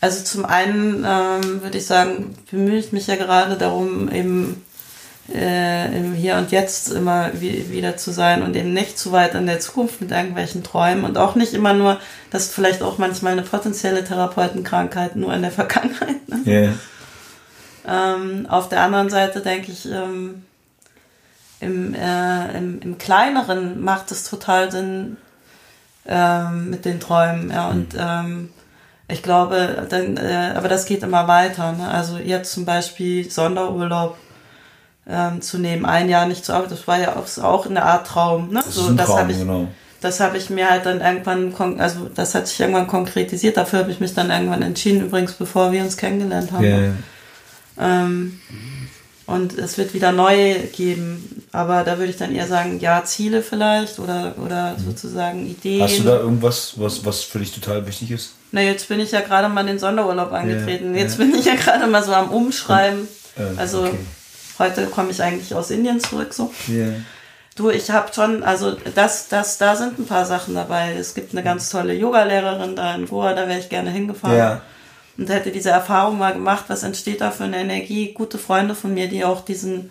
also 0.00 0.22
zum 0.22 0.44
einen 0.44 1.04
ähm, 1.06 1.62
würde 1.62 1.78
ich 1.78 1.86
sagen, 1.86 2.36
bemühe 2.50 2.78
ich 2.78 2.92
mich 2.92 3.06
ja 3.06 3.16
gerade 3.16 3.56
darum, 3.56 4.10
eben 4.12 4.64
äh, 5.32 5.96
im 5.96 6.14
Hier 6.14 6.36
und 6.36 6.52
Jetzt 6.52 6.90
immer 6.90 7.30
wie, 7.34 7.70
wieder 7.70 7.96
zu 7.96 8.12
sein 8.12 8.42
und 8.42 8.56
eben 8.56 8.72
nicht 8.72 8.98
zu 8.98 9.12
weit 9.12 9.34
in 9.34 9.46
der 9.46 9.60
Zukunft 9.60 10.00
mit 10.00 10.10
irgendwelchen 10.10 10.62
Träumen 10.62 11.04
und 11.04 11.18
auch 11.18 11.34
nicht 11.34 11.52
immer 11.52 11.74
nur, 11.74 12.00
dass 12.30 12.48
vielleicht 12.48 12.82
auch 12.82 12.98
manchmal 12.98 13.32
eine 13.32 13.42
potenzielle 13.42 14.04
Therapeutenkrankheit 14.04 15.16
nur 15.16 15.34
in 15.34 15.42
der 15.42 15.50
Vergangenheit. 15.52 16.28
Ne? 16.28 16.42
Yeah. 16.46 16.72
Ähm, 17.86 18.46
auf 18.48 18.68
der 18.68 18.82
anderen 18.82 19.10
Seite 19.10 19.40
denke 19.40 19.72
ich, 19.72 19.90
ähm, 19.90 20.44
im, 21.60 21.94
äh, 21.94 22.56
im, 22.56 22.80
im 22.80 22.98
kleineren 22.98 23.82
macht 23.82 24.12
es 24.12 24.24
total 24.24 24.70
Sinn 24.70 25.16
ähm, 26.06 26.70
mit 26.70 26.84
den 26.84 27.00
Träumen, 27.00 27.50
ja, 27.50 27.68
und 27.68 27.94
mhm. 27.94 28.00
ähm, 28.00 28.48
ich 29.08 29.22
glaube, 29.22 29.86
dann, 29.88 30.16
äh, 30.18 30.52
aber 30.54 30.68
das 30.68 30.84
geht 30.84 31.02
immer 31.02 31.26
weiter. 31.26 31.72
Ne? 31.72 31.88
Also 31.88 32.18
jetzt 32.18 32.52
zum 32.52 32.66
Beispiel 32.66 33.30
Sonderurlaub 33.30 34.18
ähm, 35.08 35.40
zu 35.40 35.58
nehmen, 35.58 35.86
ein 35.86 36.10
Jahr 36.10 36.26
nicht 36.26 36.44
zu 36.44 36.52
arbeiten, 36.52 36.70
das 36.70 36.86
war 36.86 36.98
ja 36.98 37.16
auch, 37.16 37.42
auch 37.42 37.66
eine 37.66 37.82
Art 37.82 38.06
Traum. 38.06 38.50
Ne? 38.50 38.60
Das 38.64 38.74
so, 38.74 38.92
das 38.92 39.08
habe 39.08 39.32
ich, 39.32 39.38
genau. 39.38 39.66
das 40.02 40.20
habe 40.20 40.36
ich 40.36 40.50
mir 40.50 40.68
halt 40.68 40.84
dann 40.84 41.00
irgendwann, 41.00 41.80
also 41.80 42.10
das 42.14 42.34
hat 42.34 42.46
sich 42.46 42.60
irgendwann 42.60 42.86
konkretisiert. 42.86 43.56
Dafür 43.56 43.78
habe 43.78 43.90
ich 43.90 44.00
mich 44.00 44.12
dann 44.12 44.30
irgendwann 44.30 44.60
entschieden, 44.60 45.06
übrigens, 45.06 45.32
bevor 45.32 45.72
wir 45.72 45.82
uns 45.82 45.96
kennengelernt 45.96 46.52
haben. 46.52 46.64
Yeah. 46.64 46.92
Ähm, 47.80 48.40
und 49.28 49.58
es 49.58 49.76
wird 49.76 49.92
wieder 49.92 50.10
neu 50.10 50.54
geben. 50.74 51.44
Aber 51.52 51.84
da 51.84 51.98
würde 51.98 52.10
ich 52.10 52.16
dann 52.16 52.34
eher 52.34 52.46
sagen, 52.46 52.80
ja, 52.80 53.04
Ziele 53.04 53.42
vielleicht 53.42 53.98
oder, 53.98 54.34
oder 54.42 54.72
mhm. 54.72 54.84
sozusagen 54.86 55.46
Ideen. 55.46 55.82
Hast 55.82 55.98
du 55.98 56.04
da 56.04 56.16
irgendwas, 56.16 56.72
was, 56.76 57.04
was 57.04 57.24
für 57.24 57.38
dich 57.38 57.52
total 57.52 57.86
wichtig 57.86 58.10
ist? 58.10 58.32
Na, 58.52 58.62
jetzt 58.62 58.88
bin 58.88 59.00
ich 59.00 59.12
ja 59.12 59.20
gerade 59.20 59.50
mal 59.50 59.60
in 59.60 59.66
den 59.66 59.78
Sonderurlaub 59.78 60.32
angetreten. 60.32 60.94
Ja, 60.94 61.02
jetzt 61.02 61.18
ja. 61.18 61.24
bin 61.26 61.34
ich 61.34 61.44
ja 61.44 61.56
gerade 61.56 61.86
mal 61.86 62.02
so 62.02 62.14
am 62.14 62.30
Umschreiben. 62.30 63.00
Und, 63.36 63.44
äh, 63.44 63.60
also 63.60 63.82
okay. 63.82 63.98
heute 64.58 64.86
komme 64.86 65.10
ich 65.10 65.22
eigentlich 65.22 65.54
aus 65.54 65.70
Indien 65.70 66.00
zurück 66.00 66.32
so. 66.32 66.50
Yeah. 66.66 66.94
Du, 67.54 67.68
ich 67.68 67.90
habe 67.90 68.10
schon, 68.14 68.42
also 68.42 68.76
das, 68.94 69.28
das, 69.28 69.58
da 69.58 69.76
sind 69.76 69.98
ein 69.98 70.06
paar 70.06 70.24
Sachen 70.24 70.54
dabei. 70.54 70.94
Es 70.94 71.12
gibt 71.12 71.32
eine 71.32 71.42
ganz 71.42 71.68
tolle 71.68 71.92
Yoga-Lehrerin 71.92 72.76
da 72.76 72.94
in 72.94 73.06
Goa, 73.06 73.34
da 73.34 73.46
wäre 73.46 73.58
ich 73.58 73.68
gerne 73.68 73.90
hingefahren. 73.90 74.38
Ja. 74.38 74.62
Und 75.18 75.28
hätte 75.28 75.50
diese 75.50 75.70
Erfahrung 75.70 76.18
mal 76.18 76.32
gemacht, 76.32 76.66
was 76.68 76.84
entsteht 76.84 77.20
da 77.20 77.32
für 77.32 77.44
eine 77.44 77.58
Energie. 77.58 78.12
Gute 78.14 78.38
Freunde 78.38 78.76
von 78.76 78.94
mir, 78.94 79.08
die 79.08 79.24
auch 79.24 79.44
diesen 79.44 79.90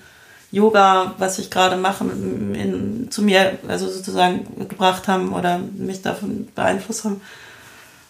Yoga, 0.51 1.13
was 1.17 1.37
ich 1.39 1.51
gerade 1.51 1.75
mache, 1.75 2.05
in, 2.05 3.09
zu 3.11 3.21
mir, 3.21 3.57
also 3.67 3.89
sozusagen 3.89 4.67
gebracht 4.69 5.09
haben 5.09 5.33
oder 5.33 5.59
mich 5.59 6.01
davon 6.01 6.47
beeinflusst 6.55 7.03
haben. 7.03 7.21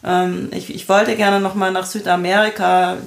Ähm, 0.03 0.49
ich, 0.51 0.73
ich 0.73 0.87
wollte 0.87 1.15
gerne 1.15 1.39
noch 1.39 1.55
mal 1.55 1.71
nach 1.71 1.87
Südamerika, 1.87 2.97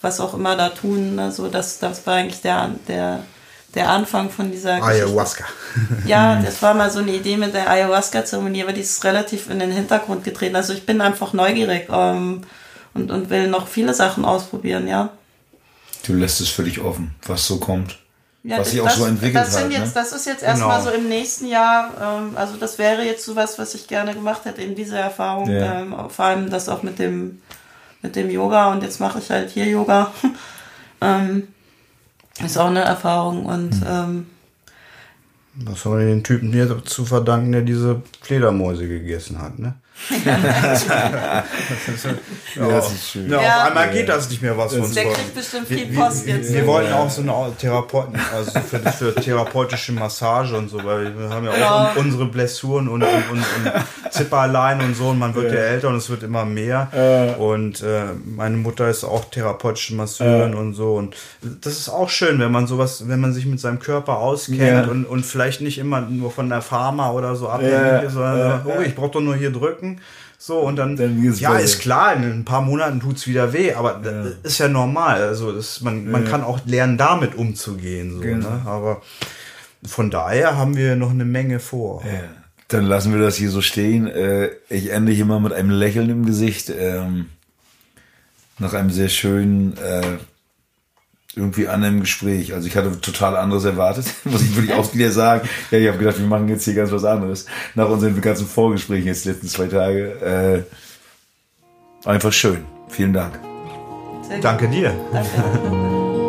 was 0.00 0.20
auch 0.20 0.34
immer 0.34 0.56
da 0.56 0.68
tun. 0.68 1.18
Also 1.18 1.48
das, 1.48 1.80
das 1.80 2.06
war 2.06 2.14
eigentlich 2.14 2.42
der, 2.42 2.70
der, 2.86 3.24
der 3.74 3.90
Anfang 3.90 4.30
von 4.30 4.52
dieser 4.52 4.82
Ayahuasca. 4.82 5.44
Geschichte. 5.44 6.02
Ja, 6.08 6.40
das 6.40 6.62
war 6.62 6.72
mal 6.74 6.90
so 6.90 7.00
eine 7.00 7.12
Idee 7.12 7.36
mit 7.36 7.52
der 7.52 7.68
Ayahuasca-Zeremonie, 7.68 8.62
aber 8.62 8.72
die 8.72 8.80
ist 8.80 9.04
relativ 9.04 9.50
in 9.50 9.58
den 9.58 9.72
Hintergrund 9.72 10.22
getreten. 10.22 10.54
Also 10.54 10.72
ich 10.72 10.86
bin 10.86 11.00
einfach 11.00 11.32
neugierig 11.32 11.88
ähm, 11.90 12.42
und, 12.96 13.10
und 13.10 13.30
will 13.30 13.48
noch 13.48 13.68
viele 13.68 13.94
Sachen 13.94 14.24
ausprobieren, 14.24 14.88
ja. 14.88 15.10
Du 16.06 16.14
lässt 16.14 16.40
es 16.40 16.48
völlig 16.48 16.80
offen, 16.80 17.14
was 17.26 17.46
so 17.46 17.58
kommt. 17.58 17.98
Ja, 18.42 18.58
was 18.58 18.70
sich 18.70 18.80
das, 18.80 18.92
auch 18.92 18.96
so 18.98 19.04
entwickelt 19.06 19.36
das 19.44 19.54
sind 19.54 19.64
hat. 19.64 19.72
Jetzt, 19.72 19.86
ne? 19.96 20.02
Das 20.02 20.12
ist 20.12 20.26
jetzt 20.26 20.42
erstmal 20.44 20.78
Genau. 20.80 20.90
so 20.90 20.96
im 20.96 21.08
nächsten 21.08 21.46
Jahr, 21.48 21.90
ähm, 22.00 22.36
also 22.36 22.56
das 22.56 22.78
wäre 22.78 23.02
jetzt 23.04 23.24
so 23.24 23.34
was, 23.34 23.58
was 23.58 23.74
ich 23.74 23.88
gerne 23.88 24.14
gemacht 24.14 24.44
hätte, 24.44 24.62
eben 24.62 24.74
diese 24.76 24.96
Erfahrung, 24.98 25.50
Ja. 25.50 25.80
ähm, 25.80 25.94
vor 26.08 26.24
allem 26.26 26.48
das 26.48 26.68
auch 26.68 26.82
mit 26.84 26.98
dem, 27.00 27.42
mit 28.02 28.14
dem 28.14 28.30
Yoga 28.30 28.70
und 28.72 28.84
jetzt 28.84 29.00
mache 29.00 29.18
ich 29.18 29.30
halt 29.30 29.50
hier 29.50 29.66
Yoga. 29.66 30.12
ähm, 31.00 31.48
ist 32.44 32.56
auch 32.58 32.68
eine 32.68 32.82
Erfahrung 32.82 33.46
und 33.46 33.72
Hm. 33.72 33.82
ähm, 33.88 34.26
Was 35.64 35.84
haben 35.84 35.98
wir 35.98 36.06
den 36.06 36.22
Typen 36.22 36.52
hier 36.52 36.84
zu 36.84 37.04
verdanken, 37.04 37.50
der 37.50 37.62
diese 37.62 38.02
Fledermäuse 38.20 38.86
gegessen 38.86 39.40
hat, 39.42 39.58
ne? 39.58 39.74
Ja, 42.56 42.68
das 42.70 42.92
ist 42.92 43.10
schön. 43.10 43.30
Ja, 43.30 43.40
Ja. 43.42 43.62
auf 43.62 43.68
einmal 43.68 43.90
geht 43.90 44.08
das 44.08 44.28
nicht 44.30 44.42
mehr, 44.42 44.56
was 44.56 44.74
wir 44.74 44.82
uns 44.82 44.94
der 44.94 45.04
kriegt 45.04 45.34
bestimmt 45.34 45.68
viel 45.68 45.90
wir, 45.90 46.00
Post 46.00 46.26
wir, 46.26 46.36
jetzt. 46.36 46.52
wir 46.52 46.60
ne? 46.62 46.66
wollten 46.66 46.92
auch 46.92 47.10
so 47.10 47.22
eine 47.22 47.52
Therapeuten, 47.58 48.18
also 48.34 48.50
für, 48.60 48.78
für 48.92 49.14
therapeutische 49.14 49.92
Massage 49.92 50.56
und 50.56 50.68
so, 50.68 50.82
weil 50.84 51.16
wir 51.18 51.28
haben 51.30 51.44
ja 51.46 51.52
auch 51.52 51.56
Ja. 51.58 51.92
un- 51.96 52.06
unsere 52.06 52.26
Blessuren 52.26 52.88
und, 52.88 53.02
und, 53.02 53.08
und, 53.30 53.38
und 53.38 53.72
Zipperlein 54.12 54.80
und 54.80 54.94
so 54.96 55.08
und 55.08 55.18
man 55.18 55.34
wird 55.34 55.52
ja, 55.52 55.58
älter 55.60 55.88
und 55.88 55.96
es 55.96 56.08
wird 56.10 56.22
immer 56.22 56.44
mehr. 56.44 57.36
Und 57.38 57.82
äh, 57.82 58.04
meine 58.24 58.56
Mutter 58.56 58.88
ist 58.88 59.04
auch 59.04 59.24
therapeutische 59.30 59.94
Masseurin 59.94 60.54
und 60.54 60.74
so 60.74 60.94
und 60.94 61.16
das 61.62 61.74
ist 61.74 61.88
auch 61.88 62.08
schön, 62.08 62.38
wenn 62.38 62.52
man 62.52 62.66
sowas, 62.66 63.08
wenn 63.08 63.20
man 63.20 63.32
sich 63.32 63.46
mit 63.46 63.60
seinem 63.60 63.78
Körper 63.78 64.18
auskennt 64.18 64.60
Ja. 64.60 64.84
und, 64.84 65.04
und 65.04 65.24
vielleicht 65.26 65.60
nicht 65.60 65.78
immer 65.78 66.00
nur 66.00 66.30
von 66.30 66.48
der 66.48 66.62
Pharma 66.62 67.10
oder 67.10 67.34
so 67.36 67.48
abhängig 67.48 67.72
Ja. 67.72 67.98
ist, 67.98 68.12
sondern 68.12 68.62
oh, 68.66 68.80
ich 68.80 68.94
brauche 68.94 69.10
doch 69.10 69.20
nur 69.20 69.36
hier 69.36 69.50
drücken. 69.50 69.85
So, 70.38 70.60
und 70.60 70.76
dann, 70.76 70.96
Dann 70.96 71.22
ja, 71.38 71.56
ist 71.58 71.80
klar, 71.80 72.14
in 72.14 72.22
ein 72.22 72.44
paar 72.44 72.60
Monaten 72.62 73.00
tut's 73.00 73.26
wieder 73.26 73.52
weh, 73.52 73.72
aber 73.72 73.94
das 74.02 74.34
ist 74.52 74.58
ja 74.58 74.68
normal. 74.68 75.22
Also 75.22 75.50
das, 75.52 75.80
man, 75.80 76.10
man 76.10 76.24
kann 76.26 76.42
auch 76.44 76.60
lernen, 76.66 76.98
damit 76.98 77.34
umzugehen. 77.34 78.12
So, 78.14 78.20
Genau. 78.20 78.50
ne? 78.50 78.62
Aber 78.66 79.02
von 79.84 80.10
daher 80.10 80.56
haben 80.56 80.76
wir 80.76 80.94
noch 80.96 81.10
eine 81.10 81.24
Menge 81.24 81.58
vor. 81.58 82.02
Ja. 82.04 82.20
Dann 82.68 82.84
lassen 82.84 83.12
wir 83.12 83.20
das 83.20 83.36
hier 83.36 83.50
so 83.50 83.60
stehen. 83.62 84.06
Äh, 84.08 84.50
Ich 84.68 84.90
ende 84.90 85.12
hier 85.12 85.24
mal 85.24 85.40
mit 85.40 85.52
einem 85.52 85.70
Lächeln 85.70 86.10
im 86.10 86.26
Gesicht. 86.26 86.70
ähm, 86.76 87.26
Nach 88.58 88.74
einem 88.74 88.90
sehr 88.90 89.08
schönen, 89.08 89.76
irgendwie 91.36 91.68
anderen 91.68 92.00
Gespräch. 92.00 92.54
Also 92.54 92.66
ich 92.66 92.76
hatte 92.76 93.00
total 93.00 93.36
anderes 93.36 93.64
erwartet, 93.64 94.06
muss 94.24 94.42
ich 94.42 94.56
wirklich 94.56 94.74
auch 94.74 94.92
wieder 94.94 95.12
sagen. 95.12 95.48
Ja, 95.70 95.78
ich 95.78 95.88
habe 95.88 95.98
gedacht, 95.98 96.18
wir 96.18 96.26
machen 96.26 96.48
jetzt 96.48 96.64
hier 96.64 96.74
ganz 96.74 96.90
was 96.90 97.04
anderes. 97.04 97.46
Nach 97.74 97.88
unseren 97.88 98.20
ganzen 98.20 98.46
Vorgesprächen 98.46 99.06
jetzt 99.06 99.24
die 99.24 99.28
letzten 99.28 99.48
zwei 99.48 99.66
Tage. 99.66 100.64
Äh, 100.66 100.76
Einfach 102.06 102.32
schön. 102.32 102.64
Vielen 102.88 103.12
Dank. 103.12 103.38
Danke 104.40 104.68
dir. 104.68 104.94
Danke. 105.12 106.25